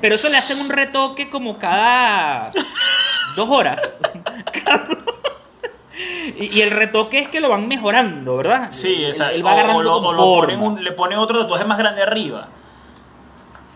Pero 0.02 0.16
eso 0.16 0.30
le 0.30 0.38
hacen 0.38 0.60
un 0.60 0.70
retoque 0.70 1.30
como 1.30 1.58
cada 1.58 2.52
dos 3.36 3.50
horas. 3.50 3.98
Y, 6.38 6.60
el 6.62 6.72
retoque 6.72 7.20
es 7.20 7.30
que 7.30 7.40
lo 7.40 7.50
van 7.50 7.68
mejorando, 7.70 8.36
¿verdad? 8.38 8.68
Sí, 8.72 9.06
exacto. 9.06 9.34
Él 9.36 9.46
va 9.46 9.54
agarrando 9.54 9.80
o, 9.80 9.84
lo, 9.84 9.94
como 9.94 10.10
o 10.10 10.14
lo 10.14 10.42
ponen 10.42 10.60
un- 10.62 10.84
le 10.84 10.92
ponen 10.92 11.18
otro 11.20 11.40
tatuaje 11.42 11.64
más 11.64 11.78
grande 11.78 12.02
arriba. 12.02 12.50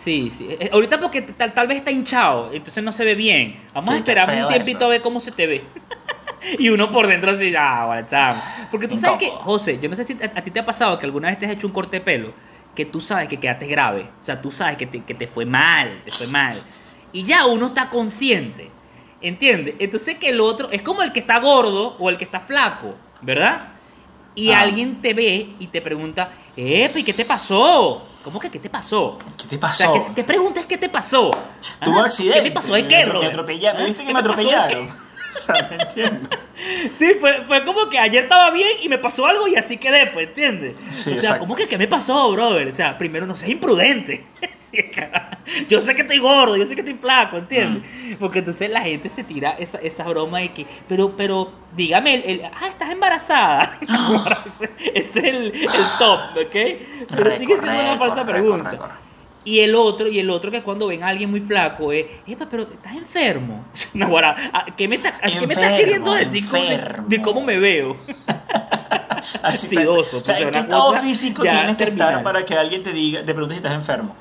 Sí, 0.09 0.29
sí. 0.31 0.47
Eh, 0.49 0.69
Ahorita 0.73 0.99
porque 0.99 1.21
tal, 1.21 1.53
tal 1.53 1.67
vez 1.67 1.77
está 1.77 1.91
hinchado, 1.91 2.49
entonces 2.51 2.83
no 2.83 2.91
se 2.91 3.05
ve 3.05 3.13
bien. 3.15 3.59
Vamos 3.73 3.89
a 3.91 3.93
Sí, 3.93 3.99
esperar 3.99 4.29
un 4.43 4.47
tiempito 4.47 4.79
eso. 4.79 4.85
a 4.85 4.89
ver 4.89 5.01
cómo 5.01 5.19
se 5.19 5.31
te 5.31 5.45
ve. 5.45 5.63
y 6.57 6.69
uno 6.69 6.91
por 6.91 7.05
dentro 7.05 7.31
así, 7.31 7.53
ah, 7.55 7.85
bueno, 7.85 8.07
chamo. 8.09 8.41
Porque 8.71 8.87
tú 8.87 8.97
sabes 8.97 9.19
que. 9.19 9.29
José, 9.29 9.77
yo 9.79 9.87
no 9.87 9.95
sé 9.95 10.05
si 10.05 10.13
a, 10.13 10.31
a 10.39 10.41
ti 10.41 10.49
te 10.49 10.59
ha 10.59 10.65
pasado 10.65 10.97
que 10.97 11.05
alguna 11.05 11.29
vez 11.29 11.37
te 11.37 11.45
has 11.45 11.51
hecho 11.51 11.67
un 11.67 11.73
corte 11.73 11.97
de 11.99 12.01
pelo, 12.01 12.33
que 12.75 12.85
tú 12.85 12.99
sabes 13.01 13.27
que 13.27 13.37
quedaste 13.39 13.67
grave. 13.67 14.09
O 14.19 14.23
sea, 14.23 14.41
tú 14.41 14.51
sabes 14.51 14.77
que 14.77 14.87
te, 14.87 15.03
que 15.03 15.13
te 15.13 15.27
fue 15.27 15.45
mal, 15.45 16.01
te 16.03 16.11
fue 16.11 16.25
mal. 16.27 16.59
Y 17.11 17.23
ya 17.23 17.45
uno 17.45 17.67
está 17.67 17.89
consciente. 17.89 18.71
¿Entiendes? 19.21 19.75
Entonces 19.79 20.15
que 20.17 20.29
el 20.29 20.39
otro 20.41 20.69
es 20.71 20.81
como 20.81 21.03
el 21.03 21.11
que 21.11 21.19
está 21.19 21.39
gordo 21.39 21.97
o 21.99 22.09
el 22.09 22.17
que 22.17 22.23
está 22.23 22.39
flaco, 22.39 22.95
¿verdad? 23.21 23.73
Y 24.33 24.51
Ah. 24.53 24.61
alguien 24.61 25.01
te 25.01 25.13
ve 25.13 25.49
y 25.59 25.67
te 25.67 25.81
pregunta, 25.81 26.31
Epi, 26.55 27.03
¿qué 27.03 27.13
te 27.13 27.25
pasó? 27.25 28.07
¿Cómo 28.23 28.39
que 28.39 28.49
qué 28.49 28.59
te 28.59 28.69
pasó? 28.69 29.17
¿Qué 29.37 29.47
te 29.47 29.55
O 29.55 29.59
pasó? 29.59 29.77
sea, 29.77 29.93
¿qué, 29.93 30.13
qué 30.15 30.23
pregunta 30.23 30.59
es 30.59 30.65
qué 30.65 30.77
te 30.77 30.89
pasó? 30.89 31.31
Tuvo 31.83 31.97
Ajá, 31.99 32.07
accidente. 32.07 32.39
¿Qué 32.39 32.49
me 32.49 32.51
pasó 32.51 32.73
de 32.73 32.87
qué, 32.87 33.05
Me- 33.05 33.13
Me 33.19 33.25
atropellaron. 33.27 33.81
¿Me 33.81 33.87
viste 33.87 34.01
que 34.01 34.07
¿Qué 34.07 34.13
me 34.13 34.13
me 34.13 34.19
atropellaron? 34.19 34.89
O 35.29 35.39
sea, 35.41 35.69
no 35.69 35.83
entiendo. 35.83 36.29
Sí, 36.97 37.13
fue, 37.19 37.43
fue 37.43 37.63
como 37.63 37.87
que 37.87 37.99
ayer 37.99 38.23
estaba 38.23 38.49
bien 38.49 38.67
y 38.81 38.89
me 38.89 38.97
pasó 38.97 39.27
algo 39.27 39.47
y 39.47 39.55
así 39.55 39.77
quedé, 39.77 40.07
pues, 40.07 40.27
¿entiendes? 40.29 40.73
Sí, 40.89 41.11
o 41.11 41.13
sea, 41.13 41.13
exacto. 41.15 41.39
¿cómo 41.41 41.55
que 41.55 41.67
qué 41.67 41.77
me 41.77 41.87
pasó, 41.87 42.31
brother? 42.31 42.67
O 42.67 42.73
sea, 42.73 42.97
primero 42.97 43.27
no 43.27 43.37
seas 43.37 43.51
imprudente. 43.51 44.25
Yo 45.67 45.81
sé 45.81 45.95
que 45.95 46.01
estoy 46.01 46.19
gordo, 46.19 46.55
yo 46.57 46.65
sé 46.65 46.75
que 46.75 46.81
estoy 46.81 46.93
flaco, 46.95 47.37
¿entiendes? 47.37 47.83
Mm. 47.83 48.13
Porque 48.19 48.39
entonces 48.39 48.69
la 48.69 48.81
gente 48.81 49.09
se 49.09 49.23
tira 49.23 49.51
esa, 49.51 49.79
esa 49.79 50.03
broma 50.03 50.39
de 50.39 50.49
que, 50.53 50.65
pero, 50.87 51.15
pero, 51.17 51.51
dígame, 51.75 52.13
el, 52.15 52.23
el- 52.41 52.45
ah, 52.45 52.67
estás 52.67 52.91
embarazada. 52.91 53.79
ese 54.61 54.71
ese 54.93 55.19
es 55.19 55.25
el, 55.25 55.45
el 55.55 55.85
top, 55.97 56.19
¿ok? 56.45 56.55
Pero 57.15 57.37
sigue 57.37 57.59
siendo 57.59 57.81
una 57.81 57.97
falsa 57.97 58.25
pregunta. 58.25 58.99
Y 59.45 59.61
el 59.61 59.73
otro, 59.73 60.07
y 60.07 60.19
el 60.19 60.29
otro 60.29 60.51
que 60.51 60.61
cuando 60.61 60.87
ven 60.87 61.01
a 61.01 61.07
alguien 61.07 61.31
muy 61.31 61.39
flaco 61.41 61.91
es, 61.91 62.05
Epa, 62.27 62.45
pero 62.47 62.63
estás 62.63 62.93
enfermo. 62.93 63.65
No, 63.95 64.07
guara, 64.09 64.35
¿a 64.53 64.65
¿qué 64.75 64.87
me, 64.87 64.97
está- 64.97 65.17
¿qué 65.19 65.47
me 65.47 65.53
estás 65.53 65.71
Enfermo, 65.71 65.77
queriendo 65.77 66.13
decir 66.13 66.45
de, 66.47 66.73
enfermo. 66.73 67.05
de 67.07 67.21
cómo 67.21 67.41
me 67.41 67.57
veo? 67.57 67.97
Así 69.41 69.65
Acidoso, 69.75 70.17
O 70.17 70.23
sea, 70.23 70.35
pues, 70.35 70.41
¿en 70.41 70.51
qué 70.51 70.57
una 70.57 70.59
estado 70.59 70.93
físico 71.01 71.41
tienes 71.41 71.75
que 71.77 71.83
estar 71.85 72.21
para 72.23 72.45
que 72.45 72.53
alguien 72.55 72.83
te 72.83 72.93
diga, 72.93 73.19
te 73.21 73.33
pregunte 73.33 73.55
si 73.55 73.57
estás 73.57 73.73
enfermo? 73.73 74.15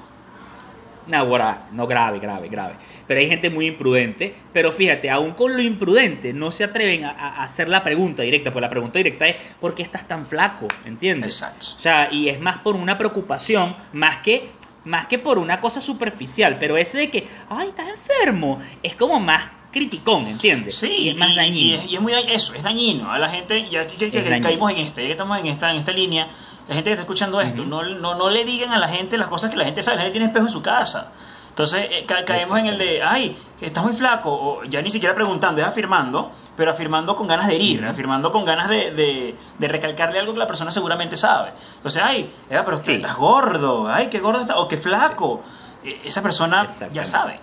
No, 1.09 1.27
guara, 1.27 1.69
no 1.73 1.87
grave, 1.87 2.19
grave, 2.19 2.49
grave. 2.49 2.75
Pero 3.07 3.19
hay 3.21 3.29
gente 3.29 3.49
muy 3.51 3.67
imprudente. 3.67 4.35
Pero 4.53 4.71
fíjate, 4.73 5.09
aún 5.11 5.33
con 5.33 5.57
lo 5.57 5.63
imprudente, 5.63 6.33
no 6.33 6.51
se 6.53 6.65
atreven 6.65 7.05
a, 7.07 7.11
a 7.11 7.45
hacer 7.45 7.69
la 7.69 7.83
pregunta 7.83 8.23
directa. 8.23 8.53
Pues 8.53 8.61
la 8.61 8.69
pregunta 8.69 8.99
directa 8.99 9.27
es, 9.27 9.37
¿por 9.61 9.75
qué 9.75 9.83
estás 9.83 10.07
tan 10.07 10.27
flaco? 10.27 10.69
¿Entiendes? 10.85 11.35
Exacto. 11.35 11.67
O 11.77 11.81
sea, 11.81 12.09
y 12.13 12.29
es 12.29 12.39
más 12.41 12.59
por 12.59 12.77
una 12.77 12.99
preocupación, 12.99 13.75
más 13.95 14.19
que, 14.19 14.51
más 14.85 15.07
que 15.07 15.19
por 15.19 15.39
una 15.39 15.61
cosa 15.61 15.81
superficial. 15.81 16.59
Pero 16.61 16.77
ese 16.77 16.99
de 16.99 17.11
que, 17.11 17.27
ay, 17.49 17.69
estás 17.69 17.89
enfermo, 17.89 18.61
es 18.83 18.95
como 18.95 19.19
más 19.19 19.51
criticón, 19.73 20.27
¿entiendes? 20.27 20.75
Sí, 20.77 20.89
y 20.91 21.09
es 21.11 21.17
más 21.17 21.31
y, 21.33 21.37
dañino. 21.37 21.59
y 21.59 21.75
es, 21.75 21.91
y 21.91 21.95
es 21.97 22.01
muy 22.01 22.13
dañino, 22.13 22.33
eso, 22.35 22.55
es 22.55 22.63
dañino. 22.63 23.13
A 23.13 23.19
la 23.19 23.29
gente, 23.29 23.69
ya 23.71 23.87
que, 23.87 23.97
que- 24.11 24.11
que 24.11 24.41
caímos 24.41 24.71
en 24.73 24.79
este, 24.79 25.03
ya 25.03 25.07
que 25.09 25.13
estamos 25.13 25.39
en 25.39 25.47
esta, 25.47 25.71
en 25.71 25.77
esta 25.79 25.93
línea, 25.93 26.29
la 26.69 26.75
gente 26.75 26.91
que 26.91 26.93
está 26.95 27.03
escuchando 27.03 27.41
esto, 27.41 27.65
no, 27.65 27.83
no, 27.83 28.15
no 28.15 28.29
le 28.31 28.45
digan 28.45 28.71
a 28.73 28.79
la 28.79 28.89
gente 28.89 29.17
las 29.19 29.29
cosas 29.29 29.51
que 29.51 29.57
la 29.57 29.65
gente 29.65 29.83
sabe, 29.83 29.97
la 29.97 30.03
gente 30.05 30.13
tiene 30.19 30.27
espejo 30.27 30.47
en 30.47 30.53
su 30.53 30.63
casa. 30.63 31.13
Entonces 31.49 31.89
eh, 31.91 32.05
ca- 32.07 32.25
caemos 32.25 32.57
en 32.59 32.67
el 32.67 32.79
de, 32.79 33.03
ay, 33.03 33.37
estás 33.61 33.83
muy 33.83 33.95
flaco, 33.95 34.31
o 34.33 34.65
ya 34.65 34.81
ni 34.81 34.91
siquiera 34.91 35.15
preguntando, 35.15 35.61
es 35.61 35.67
afirmando, 35.67 36.31
pero 36.57 36.71
afirmando 36.71 37.17
con 37.17 37.27
ganas 37.27 37.49
de 37.49 37.57
herir, 37.57 37.85
afirmando 37.85 38.31
con 38.31 38.45
ganas 38.45 38.69
de, 38.69 38.93
de, 38.93 39.35
de 39.59 39.69
recalcarle 39.69 40.21
algo 40.21 40.35
que 40.35 40.39
la 40.39 40.47
persona 40.47 40.71
seguramente 40.71 41.17
sabe. 41.17 41.53
Entonces, 41.79 42.01
ay, 42.05 42.31
eh, 42.51 42.61
pero 42.65 42.79
Sí. 42.81 42.93
estás 42.93 43.17
gordo, 43.17 43.89
ay, 43.89 44.09
qué 44.09 44.21
gordo 44.21 44.43
estás, 44.43 44.57
o 44.59 44.69
qué 44.69 44.77
flaco. 44.77 45.43
Eh, 45.83 46.03
Esa 46.05 46.23
persona 46.23 46.67
ya 46.93 47.05
sabe. 47.05 47.41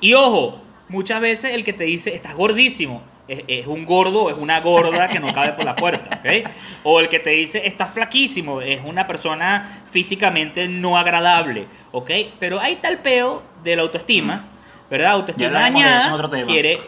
Y 0.00 0.14
ojo, 0.14 0.60
muchas 0.88 1.20
veces 1.20 1.52
el 1.54 1.64
que 1.64 1.72
te 1.72 1.84
dice 1.84 2.14
estás 2.14 2.34
gordísimo 2.36 3.02
es, 3.28 3.40
es 3.48 3.66
un 3.66 3.84
gordo 3.84 4.24
o 4.24 4.30
es 4.30 4.36
una 4.36 4.60
gorda 4.60 5.08
que 5.08 5.18
no 5.20 5.32
cabe 5.32 5.52
por 5.52 5.64
la 5.64 5.74
puerta, 5.76 6.20
¿ok? 6.22 6.50
O 6.82 7.00
el 7.00 7.08
que 7.08 7.18
te 7.20 7.30
dice 7.30 7.66
estás 7.66 7.92
flaquísimo 7.92 8.60
es 8.60 8.80
una 8.84 9.06
persona 9.06 9.84
físicamente 9.90 10.68
no 10.68 10.98
agradable, 10.98 11.66
¿ok? 11.92 12.10
Pero 12.38 12.60
hay 12.60 12.76
tal 12.76 12.98
peo 12.98 13.42
de 13.62 13.76
la 13.76 13.82
autoestima, 13.82 14.44
¿verdad? 14.90 15.12
Autoestima 15.12 15.50
dañada 15.60 16.28
quiere 16.44 16.78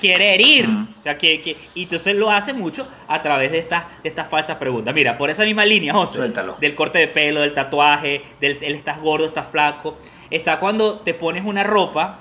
quiere 0.00 0.32
herir, 0.34 0.68
Mm. 0.68 0.88
o 1.00 1.02
sea, 1.02 1.18
que, 1.18 1.40
que- 1.40 1.56
y 1.74 1.82
entonces 1.82 2.14
lo 2.14 2.30
hace 2.30 2.52
mucho 2.52 2.86
a 3.08 3.20
través 3.20 3.50
de 3.50 3.58
estas 3.58 3.82
de 4.02 4.08
estas 4.08 4.28
falsas 4.28 4.56
preguntas. 4.56 4.94
Mira, 4.94 5.18
por 5.18 5.28
esa 5.28 5.42
misma 5.44 5.64
línea, 5.64 5.92
José, 5.92 6.18
Suéltalo. 6.18 6.56
del 6.60 6.76
corte 6.76 7.00
de 7.00 7.08
pelo, 7.08 7.40
del 7.40 7.52
tatuaje, 7.52 8.22
del 8.40 8.58
el 8.62 8.76
estás 8.76 9.00
gordo, 9.00 9.26
estás 9.26 9.48
flaco, 9.48 9.98
está 10.30 10.60
cuando 10.60 11.00
te 11.00 11.14
pones 11.14 11.44
una 11.44 11.64
ropa 11.64 12.20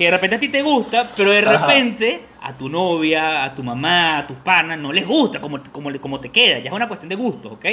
que 0.00 0.06
de 0.06 0.12
repente 0.12 0.36
a 0.36 0.40
ti 0.40 0.48
te 0.48 0.62
gusta, 0.62 1.10
pero 1.14 1.30
de 1.30 1.40
Ajá. 1.40 1.66
repente 1.66 2.24
a 2.40 2.54
tu 2.54 2.70
novia, 2.70 3.44
a 3.44 3.54
tu 3.54 3.62
mamá, 3.62 4.16
a 4.16 4.26
tus 4.26 4.38
panas 4.38 4.78
no 4.78 4.94
les 4.94 5.06
gusta 5.06 5.42
como, 5.42 5.62
como, 5.70 5.90
como 6.00 6.18
te 6.18 6.30
queda, 6.30 6.58
ya 6.58 6.70
es 6.70 6.72
una 6.72 6.88
cuestión 6.88 7.10
de 7.10 7.16
gustos, 7.16 7.52
¿ok? 7.52 7.66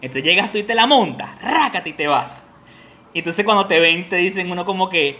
Entonces 0.00 0.24
llegas 0.24 0.50
tú 0.50 0.56
y 0.56 0.62
te 0.62 0.74
la 0.74 0.86
montas, 0.86 1.28
rácate 1.42 1.90
y 1.90 1.92
te 1.92 2.06
vas. 2.06 2.44
Y 3.12 3.18
entonces 3.18 3.44
cuando 3.44 3.66
te 3.66 3.78
ven 3.78 4.08
te 4.08 4.16
dicen 4.16 4.50
uno 4.50 4.64
como 4.64 4.88
que, 4.88 5.18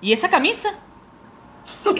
¿y 0.00 0.14
esa 0.14 0.30
camisa? 0.30 0.78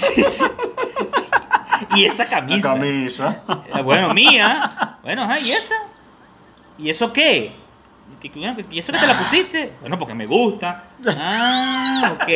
¿Y 1.94 2.06
esa 2.06 2.24
camisa? 2.24 2.68
La 2.68 2.74
camisa. 2.80 3.42
Eh, 3.74 3.82
Bueno, 3.82 4.14
mía. 4.14 4.96
Bueno, 5.02 5.24
ajá, 5.24 5.38
¿y 5.40 5.52
esa? 5.52 5.74
¿Y 6.78 6.88
eso 6.88 7.12
qué? 7.12 7.52
¿Y 8.70 8.78
eso 8.78 8.92
que 8.92 8.98
te 8.98 9.06
la 9.06 9.18
pusiste? 9.18 9.72
Bueno, 9.80 9.98
porque 9.98 10.14
me 10.14 10.26
gusta. 10.26 10.84
Ah, 11.06 12.12
ok. 12.14 12.28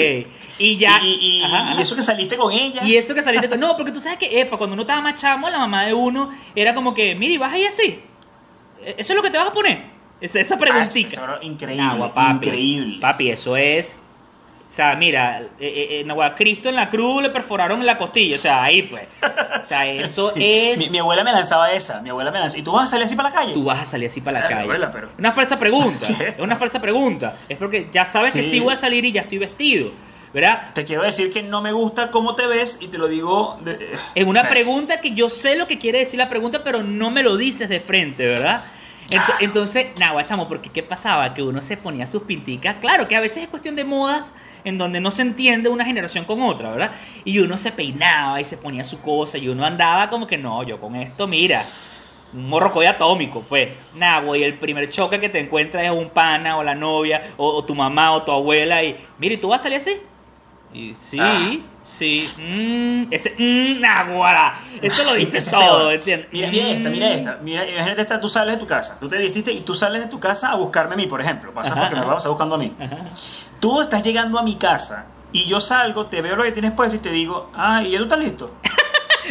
Y 0.59 0.77
ya. 0.77 1.01
Y, 1.03 1.09
y- 1.09 1.39
y- 1.41 1.45
ajá, 1.45 1.57
y 1.71 1.73
ajá. 1.73 1.83
eso 1.83 1.97
que 1.97 2.03
saliste 2.03 2.37
con 2.37 2.53
ella. 2.53 2.83
Y 2.85 2.97
eso 2.97 3.15
que 3.15 3.23
saliste 3.23 3.49
con... 3.49 3.59
No, 3.61 3.77
porque 3.77 3.93
tú 3.93 4.01
sabes 4.01 4.19
que, 4.19 4.41
epa, 4.41 4.57
cuando 4.59 4.75
uno 4.75 4.83
estaba 4.83 5.01
más 5.01 5.15
chamo, 5.21 5.49
la 5.49 5.59
mamá 5.59 5.85
de 5.85 5.95
uno 5.95 6.31
era 6.55 6.75
como 6.75 6.93
que, 6.95 7.15
mire, 7.15 7.39
vas 7.39 7.53
ahí 7.53 7.65
así. 7.65 8.01
¿E- 8.85 8.95
¿Eso 8.99 9.13
es 9.13 9.17
lo 9.17 9.23
que 9.23 9.31
te 9.31 9.39
vas 9.39 9.49
a 9.49 9.53
poner? 9.53 9.85
Esa, 10.21 10.41
esa 10.41 10.57
Ah, 10.57 10.59
preguntita. 10.59 11.09
ese 11.09 11.21
bro, 11.21 11.43
increíble. 11.43 11.83
Agua, 11.83 12.13
papi. 12.13 12.47
Increíble. 12.49 12.99
Papi, 13.01 13.31
eso 13.31 13.57
es. 13.57 14.03
O 14.69 14.71
sea, 14.71 14.95
mira, 14.95 15.41
eh, 15.41 15.47
eh, 15.61 16.01
en 16.01 16.11
Agua, 16.11 16.35
Cristo 16.35 16.69
en 16.69 16.77
la 16.77 16.91
cruz 16.91 17.23
le 17.23 17.31
perforaron 17.31 17.85
la 17.87 17.97
costilla. 17.97 18.37
O 18.37 18.39
sea, 18.39 18.63
ahí 18.63 18.83
pues. 18.83 19.05
O 19.63 19.65
sea, 19.65 19.87
eso 19.87 20.31
Sí. 20.35 20.45
es. 20.45 20.79
Mi, 20.79 20.91
mi 20.91 20.99
abuela 20.99 21.25
me 21.25 21.33
lanzaba 21.33 21.73
esa. 21.73 22.01
Mi 22.03 22.11
abuela 22.11 22.31
me 22.31 22.39
lanzaba. 22.39 22.61
¿Y 22.61 22.63
tú 22.63 22.73
vas 22.73 22.85
a 22.85 22.91
salir 22.93 23.05
así 23.07 23.17
para 23.17 23.31
la 23.31 23.35
calle? 23.35 23.55
Tú 23.55 23.65
vas 23.65 23.81
a 23.81 23.87
salir 23.87 24.07
así 24.09 24.21
para 24.21 24.41
la 24.41 24.47
calle. 24.49 24.61
abuela, 24.63 24.93
pero- 24.93 25.09
Una 25.19 25.33
falsa 25.33 25.59
pregunta. 25.59 26.07
Es 26.21 26.39
una 26.39 26.57
falsa 26.57 26.81
pregunta. 26.81 27.37
Es 27.49 27.57
porque 27.57 27.89
ya 27.91 28.05
sabes 28.05 28.33
que 28.35 28.43
Sí. 28.43 28.61
voy 28.61 28.75
a 28.75 28.77
salir 28.77 29.05
y 29.07 29.13
ya 29.13 29.23
estoy 29.23 29.39
vestido. 29.39 29.91
¿Verdad? 30.35 30.75
Te 30.75 30.85
quiero 30.85 31.03
decir 31.03 31.33
que 31.33 31.43
no 31.43 31.63
me 31.63 31.73
gusta 31.73 32.11
cómo 32.11 32.35
te 32.35 32.47
ves 32.47 32.77
y 32.83 32.89
te 32.89 32.99
lo 32.99 33.09
digo. 33.09 33.59
de- 33.65 33.97
Es 34.15 34.27
una 34.27 34.49
pregunta 34.51 35.01
que 35.01 35.13
yo 35.13 35.31
sé 35.31 35.57
lo 35.57 35.67
que 35.67 35.79
quiere 35.79 36.01
decir 36.01 36.19
la 36.19 36.29
pregunta, 36.29 36.63
pero 36.63 36.83
no 36.83 37.11
me 37.11 37.23
lo 37.23 37.39
dices 37.39 37.71
de 37.71 37.81
frente, 37.81 38.27
¿verdad? 38.27 38.63
Ento- 39.09 39.35
entonces, 39.41 39.87
nada, 39.99 40.13
guachamo, 40.13 40.47
porque 40.47 40.69
¿qué 40.69 40.83
pasaba? 40.83 41.33
Que 41.33 41.43
uno 41.43 41.63
se 41.63 41.79
ponía 41.79 42.07
sus 42.07 42.25
pinticas. 42.25 42.77
Claro 42.83 43.09
que 43.09 43.17
a 43.17 43.21
veces 43.21 43.45
es 43.45 43.49
cuestión 43.49 43.75
de 43.75 43.85
modas 43.85 44.35
en 44.65 44.79
donde 44.79 45.01
no 45.01 45.11
se 45.11 45.23
entiende 45.23 45.69
una 45.69 45.85
generación 45.85 46.25
con 46.25 46.43
otra, 46.43 46.71
¿verdad? 46.71 46.93
Y 47.25 47.39
uno 47.39 47.57
se 47.59 47.73
peinaba 47.73 48.41
y 48.41 48.45
se 48.45 48.57
ponía 48.57 48.85
su 48.85 49.01
cosa 49.01 49.39
y 49.39 49.49
uno 49.49 49.65
andaba 49.65 50.11
como 50.11 50.27
que 50.27 50.39
no, 50.39 50.63
yo 50.63 50.81
con 50.81 50.97
esto, 50.97 51.27
mira, 51.27 51.65
un 52.33 52.49
morrocoy 52.49 52.87
atómico, 52.87 53.45
pues. 53.49 53.71
Nada, 53.95 54.21
güey, 54.21 54.43
el 54.43 54.59
primer 54.59 54.91
choque 54.91 55.21
que 55.21 55.29
te 55.29 55.39
encuentras 55.39 55.85
es 55.85 55.91
un 55.91 56.11
pana 56.11 56.59
o 56.59 56.63
la 56.63 56.75
novia 56.75 57.33
o, 57.37 57.49
o 57.49 57.65
tu 57.65 57.75
mamá 57.75 58.13
o 58.13 58.23
tu 58.23 58.33
abuela 58.33 58.83
y, 58.83 58.97
mira, 59.19 59.35
¿y 59.35 59.39
tú 59.39 59.49
vas 59.49 59.61
a 59.61 59.65
salir 59.65 59.79
así? 59.79 59.99
Y 60.73 60.95
sí, 60.97 61.19
Ah. 61.21 61.51
sí, 61.83 62.29
mm, 62.37 63.13
ese, 63.13 63.35
mm, 63.39 63.81
naguará, 63.81 64.61
eso 64.83 65.03
lo 65.05 65.15
dice 65.15 65.39
Ese 65.39 65.49
es 65.49 65.51
todo. 65.51 65.91
¿entiendes? 65.91 66.29
Mira, 66.31 66.51
mira 66.51 66.69
esta, 66.71 66.89
mira 66.91 67.07
Mm. 67.09 67.13
esta. 67.13 67.39
Mira, 67.43 67.69
imagínate 67.69 68.03
esta, 68.03 68.21
tú 68.21 68.29
sales 68.29 68.55
de 68.57 68.61
tu 68.61 68.67
casa, 68.67 68.99
tú 69.01 69.09
te 69.09 69.17
vestiste 69.19 69.51
y 69.53 69.61
tú 69.63 69.75
sales 69.75 70.03
de 70.03 70.09
tu 70.09 70.21
casa 70.21 70.51
a 70.51 70.57
buscarme 70.57 70.95
a 70.95 70.97
mí, 70.97 71.07
por 71.07 71.21
ejemplo. 71.21 71.53
Pasa 71.53 71.73
Ajá, 71.73 71.81
porque 71.83 71.95
me 71.95 72.01
ajá. 72.03 72.07
vas 72.09 72.13
a 72.13 72.17
pasar 72.17 72.31
buscando 72.31 72.55
a 72.57 72.59
mí. 72.59 72.73
Ajá. 72.79 72.97
Tú 73.61 73.81
estás 73.81 74.03
llegando 74.05 74.39
a 74.39 74.43
mi 74.43 74.57
casa 74.57 75.07
y 75.33 75.45
yo 75.47 75.61
salgo, 75.61 76.07
te 76.07 76.21
veo 76.23 76.37
lo 76.37 76.43
que 76.45 76.53
tienes 76.53 76.73
puesto 76.73 76.97
y 76.97 77.01
te 77.01 77.11
digo, 77.11 77.51
ah, 77.55 77.83
¿y 77.83 77.91
ya 77.93 77.99
tú 77.99 78.05
estás 78.05 78.19
listo? 78.21 78.55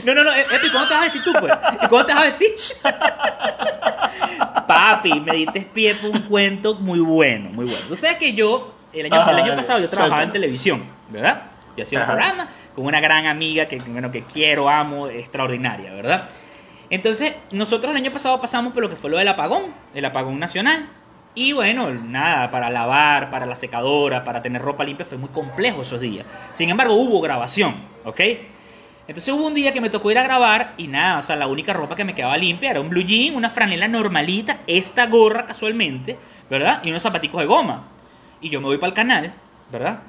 No, 0.04 0.14
no, 0.14 0.24
no, 0.24 0.32
Epi, 0.32 0.70
¿cómo 0.72 0.86
te 0.86 0.94
vas 0.94 1.02
a 1.02 1.06
vestir 1.06 1.24
tú, 1.24 1.34
pues? 1.40 1.52
¿Y 1.82 1.88
cómo 1.88 2.06
te 2.06 2.14
vas 2.14 2.22
a 2.22 2.26
vestir? 2.28 2.50
Papi, 4.68 5.20
me 5.22 5.38
diste 5.38 5.62
pie 5.74 5.96
por 5.96 6.12
un 6.12 6.20
cuento 6.22 6.76
muy 6.76 7.00
bueno, 7.00 7.50
muy 7.50 7.66
bueno. 7.66 7.84
Tú 7.88 7.96
sabes 7.96 8.18
que 8.18 8.34
yo, 8.34 8.76
el 9.00 9.06
año, 9.08 9.22
Ajá, 9.22 9.32
el 9.32 9.38
año 9.38 9.56
pasado, 9.56 9.80
yo 9.80 9.90
trabajaba 9.90 10.24
en 10.24 10.32
televisión, 10.32 10.84
¿verdad? 11.10 11.44
Yo 11.76 11.84
hacía 11.84 12.00
un 12.00 12.04
Ajá. 12.04 12.14
programa 12.14 12.48
con 12.76 12.86
una 12.86 13.00
gran 13.00 13.26
amiga 13.26 13.68
que, 13.68 13.78
bueno, 13.80 14.12
que 14.12 14.24
quiero, 14.24 14.70
amo, 14.70 15.08
extraordinaria, 15.08 15.94
¿verdad? 15.94 16.30
Entonces, 16.90 17.34
nosotros 17.52 17.92
el 17.92 17.98
año 17.98 18.12
pasado 18.12 18.40
pasamos 18.40 18.74
por 18.74 18.82
lo 18.82 18.90
que 18.90 18.96
fue 18.96 19.10
lo 19.10 19.18
del 19.18 19.28
apagón, 19.28 19.64
el 19.94 20.06
apagón 20.06 20.40
nacional. 20.40 20.88
Y 21.36 21.54
bueno, 21.54 21.92
nada, 21.92 22.50
para 22.50 22.70
lavar, 22.70 23.30
para 23.30 23.46
la 23.46 23.56
secadora, 23.56 24.24
para 24.24 24.42
tener 24.42 24.62
ropa 24.62 24.84
limpia 24.84 25.06
fue 25.06 25.18
muy 25.18 25.30
complejo 25.30 25.84
esos 25.84 26.02
días. 26.02 26.26
Sin 26.52 26.70
embargo, 26.70 26.96
hubo 26.96 27.22
grabación, 27.22 27.76
¿ok? 28.06 28.22
Entonces 29.08 29.34
hubo 29.34 29.46
un 29.46 29.54
día 29.54 29.72
que 29.72 29.80
me 29.80 29.90
tocó 29.90 30.12
ir 30.12 30.18
a 30.18 30.24
grabar 30.24 30.74
y 30.78 30.88
nada, 30.88 31.20
o 31.20 31.22
sea, 31.22 31.36
la 31.36 31.48
única 31.48 31.74
ropa 31.74 31.96
que 31.96 32.04
me 32.04 32.16
quedaba 32.16 32.36
limpia 32.38 32.72
era 32.72 32.82
un 32.82 32.90
blue 32.90 33.04
jean, 33.04 33.36
una 33.36 33.50
franela 33.50 33.88
normalita, 33.88 34.62
esta 34.68 35.06
gorra 35.06 35.46
casualmente, 35.46 36.18
¿verdad? 36.50 36.82
Y 36.84 36.90
unos 36.90 37.04
zapaticos 37.04 37.40
de 37.40 37.46
goma. 37.46 37.88
Y 38.42 38.50
yo 38.50 38.62
me 38.62 38.68
voy 38.68 38.78
para 38.78 38.90
el 38.90 38.94
canal, 38.94 39.34
¿verdad? 39.72 40.02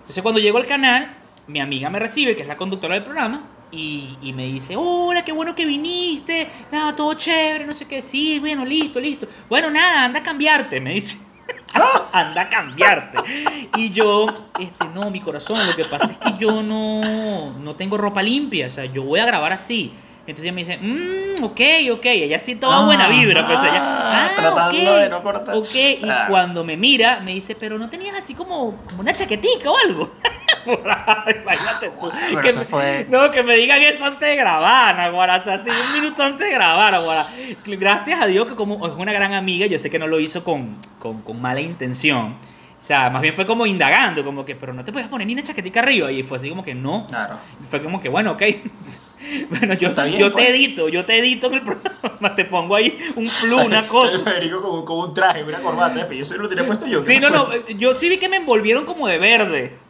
Entonces 0.00 0.22
cuando 0.22 0.40
llego 0.40 0.58
al 0.58 0.66
canal, 0.66 1.16
mi 1.46 1.60
amiga 1.60 1.90
me 1.90 1.98
recibe, 1.98 2.36
que 2.36 2.42
es 2.42 2.48
la 2.48 2.56
conductora 2.56 2.94
del 2.94 3.04
programa, 3.04 3.44
y, 3.70 4.16
y 4.22 4.32
me 4.32 4.46
dice, 4.46 4.76
hola, 4.76 5.24
qué 5.24 5.32
bueno 5.32 5.54
que 5.54 5.64
viniste, 5.64 6.48
nada, 6.70 6.94
todo 6.94 7.14
chévere, 7.14 7.66
no 7.66 7.74
sé 7.74 7.86
qué, 7.86 8.02
sí, 8.02 8.38
bueno, 8.38 8.64
listo, 8.64 9.00
listo. 9.00 9.26
Bueno, 9.48 9.70
nada, 9.70 10.04
anda 10.04 10.20
a 10.20 10.22
cambiarte, 10.22 10.80
me 10.80 10.94
dice. 10.94 11.18
anda 12.12 12.42
a 12.42 12.48
cambiarte. 12.48 13.18
Y 13.76 13.90
yo, 13.90 14.26
este, 14.58 14.84
no, 14.94 15.10
mi 15.10 15.20
corazón, 15.20 15.66
lo 15.66 15.74
que 15.74 15.84
pasa 15.84 16.12
es 16.12 16.18
que 16.18 16.38
yo 16.38 16.62
no, 16.62 17.58
no 17.58 17.74
tengo 17.74 17.96
ropa 17.96 18.22
limpia, 18.22 18.68
o 18.68 18.70
sea, 18.70 18.84
yo 18.84 19.02
voy 19.02 19.20
a 19.20 19.26
grabar 19.26 19.52
así. 19.52 19.92
Entonces 20.26 20.44
ella 20.44 20.52
me 20.52 20.64
dice, 20.64 20.78
mmm, 20.80 21.44
ok, 21.44 21.60
ok, 21.92 22.06
ella 22.06 22.38
sí 22.38 22.54
toda 22.56 22.78
Ah, 22.80 22.84
buena 22.86 23.08
vibra, 23.08 23.46
pues 23.46 23.58
ella, 23.60 23.76
ah, 23.76 24.26
ah, 24.26 24.30
tratando 24.34 24.66
ok, 24.94 24.98
de 25.00 25.08
no 25.10 25.22
cortar. 25.22 25.54
ok, 25.54 25.74
y 25.74 26.08
Ah. 26.08 26.26
cuando 26.30 26.64
me 26.64 26.76
mira, 26.78 27.20
me 27.20 27.32
dice, 27.34 27.54
pero 27.54 27.78
no 27.78 27.90
tenías 27.90 28.16
así 28.16 28.34
como, 28.34 28.76
como 28.88 29.00
una 29.00 29.12
chaquetica 29.12 29.70
o 29.70 29.76
algo. 29.76 30.10
Imagínate 30.66 31.90
tú. 32.00 32.10
Pero 32.30 32.40
que 32.40 32.52
me- 32.52 32.64
fue- 32.64 33.06
No, 33.10 33.30
que 33.30 33.42
me 33.42 33.54
digan 33.56 33.82
eso 33.82 34.04
antes 34.04 34.28
de 34.28 34.36
grabar, 34.36 34.96
Naguará. 34.96 35.36
O 35.36 35.44
sea, 35.44 35.54
así 35.54 35.68
un 35.70 36.00
minuto 36.00 36.22
antes 36.22 36.48
de 36.48 36.54
grabar, 36.54 36.92
Naguará. 36.92 37.26
Gracias 37.66 38.20
a 38.20 38.26
Dios 38.26 38.46
que 38.46 38.54
como 38.54 38.86
es 38.86 38.92
una 38.94 39.12
gran 39.12 39.34
amiga, 39.34 39.66
yo 39.66 39.78
sé 39.78 39.90
que 39.90 39.98
no 39.98 40.06
lo 40.06 40.18
hizo 40.20 40.42
con, 40.42 40.76
con, 40.98 41.22
con 41.22 41.40
mala 41.40 41.60
intención. 41.60 42.36
O 42.80 42.86
sea, 42.86 43.08
más 43.10 43.22
bien 43.22 43.34
fue 43.34 43.46
como 43.46 43.64
indagando, 43.66 44.24
como 44.24 44.44
que, 44.44 44.54
pero 44.56 44.72
no 44.74 44.84
te 44.84 44.92
puedes 44.92 45.08
poner 45.08 45.26
ni 45.26 45.32
una 45.34 45.42
chaquetica 45.42 45.80
arriba. 45.80 46.10
Y 46.12 46.22
fue 46.22 46.38
así 46.38 46.48
como 46.48 46.62
que 46.64 46.74
no. 46.74 47.06
Claro. 47.08 47.36
Fue 47.70 47.82
como 47.82 48.00
que, 48.00 48.08
bueno, 48.08 48.32
ok. 48.32 48.42
Bueno, 49.50 49.74
yo, 49.74 49.94
bien, 49.94 50.18
yo 50.18 50.32
pues. 50.32 50.44
te 50.46 50.50
edito, 50.54 50.88
yo 50.88 51.04
te 51.04 51.18
edito 51.18 51.46
en 51.48 51.54
el 51.54 51.60
programa, 51.64 52.34
te 52.34 52.44
pongo 52.44 52.74
ahí 52.76 52.96
un 53.16 53.28
Sale- 53.28 53.54
una 53.66 53.86
cosa. 53.88 54.18
Federico 54.20 54.60
con, 54.60 54.84
con 54.84 55.08
un 55.08 55.14
traje, 55.14 55.42
una 55.44 55.60
corbata, 55.60 55.94
pero 56.02 56.14
yo 56.14 56.22
eso 56.22 56.36
lo 56.36 56.48
tenía 56.48 56.66
puesto 56.66 56.86
yo. 56.86 57.00
Sí, 57.02 57.14
¿qué 57.14 57.20
no, 57.20 57.30
no, 57.30 57.68
yo 57.68 57.94
sí 57.94 58.08
vi 58.08 58.18
que 58.18 58.28
me 58.28 58.36
envolvieron 58.36 58.84
como 58.84 59.06
de 59.08 59.18
verde. 59.18 59.83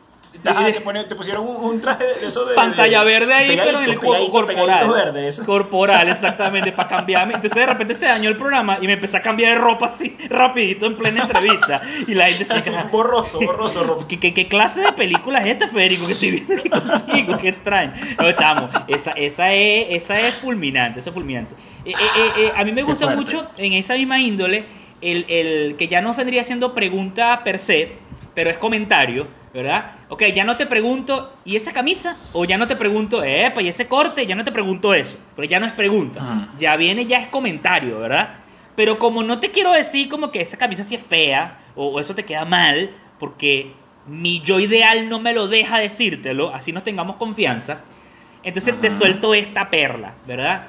Ah, 0.45 0.67
te, 1.09 1.15
pusieron 1.15 1.47
un, 1.47 1.57
un 1.57 1.81
traje 1.81 2.05
de 2.05 2.27
eso 2.27 2.45
de. 2.45 2.55
pantalla 2.55 3.01
de- 3.01 3.05
verde 3.07 3.35
ahí, 3.35 3.57
pero 3.57 3.81
en 3.81 3.91
el 3.91 3.99
pegadito, 3.99 4.31
corporal. 4.33 4.91
verde. 4.91 5.31
Corporal, 5.47 6.09
exactamente, 6.11 6.73
para 6.73 6.89
cambiarme. 6.89 7.35
Entonces 7.35 7.59
de 7.61 7.67
repente 7.67 7.95
se 7.95 8.07
dañó 8.07 8.29
el 8.29 8.37
programa 8.37 8.79
y 8.81 8.87
me 8.87 8.95
empecé 8.95 9.17
a 9.17 9.23
cambiar 9.23 9.55
de 9.55 9.59
ropa 9.61 9.87
así, 9.87 10.17
rapidito, 10.29 10.87
en 10.87 10.97
plena 10.97 11.23
entrevista. 11.23 11.81
Y 12.07 12.15
la 12.15 12.27
gente 12.29 12.53
Así, 12.53 12.71
se 12.71 12.83
borroso, 12.91 13.41
borroso, 13.41 13.85
rojo. 13.85 14.07
¿Qué, 14.09 14.19
qué, 14.21 14.35
qué 14.35 14.47
clase 14.49 14.81
de 14.81 14.93
película 14.93 15.41
es 15.41 15.47
esta, 15.47 15.69
Federico, 15.69 16.07
que 16.07 16.13
estoy 16.13 16.31
viendo 16.33 16.55
aquí 16.55 16.69
contigo? 16.69 17.39
Qué 17.41 17.49
extraño. 17.49 17.93
No, 18.19 18.33
chamo, 18.33 18.69
esa, 18.89 19.13
esa, 19.13 19.53
es, 19.53 20.03
esa 20.03 20.21
es 20.21 20.35
fulminante, 20.35 21.01
esa 21.01 21.11
es 21.11 21.15
fulminante. 21.15 21.55
Eh, 21.85 21.93
eh, 21.93 22.31
eh, 22.39 22.53
a 22.57 22.65
mí 22.65 22.73
me 22.73 22.83
gusta 22.83 23.15
mucho, 23.15 23.49
en 23.57 23.73
esa 23.75 23.95
misma 23.95 24.19
índole, 24.21 24.65
el, 25.01 25.25
el 25.29 25.77
que 25.77 25.89
ya 25.89 26.01
no 26.01 26.15
vendría 26.15 26.45
siendo 26.45 26.75
pregunta 26.75 27.43
per 27.45 27.59
se, 27.59 27.93
pero 28.35 28.51
es 28.51 28.59
comentario, 28.59 29.27
¿verdad? 29.55 29.93
Ok, 30.09 30.25
ya 30.35 30.45
no 30.45 30.57
te 30.57 30.67
pregunto, 30.67 31.33
¿y 31.45 31.55
esa 31.55 31.73
camisa? 31.73 32.17
O 32.33 32.45
ya 32.45 32.59
no 32.59 32.67
te 32.67 32.75
pregunto, 32.75 33.23
epa, 33.23 33.63
¿y 33.63 33.69
ese 33.69 33.87
corte? 33.87 34.27
Ya 34.27 34.35
no 34.35 34.45
te 34.45 34.51
pregunto 34.51 34.93
eso, 34.93 35.17
pero 35.37 35.47
ya 35.49 35.61
no 35.61 35.67
es 35.67 35.73
pregunta. 35.73 36.21
Ajá. 36.21 36.49
Ya 36.59 36.77
viene, 36.77 37.07
ya 37.07 37.21
es 37.21 37.29
comentario, 37.29 38.01
¿verdad? 38.01 38.35
Pero 38.75 38.99
como 38.99 39.23
no 39.23 39.39
te 39.39 39.53
quiero 39.53 39.73
decir 39.73 40.09
como 40.09 40.33
que 40.33 40.41
esa 40.41 40.59
camisa 40.59 40.83
sí 40.83 40.97
es 40.97 41.03
fea, 41.03 41.61
o, 41.77 41.87
o 41.87 42.01
eso 42.01 42.17
te 42.17 42.25
queda 42.25 42.45
mal, 42.45 42.91
porque 43.21 43.73
mi 44.07 44.41
yo 44.41 44.59
ideal 44.59 45.09
no 45.09 45.21
me 45.21 45.33
lo 45.33 45.47
deja 45.47 45.79
decírtelo, 45.79 46.53
así 46.53 46.73
nos 46.73 46.83
tengamos 46.83 47.17
confianza, 47.17 47.83
entonces 48.43 48.79
te 48.81 48.91
suelto 48.91 49.35
esta 49.35 49.71
perla, 49.71 50.15
¿verdad? 50.27 50.67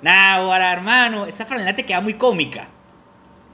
Nah, 0.00 0.34
ahora 0.34 0.72
hermano, 0.72 1.26
esa 1.26 1.44
franela 1.44 1.76
te 1.76 1.84
queda 1.84 2.00
muy 2.00 2.14
cómica. 2.14 2.68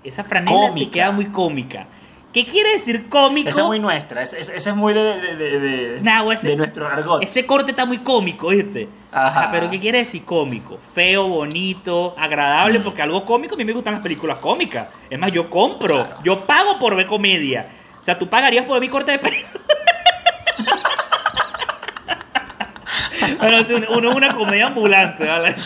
Esa 0.02 0.24
franela 0.24 0.72
te 0.74 0.90
queda 0.90 1.10
muy 1.10 1.26
cómica. 1.26 1.86
¿Qué 2.32 2.46
quiere 2.46 2.74
decir 2.74 3.08
cómico? 3.08 3.48
Esa 3.48 3.62
es 3.62 3.66
muy 3.66 3.80
nuestra, 3.80 4.22
esa, 4.22 4.36
es 4.38 4.76
muy 4.76 4.94
de, 4.94 5.02
de, 5.20 5.36
de, 5.36 5.58
de- 5.60 6.00
Nah, 6.00 6.22
o 6.22 6.30
ese- 6.30 6.50
de 6.50 6.56
nuestro 6.56 6.86
argot. 6.86 7.20
Ese 7.24 7.44
corte 7.44 7.72
está 7.72 7.86
muy 7.86 7.98
cómico, 7.98 8.48
¿viste? 8.50 8.88
Ajá. 9.10 9.46
Ah, 9.46 9.48
pero 9.50 9.68
¿qué 9.68 9.80
quiere 9.80 9.98
decir 9.98 10.24
cómico? 10.24 10.78
Feo, 10.94 11.26
bonito, 11.26 12.14
agradable, 12.16 12.78
Mm. 12.78 12.82
porque 12.84 13.02
algo 13.02 13.24
cómico, 13.24 13.56
a 13.56 13.58
mí 13.58 13.64
me 13.64 13.72
gustan 13.72 13.94
las 13.94 14.02
películas 14.04 14.38
cómicas. 14.38 14.86
Es 15.10 15.18
más, 15.18 15.32
yo 15.32 15.50
compro, 15.50 16.06
Claro. 16.06 16.22
yo 16.22 16.40
pago 16.44 16.78
por 16.78 16.94
ver 16.94 17.06
comedia. 17.06 17.66
O 18.00 18.04
sea, 18.04 18.16
tú 18.16 18.28
pagarías 18.28 18.64
por 18.64 18.74
ver 18.74 18.82
mi 18.82 18.88
corte 18.88 19.10
de 19.10 19.18
pelo. 19.18 19.36
bueno, 23.40 23.58
uno 23.90 24.10
es 24.10 24.16
una 24.16 24.34
comedia 24.36 24.68
ambulante, 24.68 25.26
¿vale? 25.26 25.56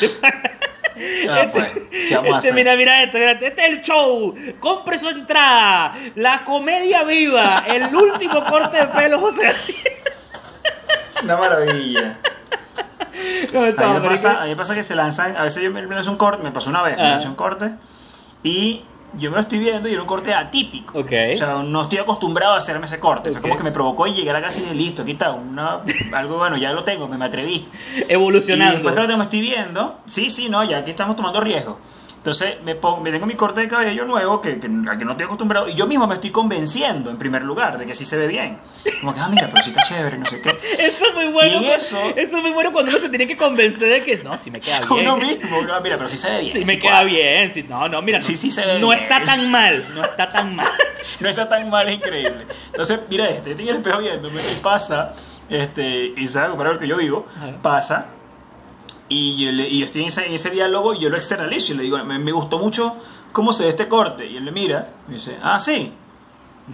Ah, 1.28 1.48
pues, 1.52 1.88
¿qué 2.08 2.14
vamos 2.16 2.34
a 2.34 2.38
Este, 2.38 2.52
mira, 2.52 2.76
mira 2.76 3.02
esto, 3.02 3.18
mira, 3.18 3.32
este 3.32 3.48
es 3.48 3.58
el 3.70 3.80
show. 3.82 4.34
Compre 4.60 4.98
su 4.98 5.08
entrada. 5.08 5.94
La 6.14 6.44
comedia 6.44 7.02
viva. 7.04 7.64
El 7.66 7.94
último 7.94 8.44
corte 8.44 8.78
de 8.78 8.86
pelo, 8.88 9.18
José. 9.18 9.52
Una 11.22 11.36
maravilla. 11.36 12.16
No, 13.52 13.60
A 13.60 13.64
mí, 13.64 14.00
me 14.00 14.08
pasa, 14.08 14.32
es 14.32 14.38
a 14.38 14.42
mí 14.44 14.48
me 14.50 14.56
pasa 14.56 14.74
que 14.74 14.82
se 14.82 14.94
lanzan, 14.94 15.36
a 15.36 15.44
veces 15.44 15.62
yo 15.62 15.70
me, 15.70 15.86
me 15.86 15.94
lanzo 15.94 16.10
un 16.10 16.16
corte, 16.16 16.42
me 16.42 16.50
pasó 16.50 16.70
una 16.70 16.82
vez, 16.82 16.96
me 16.96 17.02
Ah. 17.04 17.10
lancé 17.10 17.28
un 17.28 17.36
corte 17.36 17.70
y 18.42 18.84
yo 19.18 19.30
me 19.30 19.36
lo 19.36 19.42
estoy 19.42 19.58
viendo 19.58 19.88
y 19.88 19.92
era 19.92 20.00
un 20.02 20.06
corte 20.08 20.32
atípico. 20.34 20.98
Ok. 20.98 21.12
O 21.34 21.36
sea, 21.36 21.62
no 21.64 21.82
estoy 21.82 21.98
acostumbrado 21.98 22.54
a 22.54 22.58
hacerme 22.58 22.86
ese 22.86 22.98
corte. 23.00 23.30
Fue 23.30 23.38
Ok. 23.38 23.42
como 23.42 23.56
que 23.56 23.62
me 23.64 23.72
provocó 23.72 24.06
y 24.06 24.14
llegué 24.14 24.30
a 24.30 24.40
casa 24.40 24.60
y 24.70 24.74
listo, 24.74 25.02
aquí 25.02 25.12
está, 25.12 25.32
una, 25.32 25.80
algo 26.12 26.38
bueno, 26.38 26.56
ya 26.56 26.72
lo 26.72 26.84
tengo, 26.84 27.06
me, 27.08 27.16
me 27.18 27.24
atreví. 27.26 27.68
Y 27.96 28.12
Evolucionando. 28.12 28.74
después 28.74 28.94
claro, 28.94 29.08
que 29.08 29.16
me 29.16 29.24
estoy 29.24 29.40
viendo, 29.40 29.98
sí, 30.06 30.30
sí, 30.30 30.48
no, 30.48 30.64
ya 30.64 30.78
aquí 30.78 30.90
estamos 30.90 31.16
tomando 31.16 31.40
riesgo. 31.40 31.78
Entonces 32.24 32.54
me, 32.62 32.74
pongo, 32.74 33.02
me 33.02 33.10
tengo 33.12 33.26
mi 33.26 33.34
corte 33.34 33.60
de 33.60 33.68
cabello 33.68 34.06
nuevo, 34.06 34.40
que, 34.40 34.58
que, 34.58 34.66
al 34.66 34.96
que 34.98 35.04
no 35.04 35.10
estoy 35.10 35.26
acostumbrado, 35.26 35.68
y 35.68 35.74
yo 35.74 35.86
mismo 35.86 36.06
me 36.06 36.14
estoy 36.14 36.30
convenciendo, 36.30 37.10
en 37.10 37.18
primer 37.18 37.42
lugar, 37.42 37.76
de 37.76 37.84
que 37.84 37.94
sí 37.94 38.06
se 38.06 38.16
ve 38.16 38.26
bien. 38.28 38.56
Como 39.02 39.12
que, 39.12 39.20
ah, 39.20 39.28
mira, 39.28 39.50
pero 39.52 39.62
sí 39.62 39.68
está 39.68 39.82
chévere, 39.82 40.16
no 40.16 40.24
sé 40.24 40.40
qué. 40.40 40.48
Eso 40.78 41.04
es 41.06 41.14
muy 41.14 41.26
bueno. 41.26 41.60
Y 41.60 41.66
eso- 41.66 42.00
eso 42.16 42.36
es 42.38 42.42
muy 42.42 42.52
bueno 42.52 42.72
cuando 42.72 42.92
uno 42.92 42.98
se 42.98 43.10
tiene 43.10 43.26
que 43.26 43.36
convencer 43.36 43.90
de 43.90 44.02
que 44.02 44.16
no, 44.24 44.38
si 44.38 44.50
me 44.50 44.58
queda 44.58 44.78
bien. 44.88 44.90
Uno 45.06 45.18
mismo, 45.18 45.58
"Ah, 45.70 45.80
mira, 45.82 45.98
pero 45.98 46.08
sí 46.08 46.16
se 46.16 46.30
ve 46.30 46.40
bien. 46.40 46.52
Si 46.54 46.58
sí 46.60 46.64
me 46.64 46.78
queda 46.78 46.92
cuadra". 46.92 47.04
bien. 47.04 47.52
Si, 47.52 47.62
no, 47.64 47.88
no, 47.88 48.00
mira. 48.00 48.18
No, 48.20 48.24
Sí, 48.24 48.36
sí 48.38 48.50
se 48.50 48.64
ve 48.64 48.78
no 48.78 48.88
bien. 48.88 49.00
está 49.02 49.22
tan 49.22 49.50
mal. 49.50 49.86
No 49.94 50.02
está 50.06 50.30
tan 50.30 50.56
mal. 50.56 50.68
no 51.20 51.28
está 51.28 51.46
tan 51.46 51.68
mal, 51.68 51.86
es 51.90 51.96
increíble. 51.96 52.46
Entonces, 52.68 53.00
mira 53.10 53.26
este, 53.28 53.50
este 53.50 53.62
en 53.64 53.68
el 53.68 53.76
espejo 53.76 53.98
viéndome 53.98 54.40
y 54.50 54.56
pasa, 54.62 55.12
este, 55.50 56.14
y 56.16 56.26
sabe 56.26 56.54
para 56.56 56.70
el 56.70 56.78
que 56.78 56.88
yo 56.88 56.96
vivo, 56.96 57.26
pasa, 57.60 58.06
y 59.08 59.44
yo, 59.44 59.52
le- 59.52 59.68
y 59.68 59.80
yo 59.80 59.86
estoy 59.86 60.02
en 60.02 60.08
ese, 60.08 60.26
en 60.26 60.32
ese 60.34 60.50
diálogo 60.50 60.94
y 60.94 61.00
yo 61.00 61.10
lo 61.10 61.16
externalizo 61.16 61.72
y 61.72 61.76
le 61.76 61.82
digo, 61.84 62.02
me, 62.04 62.18
me 62.18 62.32
gustó 62.32 62.58
mucho 62.58 62.96
cómo 63.32 63.52
se 63.52 63.64
ve 63.64 63.70
este 63.70 63.88
corte. 63.88 64.26
Y 64.26 64.36
él 64.36 64.44
le 64.44 64.52
mira 64.52 64.88
y 65.08 65.12
dice, 65.14 65.36
ah, 65.42 65.58
sí. 65.60 65.92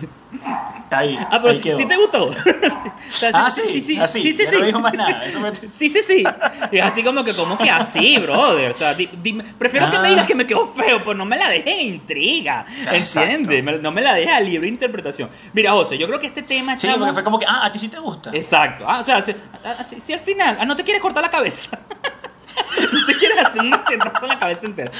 Ahí, 0.92 1.16
Ah, 1.20 1.38
pero 1.40 1.48
ahí 1.50 1.56
sí, 1.56 1.62
quedó. 1.62 1.76
sí 1.78 1.86
te 1.86 1.96
gustó. 1.96 2.28
O 3.10 3.12
sea, 3.12 3.30
Ah, 3.34 3.50
sí, 3.50 3.80
sí, 3.80 3.98
así, 3.98 4.22
sí, 4.22 4.32
sí, 4.32 4.44
sí. 4.48 4.56
no 4.56 4.64
dijo 4.64 4.78
más 4.78 4.92
nada. 4.94 5.24
Eso 5.24 5.40
me- 5.40 5.54
Sí, 5.54 5.88
sí, 5.88 6.00
sí. 6.06 6.24
Y 6.70 6.78
es 6.78 6.82
así 6.84 7.02
como 7.02 7.24
que, 7.24 7.34
como 7.34 7.58
que 7.58 7.68
así, 7.68 8.16
brother. 8.18 8.70
O 8.70 8.74
sea, 8.74 8.94
di- 8.94 9.10
dime- 9.20 9.44
prefiero 9.58 9.90
que 9.90 9.98
me 9.98 10.06
Ah. 10.06 10.10
digas 10.10 10.26
que 10.28 10.34
me 10.36 10.46
quedó 10.46 10.72
feo, 10.74 11.02
pues 11.02 11.16
no 11.16 11.24
me 11.24 11.36
la 11.36 11.48
dejes 11.48 11.82
intriga. 11.82 12.64
¿Entiendes? 12.90 13.82
No 13.82 13.90
me 13.90 14.00
la 14.00 14.14
dejes 14.14 14.32
a 14.32 14.40
libre 14.40 14.68
interpretación. 14.68 15.28
Mira, 15.52 15.72
José, 15.72 15.98
yo 15.98 16.06
creo 16.06 16.20
que 16.20 16.28
este 16.28 16.42
tema, 16.42 16.78
Sí, 16.78 16.86
chamo- 16.86 16.98
porque 17.00 17.14
fue 17.14 17.24
como 17.24 17.38
que, 17.40 17.46
ah, 17.48 17.66
a 17.66 17.72
ti 17.72 17.80
sí 17.80 17.88
te 17.88 17.98
gusta. 17.98 18.30
Exacto. 18.32 18.84
Ah, 18.86 19.00
o 19.00 19.04
sea, 19.04 19.20
si, 19.22 19.34
ah, 19.64 19.82
si- 19.82 19.98
si 19.98 20.12
al 20.12 20.20
final 20.20 20.56
ah, 20.60 20.64
no 20.64 20.76
te 20.76 20.84
quieres 20.84 21.02
cortar 21.02 21.22
la 21.24 21.30
cabeza. 21.30 21.76
No 22.92 23.06
te 23.06 23.14
quieres 23.16 23.38
hacer 23.38 23.62
un 23.62 23.72
chetazo 23.84 24.22
en 24.24 24.28
la 24.28 24.38
cabeza 24.38 24.66
entera. 24.66 24.90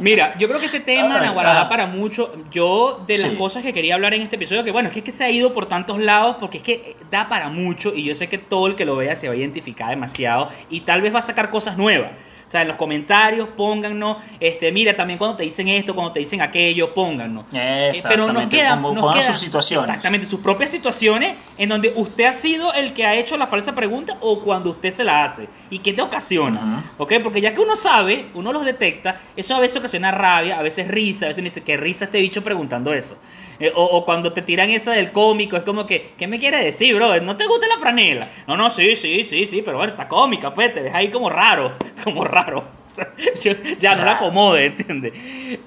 Mira, 0.00 0.36
yo 0.38 0.48
creo 0.48 0.60
que 0.60 0.66
este 0.66 0.80
tema, 0.80 1.20
Naguará, 1.20 1.50
da 1.54 1.60
ajá. 1.62 1.68
para 1.68 1.86
mucho. 1.86 2.32
Yo, 2.50 3.02
de 3.06 3.18
las 3.18 3.30
Sí. 3.30 3.36
cosas 3.36 3.62
que 3.62 3.72
quería 3.72 3.94
hablar 3.94 4.14
en 4.14 4.22
este 4.22 4.36
episodio, 4.36 4.64
que 4.64 4.70
bueno, 4.70 4.88
es 4.88 4.92
que, 4.92 5.00
es 5.00 5.04
que 5.04 5.12
se 5.12 5.24
ha 5.24 5.30
ido 5.30 5.52
por 5.52 5.66
tantos 5.66 5.98
lados, 5.98 6.36
porque 6.40 6.58
es 6.58 6.64
que 6.64 6.96
da 7.10 7.28
para 7.28 7.48
mucho, 7.48 7.92
y 7.94 8.04
yo 8.04 8.14
sé 8.14 8.28
que 8.28 8.38
todo 8.38 8.66
el 8.66 8.76
que 8.76 8.84
lo 8.84 8.96
vea 8.96 9.16
se 9.16 9.28
va 9.28 9.34
a 9.34 9.36
identificar 9.36 9.90
demasiado, 9.90 10.48
y 10.70 10.80
tal 10.80 11.02
vez 11.02 11.14
va 11.14 11.18
a 11.20 11.22
sacar 11.22 11.50
cosas 11.50 11.76
nuevas. 11.76 12.10
Sea, 12.54 12.62
en 12.62 12.68
los 12.68 12.76
comentarios 12.76 13.48
póngannos, 13.56 14.18
este, 14.38 14.70
mira, 14.70 14.94
también 14.94 15.18
cuando 15.18 15.36
te 15.36 15.42
dicen 15.42 15.66
esto, 15.66 15.92
cuando 15.92 16.12
te 16.12 16.20
dicen 16.20 16.40
aquello, 16.40 16.94
póngannos. 16.94 17.46
Eh, 17.52 18.00
Pero 18.08 18.32
nos 18.32 18.46
queda, 18.46 18.76
como 18.76 18.92
nos 18.94 19.12
queda- 19.12 19.24
sus 19.24 19.38
situaciones. 19.38 19.88
Exactamente, 19.88 20.24
sus 20.28 20.38
propias 20.38 20.70
situaciones 20.70 21.34
en 21.58 21.68
donde 21.68 21.92
usted 21.96 22.26
ha 22.26 22.32
sido 22.32 22.72
el 22.72 22.92
que 22.92 23.04
ha 23.06 23.16
hecho 23.16 23.36
la 23.36 23.48
falsa 23.48 23.74
pregunta 23.74 24.18
o 24.20 24.38
cuando 24.38 24.70
usted 24.70 24.92
se 24.92 25.02
la 25.02 25.24
hace 25.24 25.48
y 25.68 25.80
qué 25.80 25.92
te 25.94 26.02
ocasiona, 26.02 26.84
¿ok? 26.96 27.14
Porque 27.24 27.40
ya 27.40 27.52
que 27.52 27.60
uno 27.60 27.74
sabe, 27.74 28.26
uno 28.34 28.52
los 28.52 28.64
detecta, 28.64 29.20
eso 29.36 29.56
a 29.56 29.58
veces 29.58 29.78
ocasiona 29.78 30.12
rabia, 30.12 30.56
a 30.56 30.62
veces 30.62 30.86
risa, 30.86 31.24
a 31.24 31.28
veces 31.30 31.42
me 31.42 31.48
dice, 31.50 31.62
qué 31.64 31.76
risa 31.76 32.04
este 32.04 32.20
bicho 32.20 32.44
preguntando 32.44 32.92
eso. 32.92 33.18
Eh, 33.60 33.72
o, 33.74 33.84
o 33.84 34.04
cuando 34.04 34.32
te 34.32 34.42
tiran 34.42 34.70
esa 34.70 34.92
del 34.92 35.12
cómico, 35.12 35.56
es 35.56 35.62
como 35.62 35.86
que, 35.86 36.12
¿qué 36.18 36.26
me 36.26 36.38
quiere 36.38 36.58
decir, 36.64 36.94
bro? 36.94 37.20
¿No 37.20 37.36
te 37.36 37.46
gusta 37.46 37.66
la 37.68 37.78
franela? 37.78 38.28
No, 38.46 38.56
no, 38.56 38.70
sí, 38.70 38.96
sí, 38.96 39.24
sí, 39.24 39.46
sí, 39.46 39.62
pero 39.62 39.78
bueno, 39.78 39.92
está 39.92 40.08
cómica, 40.08 40.54
pues, 40.54 40.74
te 40.74 40.82
deja 40.82 40.98
ahí 40.98 41.08
como 41.08 41.30
raro, 41.30 41.72
como 42.04 42.24
raro. 42.24 42.83
Yo- 43.42 43.52
ya 43.78 43.94
no 43.94 44.04
la 44.04 44.12
acomode, 44.12 44.66
¿entiendes? 44.66 45.12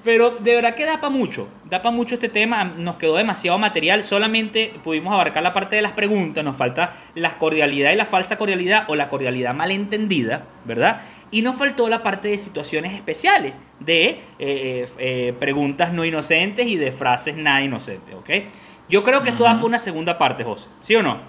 Pero 0.04 0.30
de 0.38 0.54
verdad 0.54 0.74
que 0.74 0.84
da 0.84 1.00
para 1.00 1.10
mucho, 1.10 1.48
da 1.64 1.82
para 1.82 1.94
mucho 1.94 2.14
este 2.14 2.28
tema, 2.28 2.64
nos 2.64 2.96
quedó 2.96 3.16
demasiado 3.16 3.58
material, 3.58 4.04
solamente 4.04 4.72
pudimos 4.82 5.12
abarcar 5.14 5.42
la 5.42 5.52
parte 5.52 5.76
de 5.76 5.82
las 5.82 5.92
preguntas, 5.92 6.44
nos 6.44 6.56
falta 6.56 6.94
la 7.14 7.38
cordialidad 7.38 7.92
y 7.92 7.96
la 7.96 8.06
falsa 8.06 8.36
cordialidad 8.38 8.84
o 8.88 8.94
la 8.96 9.08
cordialidad 9.08 9.54
malentendida, 9.54 10.44
¿verdad? 10.64 11.02
Y 11.30 11.42
nos 11.42 11.56
faltó 11.56 11.88
la 11.88 12.02
parte 12.02 12.28
de 12.28 12.38
situaciones 12.38 12.92
especiales, 12.94 13.52
de 13.80 14.20
eh, 14.38 14.88
eh, 14.98 15.34
preguntas 15.38 15.92
no 15.92 16.04
inocentes 16.04 16.66
y 16.66 16.76
de 16.76 16.90
frases 16.92 17.36
nada 17.36 17.60
inocentes, 17.62 18.14
¿ok? 18.14 18.30
Yo 18.88 19.02
creo 19.04 19.22
que 19.22 19.28
esto 19.30 19.44
da 19.44 19.52
para 19.54 19.66
una 19.66 19.78
segunda 19.78 20.16
parte, 20.16 20.44
José, 20.44 20.68
¿sí 20.82 20.96
o 20.96 21.02
no? 21.02 21.20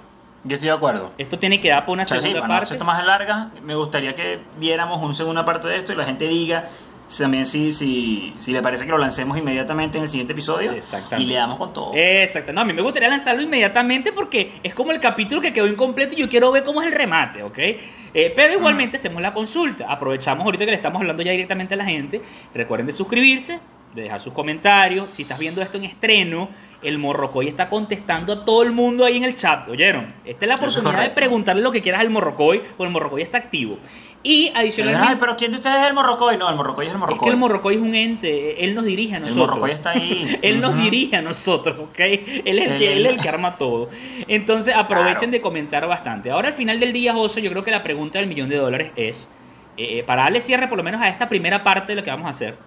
Yo 0.43 0.55
estoy 0.55 0.69
de 0.69 0.75
acuerdo. 0.75 1.11
Esto 1.17 1.37
tiene 1.37 1.59
que 1.59 1.69
dar 1.69 1.81
para 1.81 1.91
una 1.91 2.03
O 2.03 2.05
sea, 2.05 2.17
sí, 2.17 2.27
segunda 2.27 2.47
no 2.47 2.53
parte. 2.53 2.73
esto 2.73 2.85
más 2.85 3.05
larga, 3.05 3.49
me 3.63 3.75
gustaría 3.75 4.15
que 4.15 4.39
viéramos 4.57 5.01
una 5.01 5.13
segunda 5.13 5.43
parte 5.45 5.67
de 5.67 5.77
esto 5.77 5.93
y 5.93 5.95
la 5.95 6.05
gente 6.05 6.27
diga 6.27 6.69
también 7.17 7.45
si, 7.47 7.71
si, 7.73 8.35
si 8.37 8.53
le 8.53 8.61
parece 8.61 8.85
que 8.85 8.91
lo 8.91 8.99
lancemos 8.99 9.35
inmediatamente 9.37 9.97
en 9.97 10.03
el 10.03 10.09
siguiente 10.11 10.33
episodio 10.33 10.71
Exactamente. 10.73 11.23
y 11.23 11.27
le 11.27 11.35
damos 11.39 11.57
con 11.57 11.73
todo. 11.73 11.91
Exacto, 11.95 12.53
no, 12.53 12.61
a 12.61 12.65
mí 12.65 12.71
me 12.71 12.83
gustaría 12.83 13.09
lanzarlo 13.09 13.41
inmediatamente 13.41 14.13
porque 14.13 14.51
es 14.61 14.75
como 14.75 14.91
el 14.91 14.99
capítulo 14.99 15.41
que 15.41 15.51
quedó 15.51 15.65
incompleto 15.65 16.13
y 16.13 16.19
yo 16.19 16.29
quiero 16.29 16.51
ver 16.51 16.63
cómo 16.63 16.81
es 16.81 16.87
el 16.87 16.93
remate, 16.93 17.41
¿ok? 17.41 17.57
Eh, 17.57 18.31
pero 18.35 18.53
igualmente 18.53 18.97
hacemos 18.97 19.21
la 19.23 19.33
consulta, 19.33 19.87
aprovechamos 19.91 20.45
ahorita 20.45 20.65
que 20.65 20.71
le 20.71 20.77
estamos 20.77 21.01
hablando 21.01 21.23
ya 21.23 21.31
directamente 21.31 21.73
a 21.73 21.77
la 21.77 21.85
gente, 21.85 22.21
recuerden 22.53 22.85
de 22.85 22.93
suscribirse, 22.93 23.59
de 23.95 24.03
dejar 24.03 24.21
sus 24.21 24.33
comentarios, 24.33 25.09
si 25.11 25.23
estás 25.23 25.39
viendo 25.39 25.63
esto 25.63 25.77
en 25.77 25.85
estreno, 25.85 26.49
el 26.81 26.97
Morrocoy 26.97 27.47
está 27.47 27.69
contestando 27.69 28.33
a 28.33 28.45
todo 28.45 28.63
el 28.63 28.71
mundo 28.71 29.05
ahí 29.05 29.17
en 29.17 29.23
el 29.25 29.35
chat, 29.35 29.67
¿oyeron? 29.69 30.13
Esta 30.25 30.45
es 30.45 30.49
la 30.49 30.55
es 30.55 30.61
oportunidad 30.61 31.03
de 31.03 31.09
preguntarle 31.09 31.61
lo 31.61 31.71
que 31.71 31.81
quieras 31.81 32.01
al 32.01 32.09
Morrocoy, 32.09 32.59
porque 32.77 32.83
el 32.87 32.89
Morrocoy 32.93 33.21
está 33.21 33.37
activo. 33.37 33.77
Y 34.21 34.51
adicionalmente... 34.53 35.13
Ay, 35.13 35.17
pero 35.17 35.37
¿quién 35.37 35.51
de 35.51 35.57
ustedes 35.59 35.77
es 35.81 35.87
el 35.87 35.93
morrocoy? 35.93 36.37
No, 36.37 36.49
el 36.49 36.57
morrocoy 36.57 36.85
es 36.87 36.91
el 36.91 36.95
Es 36.95 36.99
morrocoy. 36.99 37.25
que 37.25 37.29
el 37.31 37.37
Morrocoy 37.37 37.75
es 37.75 37.81
un 37.81 37.95
ente, 37.95 38.65
él 38.65 38.75
nos 38.75 38.83
dirige 38.83 39.13
a 39.13 39.17
El 39.17 39.23
nosotros. 39.23 39.47
Morrocoy 39.47 39.71
está 39.71 39.91
ahí. 39.91 40.37
él 40.41 40.59
nos 40.59 40.77
dirige 40.77 41.15
a 41.15 41.21
nosotros, 41.21 41.77
¿ok? 41.79 41.99
Él 41.99 42.59
es 42.59 42.71
el, 42.71 42.77
que, 42.77 42.93
él 42.97 43.05
es 43.05 43.13
el 43.13 43.19
que 43.21 43.29
arma 43.29 43.55
todo. 43.55 43.87
Entonces 44.27 44.75
aprovechen 44.75 45.15
Claro. 45.19 45.31
de 45.31 45.41
comentar 45.41 45.87
bastante. 45.87 46.31
Ahora 46.31 46.49
al 46.49 46.53
final 46.53 46.81
del 46.81 46.91
día, 46.91 47.13
José, 47.13 47.41
yo 47.41 47.49
creo 47.49 47.63
que 47.63 47.71
la 47.71 47.81
pregunta 47.81 48.19
del 48.19 48.27
millón 48.27 48.49
de 48.49 48.57
dólares 48.57 48.91
es, 48.97 49.29
eh, 49.77 50.03
para 50.05 50.23
darle 50.23 50.41
cierre 50.41 50.67
por 50.67 50.77
lo 50.77 50.83
menos 50.83 51.01
a 51.01 51.07
esta 51.07 51.29
primera 51.29 51.63
parte 51.63 51.93
de 51.93 51.95
lo 51.95 52.03
que 52.03 52.09
vamos 52.11 52.27
a 52.27 52.31
hacer, 52.31 52.57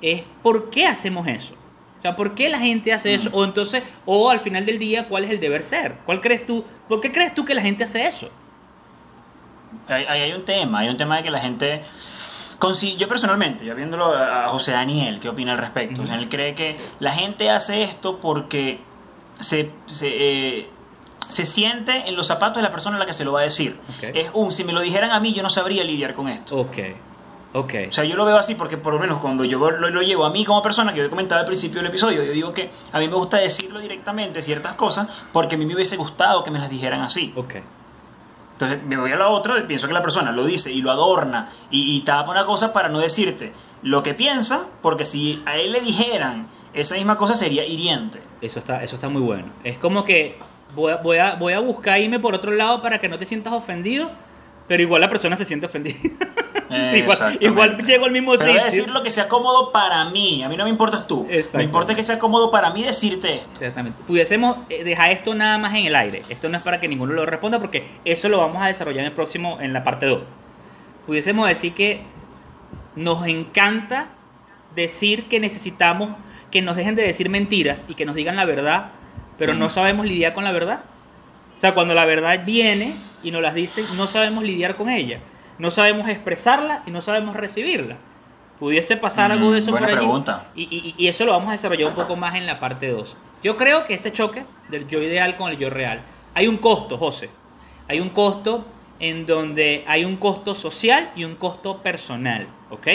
es 0.00 0.22
¿por 0.42 0.70
qué 0.70 0.86
hacemos 0.86 1.26
eso? 1.28 1.52
O 2.04 2.06
sea, 2.06 2.16
¿por 2.16 2.34
qué 2.34 2.50
la 2.50 2.58
gente 2.58 2.92
hace 2.92 3.14
eso? 3.14 3.30
O 3.32 3.46
entonces, 3.46 3.82
o 4.04 4.28
al 4.28 4.38
final 4.40 4.66
del 4.66 4.78
día, 4.78 5.08
¿cuál 5.08 5.24
es 5.24 5.30
el 5.30 5.40
deber 5.40 5.62
ser? 5.62 5.94
¿Cuál 6.04 6.20
crees 6.20 6.44
tú? 6.44 6.62
¿Por 6.86 7.00
qué 7.00 7.10
crees 7.10 7.34
tú 7.34 7.46
que 7.46 7.54
la 7.54 7.62
gente 7.62 7.84
hace 7.84 8.06
eso? 8.06 8.28
Ahí 9.88 10.04
hay 10.04 10.32
un 10.34 10.44
tema, 10.44 10.80
hay 10.80 10.90
un 10.90 10.98
tema 10.98 11.16
de 11.16 11.22
que 11.22 11.30
la 11.30 11.40
gente... 11.40 11.82
Yo 12.98 13.08
personalmente, 13.08 13.64
yo 13.64 13.74
viéndolo 13.74 14.12
a 14.12 14.50
José 14.50 14.72
Daniel, 14.72 15.18
¿qué 15.18 15.30
opina 15.30 15.52
al 15.52 15.58
respecto? 15.58 16.02
O 16.02 16.06
sea, 16.06 16.16
él 16.16 16.28
cree 16.28 16.54
que 16.54 16.76
la 17.00 17.12
gente 17.12 17.48
hace 17.48 17.84
esto 17.84 18.20
porque 18.20 18.80
se, 19.40 19.70
se, 19.86 20.08
eh, 20.08 20.68
se 21.30 21.46
siente 21.46 22.06
en 22.06 22.16
los 22.16 22.26
zapatos 22.26 22.56
de 22.56 22.62
la 22.64 22.70
persona 22.70 22.96
a 22.96 22.98
la 22.98 23.06
que 23.06 23.14
se 23.14 23.24
lo 23.24 23.32
va 23.32 23.40
a 23.40 23.44
decir. 23.44 23.78
Es 24.02 24.28
un, 24.34 24.52
si 24.52 24.64
me 24.64 24.74
lo 24.74 24.82
dijeran 24.82 25.10
a 25.10 25.20
mí, 25.20 25.32
yo 25.32 25.42
no 25.42 25.48
sabría 25.48 25.84
lidiar 25.84 26.12
con 26.12 26.28
esto. 26.28 26.58
Ok, 26.58 26.76
ok. 27.54 27.74
O 27.88 27.92
sea, 27.92 28.04
yo 28.04 28.16
lo 28.16 28.26
veo 28.26 28.36
así 28.36 28.54
porque 28.54 28.76
por 28.76 28.92
lo 28.92 29.00
menos 29.00 29.20
cuando 29.20 29.44
yo 29.44 29.58
lo, 29.58 29.88
lo 29.88 30.02
llevo 30.02 30.26
a 30.26 30.30
mí 30.30 30.44
como 30.44 30.62
persona, 30.62 30.92
que 30.92 31.00
yo 31.00 31.08
comentaba 31.08 31.40
al 31.40 31.46
principio 31.46 31.78
del 31.78 31.86
episodio, 31.86 32.22
yo 32.22 32.32
digo 32.32 32.52
que 32.52 32.70
a 32.92 32.98
mí 32.98 33.08
me 33.08 33.14
gusta 33.14 33.38
decirlo 33.38 33.80
directamente 33.80 34.42
ciertas 34.42 34.74
cosas 34.74 35.08
porque 35.32 35.54
a 35.54 35.58
mí 35.58 35.64
me 35.64 35.74
hubiese 35.74 35.96
gustado 35.96 36.44
que 36.44 36.50
me 36.50 36.58
las 36.58 36.68
dijeran 36.68 37.00
así. 37.00 37.32
Ok. 37.34 37.54
Entonces 38.52 38.84
me 38.84 38.96
voy 38.96 39.10
a 39.10 39.16
la 39.16 39.28
otra 39.28 39.58
y 39.58 39.62
pienso 39.62 39.88
que 39.88 39.94
la 39.94 40.02
persona 40.02 40.30
lo 40.30 40.44
dice 40.44 40.70
y 40.70 40.82
lo 40.82 40.90
adorna 40.90 41.48
y, 41.70 41.96
y 41.96 42.02
tapa 42.02 42.30
una 42.30 42.44
cosa 42.44 42.72
para 42.72 42.88
no 42.88 43.00
decirte 43.00 43.52
lo 43.82 44.02
que 44.02 44.14
piensa, 44.14 44.66
porque 44.80 45.04
si 45.04 45.42
a 45.44 45.56
él 45.56 45.72
le 45.72 45.80
dijeran 45.80 46.48
esa 46.72 46.96
misma 46.96 47.16
cosa 47.16 47.34
sería 47.34 47.64
hiriente. 47.64 48.20
Eso 48.40 48.58
está, 48.58 48.82
eso 48.82 48.96
está 48.96 49.08
muy 49.08 49.22
bueno. 49.22 49.52
Es 49.62 49.78
como 49.78 50.04
que 50.04 50.38
voy 50.74 50.92
a, 50.92 50.96
voy, 50.96 51.18
a, 51.18 51.34
voy 51.34 51.52
a 51.52 51.60
buscar 51.60 52.00
irme 52.00 52.18
por 52.18 52.34
otro 52.34 52.50
lado 52.50 52.82
para 52.82 52.98
que 52.98 53.08
no 53.08 53.18
te 53.18 53.24
sientas 53.24 53.52
ofendido, 53.52 54.10
pero 54.66 54.82
igual 54.82 55.00
la 55.00 55.08
persona 55.10 55.36
se 55.36 55.44
siente 55.44 55.66
ofendida. 55.66 55.96
igual, 56.00 56.94
Exactamente. 56.94 57.44
igual 57.44 57.76
llego 57.84 58.04
al 58.06 58.10
mismo 58.10 58.32
Pero 58.32 58.52
voy 58.52 58.58
a 58.58 58.64
sitio. 58.64 58.78
decir 58.82 58.92
lo 58.92 59.02
que 59.02 59.10
sea 59.10 59.28
cómodo 59.28 59.70
para 59.72 60.04
mí, 60.06 60.42
a 60.42 60.48
mí 60.48 60.56
no 60.56 60.64
me 60.64 60.70
importas 60.70 61.06
tú. 61.06 61.28
Me 61.54 61.64
importa 61.64 61.94
que 61.94 62.02
sea 62.02 62.18
cómodo 62.18 62.50
para 62.50 62.70
mí 62.70 62.82
decirte 62.82 63.34
esto. 63.34 63.50
Exactamente. 63.54 64.02
Pudiésemos 64.06 64.58
eh, 64.70 64.82
dejar 64.84 65.10
esto 65.12 65.34
nada 65.34 65.58
más 65.58 65.74
en 65.74 65.86
el 65.86 65.94
aire. 65.94 66.22
Esto 66.28 66.48
no 66.48 66.56
es 66.56 66.62
para 66.62 66.80
que 66.80 66.88
ninguno 66.88 67.12
lo 67.12 67.26
responda 67.26 67.58
porque 67.58 67.86
eso 68.04 68.28
lo 68.28 68.38
vamos 68.38 68.62
a 68.62 68.66
desarrollar 68.66 69.00
en 69.00 69.06
el 69.06 69.12
próximo, 69.12 69.58
en 69.60 69.72
la 69.72 69.84
parte 69.84 70.06
2. 70.06 70.22
Pudiésemos 71.06 71.46
decir 71.46 71.74
que 71.74 72.02
nos 72.96 73.26
encanta 73.26 74.08
decir 74.74 75.28
que 75.28 75.40
necesitamos 75.40 76.10
que 76.50 76.62
nos 76.62 76.76
dejen 76.76 76.94
de 76.94 77.02
decir 77.02 77.28
mentiras 77.28 77.84
y 77.88 77.94
que 77.94 78.04
nos 78.06 78.14
digan 78.14 78.36
la 78.36 78.44
verdad, 78.44 78.92
pero 79.38 79.54
no 79.54 79.68
sabemos 79.68 80.06
lidiar 80.06 80.32
con 80.34 80.44
la 80.44 80.52
verdad. 80.52 80.80
O 81.56 81.58
sea, 81.58 81.74
cuando 81.74 81.94
la 81.94 82.04
verdad 82.04 82.40
viene 82.44 82.96
y 83.22 83.30
nos 83.30 83.42
las 83.42 83.54
dicen, 83.54 83.86
no 83.96 84.06
sabemos 84.06 84.44
lidiar 84.44 84.74
con 84.76 84.88
ella. 84.90 85.20
No 85.58 85.70
sabemos 85.70 86.08
expresarla 86.08 86.82
y 86.86 86.90
no 86.90 87.00
sabemos 87.00 87.36
recibirla. 87.36 87.96
Pudiese 88.58 88.96
pasar 88.96 89.30
algo 89.32 89.52
de 89.52 89.58
eso 89.60 89.70
Mm, 89.70 89.74
por 89.74 89.84
allí. 89.84 89.96
pregunta. 89.96 90.46
Y, 90.54 90.62
y- 90.62 90.94
y 90.96 91.08
eso 91.08 91.24
lo 91.24 91.32
vamos 91.32 91.48
a 91.48 91.52
desarrollar 91.52 91.88
un 91.88 91.94
poco 91.94 92.16
más 92.16 92.34
en 92.36 92.46
la 92.46 92.60
parte 92.60 92.88
2. 92.88 93.16
Yo 93.42 93.56
creo 93.56 93.86
que 93.86 93.94
ese 93.94 94.12
choque 94.12 94.44
del 94.68 94.88
yo 94.88 95.00
ideal 95.02 95.36
con 95.36 95.50
el 95.50 95.58
yo 95.58 95.70
real, 95.70 96.02
hay 96.34 96.48
un 96.48 96.56
costo, 96.58 96.98
José. 96.98 97.30
Hay 97.88 98.00
un 98.00 98.10
costo 98.10 98.64
en 99.00 99.26
donde 99.26 99.84
hay 99.86 100.04
un 100.04 100.16
costo 100.16 100.54
social 100.54 101.10
y 101.16 101.24
un 101.24 101.34
costo 101.36 101.78
personal, 101.82 102.46
¿ok? 102.70 102.86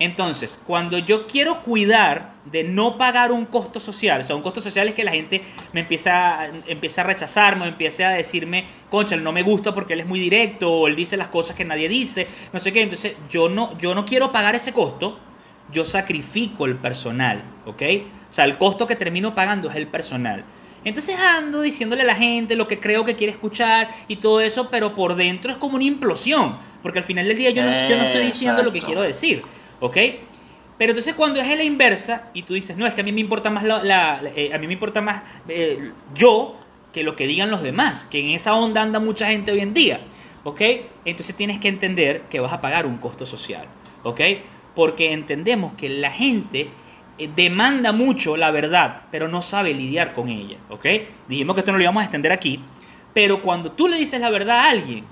Entonces, 0.00 0.60
cuando 0.66 0.98
yo 0.98 1.26
quiero 1.26 1.62
cuidar 1.62 2.34
de 2.44 2.62
no 2.62 2.96
pagar 2.96 3.32
un 3.32 3.46
costo 3.46 3.80
social, 3.80 4.20
o 4.20 4.24
sea, 4.24 4.36
un 4.36 4.42
costo 4.42 4.60
social 4.60 4.86
es 4.88 4.94
que 4.94 5.02
la 5.04 5.10
gente 5.10 5.42
me 5.72 5.80
empieza, 5.80 6.40
a- 6.42 6.48
empieza 6.68 7.00
a 7.00 7.04
rechazarme, 7.04 7.64
o 7.64 7.68
empieza 7.68 8.08
a 8.08 8.12
decirme, 8.12 8.64
concha, 8.90 9.16
no 9.16 9.32
me 9.32 9.42
gusta 9.42 9.74
porque 9.74 9.94
él 9.94 10.00
es 10.00 10.06
muy 10.06 10.20
directo, 10.20 10.70
o 10.72 10.86
él 10.86 10.94
dice 10.94 11.16
las 11.16 11.28
cosas 11.28 11.56
que 11.56 11.64
nadie 11.64 11.88
dice, 11.88 12.28
no 12.52 12.60
sé 12.60 12.72
qué. 12.72 12.82
Entonces, 12.82 13.16
yo 13.28 13.48
no, 13.48 13.76
yo 13.78 13.94
no 13.94 14.06
quiero 14.06 14.30
pagar 14.30 14.54
ese 14.54 14.72
costo, 14.72 15.18
yo 15.72 15.84
sacrifico 15.84 16.64
el 16.64 16.76
personal, 16.76 17.42
¿ok? 17.66 17.82
O 18.30 18.32
sea, 18.32 18.44
el 18.44 18.56
costo 18.56 18.86
que 18.86 18.94
termino 18.96 19.34
pagando 19.34 19.68
es 19.68 19.76
el 19.76 19.88
personal. 19.88 20.44
Entonces 20.84 21.16
ando 21.18 21.60
diciéndole 21.60 22.02
a 22.02 22.06
la 22.06 22.14
gente 22.14 22.54
lo 22.54 22.68
que 22.68 22.78
creo 22.78 23.04
que 23.04 23.16
quiere 23.16 23.32
escuchar 23.32 23.88
y 24.06 24.16
todo 24.16 24.40
eso, 24.40 24.70
pero 24.70 24.94
por 24.94 25.16
dentro 25.16 25.50
es 25.50 25.58
como 25.58 25.74
una 25.74 25.84
implosión, 25.84 26.56
porque 26.82 27.00
al 27.00 27.04
final 27.04 27.26
del 27.26 27.36
día 27.36 27.50
yo 27.50 27.64
no, 27.64 27.70
yo 27.88 27.96
no 27.96 28.04
estoy 28.04 28.22
diciendo 28.26 28.62
lo 28.62 28.72
que 28.72 28.78
quiero 28.86 29.02
decir, 29.02 29.42
¿ok? 29.80 29.96
Pero 30.78 30.92
entonces 30.92 31.14
cuando 31.14 31.40
es 31.40 31.46
a 31.46 31.56
la 31.56 31.64
inversa 31.64 32.30
y 32.34 32.42
tú 32.42 32.54
dices, 32.54 32.76
no, 32.76 32.86
es 32.86 32.94
que 32.94 33.00
a 33.00 33.04
mí 33.04 33.12
me 33.12 33.20
importa 33.20 33.50
más, 33.50 33.64
la, 33.64 34.20
eh, 34.36 34.52
a 34.54 34.58
mí 34.58 34.66
me 34.68 34.74
importa 34.74 35.00
más 35.00 35.22
eh, 35.48 35.90
yo 36.14 36.56
que 36.92 37.02
lo 37.02 37.16
que 37.16 37.26
digan 37.26 37.50
los 37.50 37.62
demás, 37.62 38.06
que 38.10 38.20
en 38.20 38.30
esa 38.30 38.54
onda 38.54 38.82
anda 38.82 39.00
mucha 39.00 39.26
gente 39.26 39.50
hoy 39.50 39.60
en 39.60 39.74
día, 39.74 40.00
¿ok? 40.44 40.60
Entonces 41.04 41.34
tienes 41.34 41.60
que 41.60 41.68
entender 41.68 42.22
que 42.30 42.38
vas 42.38 42.52
a 42.52 42.60
pagar 42.60 42.86
un 42.86 42.98
costo 42.98 43.26
social, 43.26 43.66
¿ok? 44.04 44.20
Porque 44.74 45.12
entendemos 45.12 45.74
que 45.74 45.88
la 45.88 46.12
gente 46.12 46.70
eh, 47.18 47.28
demanda 47.34 47.90
mucho 47.90 48.36
la 48.36 48.52
verdad, 48.52 49.02
pero 49.10 49.26
no 49.26 49.42
sabe 49.42 49.74
lidiar 49.74 50.14
con 50.14 50.28
ella, 50.28 50.58
¿ok? 50.70 50.86
Dijimos 51.28 51.54
que 51.54 51.60
esto 51.60 51.72
no 51.72 51.78
lo 51.78 51.84
íbamos 51.84 52.02
a 52.02 52.04
extender 52.04 52.30
aquí, 52.30 52.60
pero 53.12 53.42
cuando 53.42 53.72
tú 53.72 53.88
le 53.88 53.96
dices 53.96 54.20
la 54.20 54.30
verdad 54.30 54.60
a 54.60 54.70
alguien, 54.70 55.04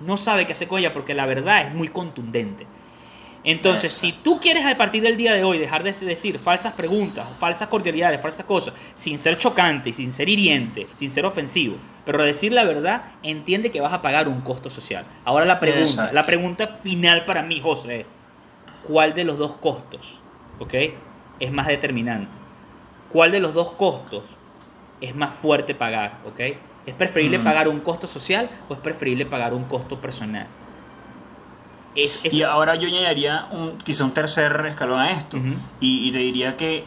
no 0.00 0.18
sabe 0.18 0.46
qué 0.46 0.52
hacer 0.52 0.68
con 0.68 0.78
ella 0.78 0.92
porque 0.92 1.14
la 1.14 1.24
verdad 1.24 1.62
es 1.62 1.74
muy 1.74 1.88
contundente. 1.88 2.66
Entonces, 3.46 3.92
si 3.92 4.10
tú 4.12 4.40
quieres 4.40 4.66
a 4.66 4.76
partir 4.76 5.02
del 5.04 5.16
día 5.16 5.32
de 5.32 5.44
hoy 5.44 5.58
dejar 5.58 5.84
de 5.84 5.92
decir 5.92 6.40
falsas 6.40 6.72
preguntas, 6.74 7.28
falsas 7.38 7.68
cordialidades, 7.68 8.20
falsas 8.20 8.44
cosas, 8.44 8.74
sin 8.96 9.18
ser 9.20 9.38
chocante, 9.38 9.92
sin 9.92 10.10
ser 10.10 10.28
hiriente, 10.28 10.88
sin 10.96 11.12
ser 11.12 11.24
ofensivo, 11.24 11.76
pero 12.04 12.24
decir 12.24 12.52
la 12.52 12.64
verdad, 12.64 13.04
entiende 13.22 13.70
que 13.70 13.80
vas 13.80 13.92
a 13.92 14.02
pagar 14.02 14.26
un 14.28 14.40
costo 14.40 14.68
social. 14.68 15.06
Ahora 15.22 15.44
la 15.44 15.60
pregunta, 15.60 15.84
Exacto. 15.84 16.14
la 16.14 16.26
pregunta 16.26 16.66
final 16.82 17.24
para 17.24 17.42
mí, 17.44 17.60
José, 17.60 18.00
es, 18.00 18.06
¿cuál 18.80 19.14
de 19.14 19.22
los 19.24 19.38
dos 19.38 19.58
costos, 19.58 20.24
ok, 20.58 20.74
es 21.38 21.52
más 21.52 21.68
determinante? 21.68 22.42
¿Cuál 23.08 23.30
de 23.32 23.40
los 23.40 23.54
dos 23.54 23.72
costos 23.76 24.40
es 25.00 25.14
más 25.14 25.34
fuerte 25.34 25.74
pagar, 25.74 26.22
ok? 26.24 26.40
¿Es 26.84 26.94
preferible 26.94 27.38
Mm. 27.38 27.44
pagar 27.44 27.68
un 27.68 27.80
costo 27.80 28.06
social 28.08 28.50
o 28.68 28.74
es 28.74 28.80
preferible 28.80 29.26
pagar 29.26 29.54
un 29.54 29.66
costo 29.66 30.00
personal? 30.00 30.48
Es, 31.96 32.20
es- 32.22 32.34
Y 32.34 32.42
ahora 32.42 32.74
yo 32.76 32.88
añadiría 32.88 33.46
un, 33.50 33.78
quizá 33.78 34.04
un 34.04 34.12
tercer 34.12 34.64
escalón 34.66 35.00
a 35.00 35.10
esto. 35.12 35.36
Ujú. 35.38 35.54
y, 35.80 36.08
y 36.08 36.12
te 36.12 36.18
diría 36.18 36.56
que, 36.56 36.84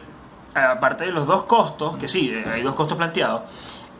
aparte 0.54 1.04
de 1.06 1.12
los 1.12 1.26
dos 1.26 1.44
costos, 1.44 1.96
que 1.98 2.08
sí, 2.08 2.30
eh, 2.32 2.44
hay 2.48 2.62
dos 2.62 2.74
costos 2.74 2.96
planteados, 2.96 3.42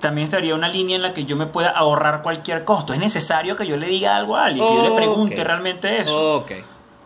también 0.01 0.27
estaría 0.27 0.55
una 0.55 0.69
línea 0.69 0.97
en 0.97 1.03
la 1.03 1.13
que 1.13 1.25
yo 1.27 1.37
me 1.37 1.47
pueda 1.47 1.71
ahorrar 1.71 2.23
cualquier 2.23 2.65
costo. 2.65 2.95
Es 2.95 2.99
necesario 3.01 3.55
que 3.57 3.67
yo 3.67 3.77
le 3.77 3.87
diga 3.89 4.17
algo 4.17 4.37
a 4.37 4.45
alguien, 4.47 4.67
que 4.67 4.75
yo 4.75 4.83
le 4.83 4.93
pregunte 4.93 5.41
Ok. 5.41 5.47
realmente 5.47 6.01
eso. 6.01 6.37
Ok, 6.37 6.53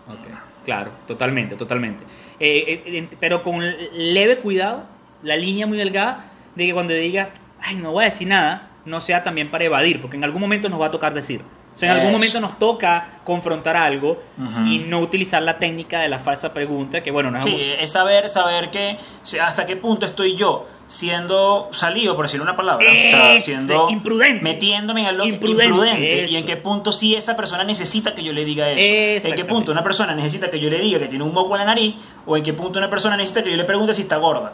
ok, 0.09 0.65
claro, 0.65 0.93
totalmente, 1.07 1.57
totalmente. 1.57 2.05
Eh, 2.39 2.83
eh, 2.87 3.09
pero 3.19 3.43
con 3.43 3.61
leve 3.93 4.39
cuidado, 4.39 4.85
la 5.23 5.37
línea 5.37 5.67
muy 5.67 5.77
delgada 5.79 6.27
de 6.55 6.67
que 6.67 6.73
cuando 6.75 6.93
diga, 6.95 7.31
ay, 7.61 7.77
no 7.77 7.91
voy 7.93 8.03
a 8.03 8.07
decir 8.07 8.29
nada, 8.29 8.71
no 8.85 9.01
sea 9.01 9.23
también 9.25 9.51
para 9.51 9.65
evadir, 9.65 10.01
porque 10.01 10.17
en 10.17 10.23
algún 10.25 10.41
momento 10.41 10.69
nos 10.69 10.81
va 10.81 10.87
a 10.87 10.91
tocar 10.93 11.15
decir. 11.15 11.41
O 11.75 11.79
sea, 11.79 11.91
en 11.91 11.97
algún 11.99 12.13
momento 12.13 12.41
nos 12.41 12.59
toca 12.59 13.19
confrontar 13.25 13.77
algo 13.77 14.23
y 14.67 14.79
no 14.79 15.01
utilizar 15.01 15.43
la 15.43 15.59
técnica 15.59 16.01
de 16.01 16.09
la 16.09 16.19
falsa 16.21 16.53
pregunta, 16.55 17.03
que 17.03 17.11
bueno, 17.11 17.31
no 17.31 17.39
es 17.39 17.45
Sí, 17.45 17.57
es 17.81 17.91
saber, 17.91 18.29
saber 18.29 18.71
que 18.71 18.99
hasta 19.41 19.67
qué 19.67 19.77
punto 19.77 20.07
estoy 20.07 20.37
yo 20.37 20.69
siendo 20.87 21.71
salido, 21.73 22.15
por 22.15 22.27
decirle 22.27 22.43
una 22.45 22.57
palabra, 22.57 22.87
o 22.87 22.93
sea, 22.93 23.35
Ese, 23.35 23.47
siendo 23.47 23.89
imprudente. 23.91 24.45
metiéndome 24.45 25.01
en 25.01 25.07
algo 25.09 25.25
Imprudente, 25.25 25.65
imprudente, 25.65 26.27
y 26.31 26.37
en 26.37 26.45
qué 26.45 26.57
punto 26.57 26.93
sí 26.93 27.15
esa 27.15 27.37
persona 27.37 27.65
necesita 27.65 28.15
que 28.15 28.23
yo 28.23 28.33
le 28.33 28.45
diga 28.45 28.71
eso. 28.71 29.29
En 29.29 29.35
qué 29.35 29.45
punto 29.45 29.73
una 29.73 29.83
persona 29.83 30.15
necesita 30.15 30.51
que 30.51 30.61
yo 30.61 30.71
le 30.71 30.79
diga 30.79 30.99
que 30.99 31.09
tiene 31.09 31.25
un 31.25 31.33
moco 31.33 31.55
en 31.55 31.61
la 31.61 31.67
nariz 31.67 31.95
o 32.27 32.37
en 32.37 32.43
qué 32.43 32.53
punto 32.53 32.79
una 32.79 32.91
persona 32.91 33.17
necesita 33.17 33.43
que 33.43 33.51
yo 33.51 33.57
le 33.57 33.65
pregunte 33.65 33.95
si 33.95 34.03
está 34.03 34.17
gorda. 34.17 34.53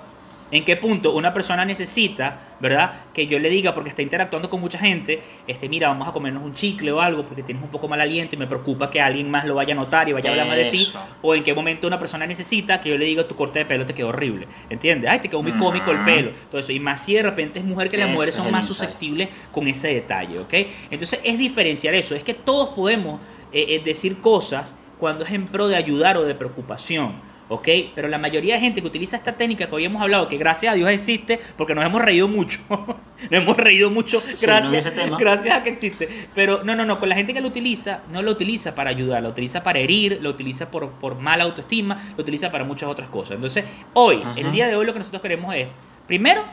En 0.51 0.65
qué 0.65 0.77
punto 0.77 1.15
una 1.15 1.33
persona 1.33 1.65
necesita, 1.65 2.57
¿verdad? 2.61 2.93
Que 3.15 3.27
yo 3.27 3.39
le 3.39 3.49
diga, 3.49 3.73
porque 3.75 3.91
está 3.91 4.03
interactuando 4.03 4.51
con 4.51 4.61
mucha 4.61 4.79
gente, 4.79 5.21
este, 5.47 5.69
mira, 5.69 5.89
vamos 5.89 6.09
a 6.09 6.13
comernos 6.13 6.43
un 6.43 6.55
chicle 6.55 6.93
o 6.93 7.01
algo 7.01 7.25
porque 7.25 7.43
tienes 7.43 7.63
un 7.63 7.71
poco 7.71 7.89
mal 7.89 8.01
aliento 8.01 8.35
y 8.35 8.39
me 8.39 8.47
preocupa 8.47 8.91
que 8.91 9.01
alguien 9.01 9.31
más 9.31 9.45
lo 9.45 9.55
vaya 9.55 9.75
a 9.75 9.77
notar 9.77 10.09
y 10.09 10.13
vaya 10.13 10.31
a 10.31 10.33
hablar 10.33 10.49
más 10.49 10.57
de 10.57 10.71
ti. 10.71 10.93
O 11.23 11.35
en 11.35 11.43
qué 11.43 11.55
momento 11.55 11.87
una 11.87 11.99
persona 11.99 12.27
necesita 12.27 12.81
que 12.81 12.91
yo 12.91 12.99
le 12.99 13.05
diga, 13.05 13.27
tu 13.27 13.37
corte 13.37 13.61
de 13.61 13.65
pelo 13.65 13.87
te 13.87 13.95
quedó 13.95 14.09
horrible, 14.09 14.47
¿entiendes? 14.69 15.11
Ay, 15.11 15.21
te 15.21 15.29
quedó 15.29 15.43
muy 15.43 15.53
cómico 15.53 15.91
el 15.91 16.05
pelo. 16.05 16.33
Todo 16.51 16.61
eso. 16.61 16.73
Y 16.73 16.81
más 16.81 17.05
si 17.05 17.15
de 17.15 17.23
repente 17.23 17.59
es 17.59 17.65
mujer 17.65 17.89
que 17.89 17.97
las 17.97 18.11
mujeres 18.11 18.35
es 18.35 18.41
son 18.41 18.51
más 18.51 18.67
susceptibles 18.67 19.29
con 19.53 19.69
ese 19.69 19.89
detalle, 19.89 20.39
¿ok? 20.39 20.55
Entonces 20.91 21.21
es 21.25 21.39
diferenciar 21.39 21.95
eso, 21.95 22.15
es 22.15 22.25
que 22.25 22.35
todos 22.35 22.71
podemos 22.71 23.21
eh, 23.53 23.67
eh, 23.69 23.83
decir 23.85 24.21
cosas 24.21 24.75
cuando 24.99 25.25
es 25.25 25.31
en 25.31 25.47
pro 25.47 25.69
de 25.69 25.77
ayudar 25.77 26.17
o 26.17 26.25
de 26.25 26.35
preocupación. 26.35 27.30
¿Ok? 27.51 27.69
Pero 27.95 28.09
la 28.09 28.17
mayoría 28.17 28.55
de 28.55 28.61
gente 28.61 28.81
que 28.81 28.87
utiliza 28.87 29.17
esta 29.17 29.33
técnica 29.33 29.67
que 29.67 29.75
hoy 29.75 29.85
hemos 29.85 30.01
hablado, 30.01 30.29
que 30.29 30.39
gracias 30.39 30.73
a 30.73 30.77
Dios 30.77 30.89
existe, 30.89 31.41
porque 31.59 31.75
nos 31.75 31.85
hemos 31.85 32.01
reído 32.01 32.29
mucho, 32.29 32.61
nos 32.71 33.43
hemos 33.43 33.57
reído 33.57 33.91
mucho 33.91 34.23
gracias, 34.41 34.93
gracias 35.19 35.59
a 35.59 35.63
que 35.63 35.71
existe. 35.71 36.09
Pero 36.35 36.63
no, 36.63 36.77
no, 36.77 36.87
no, 36.87 37.01
con 37.01 37.09
la 37.09 37.17
gente 37.17 37.35
que 37.35 37.41
lo 37.41 37.49
utiliza, 37.49 38.03
no 38.11 38.23
lo 38.23 38.31
utiliza 38.31 38.75
para 38.75 38.91
ayudar, 38.91 39.23
lo 39.23 39.31
utiliza 39.31 39.63
para 39.65 39.81
herir, 39.81 40.21
lo 40.23 40.31
utiliza 40.31 40.71
por, 40.71 40.91
por 40.93 41.17
mala 41.17 41.45
autoestima, 41.45 42.15
lo 42.17 42.23
utiliza 42.23 42.51
para 42.53 42.65
muchas 42.65 42.89
otras 42.89 43.09
cosas. 43.09 43.35
Entonces, 43.35 43.65
hoy, 43.95 44.23
Ajá. 44.25 44.35
el 44.39 44.53
día 44.53 44.69
de 44.69 44.77
hoy 44.77 44.87
lo 44.87 44.93
que 44.93 45.01
nosotros 45.01 45.21
queremos 45.21 45.53
es, 45.55 45.75
primero, 46.07 46.45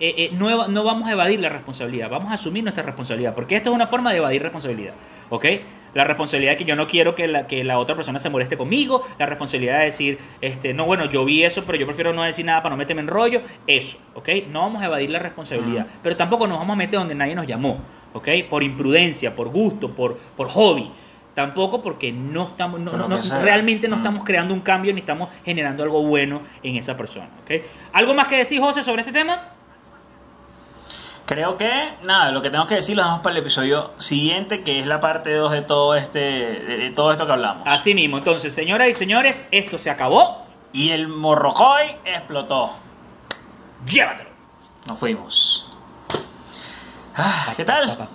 eh, 0.00 0.14
eh, 0.18 0.30
no, 0.32 0.66
no 0.68 0.82
vamos 0.84 1.08
a 1.08 1.12
evadir 1.12 1.38
la 1.38 1.50
responsabilidad, 1.50 2.10
vamos 2.10 2.32
a 2.32 2.34
asumir 2.34 2.64
nuestra 2.64 2.82
responsabilidad, 2.82 3.32
porque 3.34 3.56
esto 3.56 3.70
es 3.70 3.76
una 3.76 3.86
forma 3.86 4.10
de 4.10 4.18
evadir 4.18 4.42
responsabilidad, 4.42 4.94
¿ok? 5.30 5.46
La 5.96 6.04
responsabilidad 6.04 6.52
de 6.52 6.56
que 6.58 6.64
yo 6.64 6.76
no 6.76 6.86
quiero 6.86 7.14
que 7.14 7.26
la, 7.26 7.46
que 7.46 7.64
la 7.64 7.78
otra 7.78 7.96
persona 7.96 8.18
se 8.18 8.30
moleste 8.30 8.56
conmigo, 8.56 9.02
la 9.18 9.26
responsabilidad 9.26 9.78
de 9.78 9.84
decir, 9.86 10.18
este, 10.40 10.72
no, 10.74 10.84
bueno, 10.84 11.06
yo 11.06 11.24
vi 11.24 11.42
eso, 11.42 11.64
pero 11.64 11.78
yo 11.78 11.86
prefiero 11.86 12.12
no 12.12 12.22
decir 12.22 12.44
nada 12.44 12.62
para 12.62 12.74
no 12.74 12.76
meterme 12.76 13.02
en 13.02 13.08
rollo, 13.08 13.40
eso, 13.66 13.98
¿ok? 14.14 14.28
No 14.50 14.60
vamos 14.60 14.82
a 14.82 14.86
evadir 14.86 15.10
la 15.10 15.18
responsabilidad, 15.18 15.86
pero 16.02 16.16
tampoco 16.16 16.46
nos 16.46 16.58
vamos 16.58 16.74
a 16.74 16.76
meter 16.76 16.98
donde 16.98 17.14
nadie 17.14 17.34
nos 17.34 17.46
llamó, 17.46 17.78
¿ok? 18.12 18.28
Por 18.48 18.62
imprudencia, 18.62 19.34
por 19.34 19.48
gusto, 19.48 19.90
por, 19.94 20.16
por 20.36 20.48
hobby. 20.50 20.90
Tampoco 21.34 21.82
porque 21.82 22.12
no 22.12 22.48
estamos, 22.48 22.80
no- 22.80 22.92
no- 23.08 23.20
sea. 23.22 23.40
realmente 23.42 23.88
no 23.88 23.96
estamos 23.96 24.24
creando 24.24 24.54
un 24.54 24.60
cambio 24.60 24.92
ni 24.94 25.00
estamos 25.00 25.28
generando 25.44 25.82
algo 25.82 26.02
bueno 26.02 26.42
en 26.62 26.76
esa 26.76 26.96
persona, 26.96 27.28
¿ok? 27.42 27.62
¿Algo 27.92 28.14
más 28.14 28.28
que 28.28 28.36
decir, 28.38 28.60
José, 28.60 28.82
sobre 28.82 29.02
este 29.02 29.12
tema? 29.12 29.50
Creo 31.26 31.58
que, 31.58 31.94
nada, 32.04 32.30
lo 32.30 32.40
que 32.40 32.50
tengo 32.50 32.68
que 32.68 32.76
decir 32.76 32.96
lo 32.96 33.02
dejamos 33.02 33.22
para 33.22 33.34
el 33.34 33.42
episodio 33.42 33.90
siguiente, 33.98 34.62
que 34.62 34.78
es 34.78 34.86
la 34.86 35.00
parte 35.00 35.34
2 35.34 35.50
de 35.50 35.62
todo 35.62 35.96
este 35.96 36.18
de, 36.18 36.76
de 36.78 36.90
todo 36.92 37.10
esto 37.10 37.26
que 37.26 37.32
hablamos. 37.32 37.64
Así 37.66 37.94
mismo, 37.94 38.18
entonces, 38.18 38.54
señoras 38.54 38.88
y 38.88 38.94
señores, 38.94 39.42
esto 39.50 39.76
se 39.76 39.90
acabó. 39.90 40.46
Y 40.72 40.90
el 40.90 41.08
morrocoy 41.08 41.96
explotó. 42.04 42.70
Llévatelo. 43.86 44.30
Nos 44.86 44.98
fuimos. 44.98 45.72
Ah, 47.16 47.54
¿Qué 47.56 47.64
tal? 47.64 48.08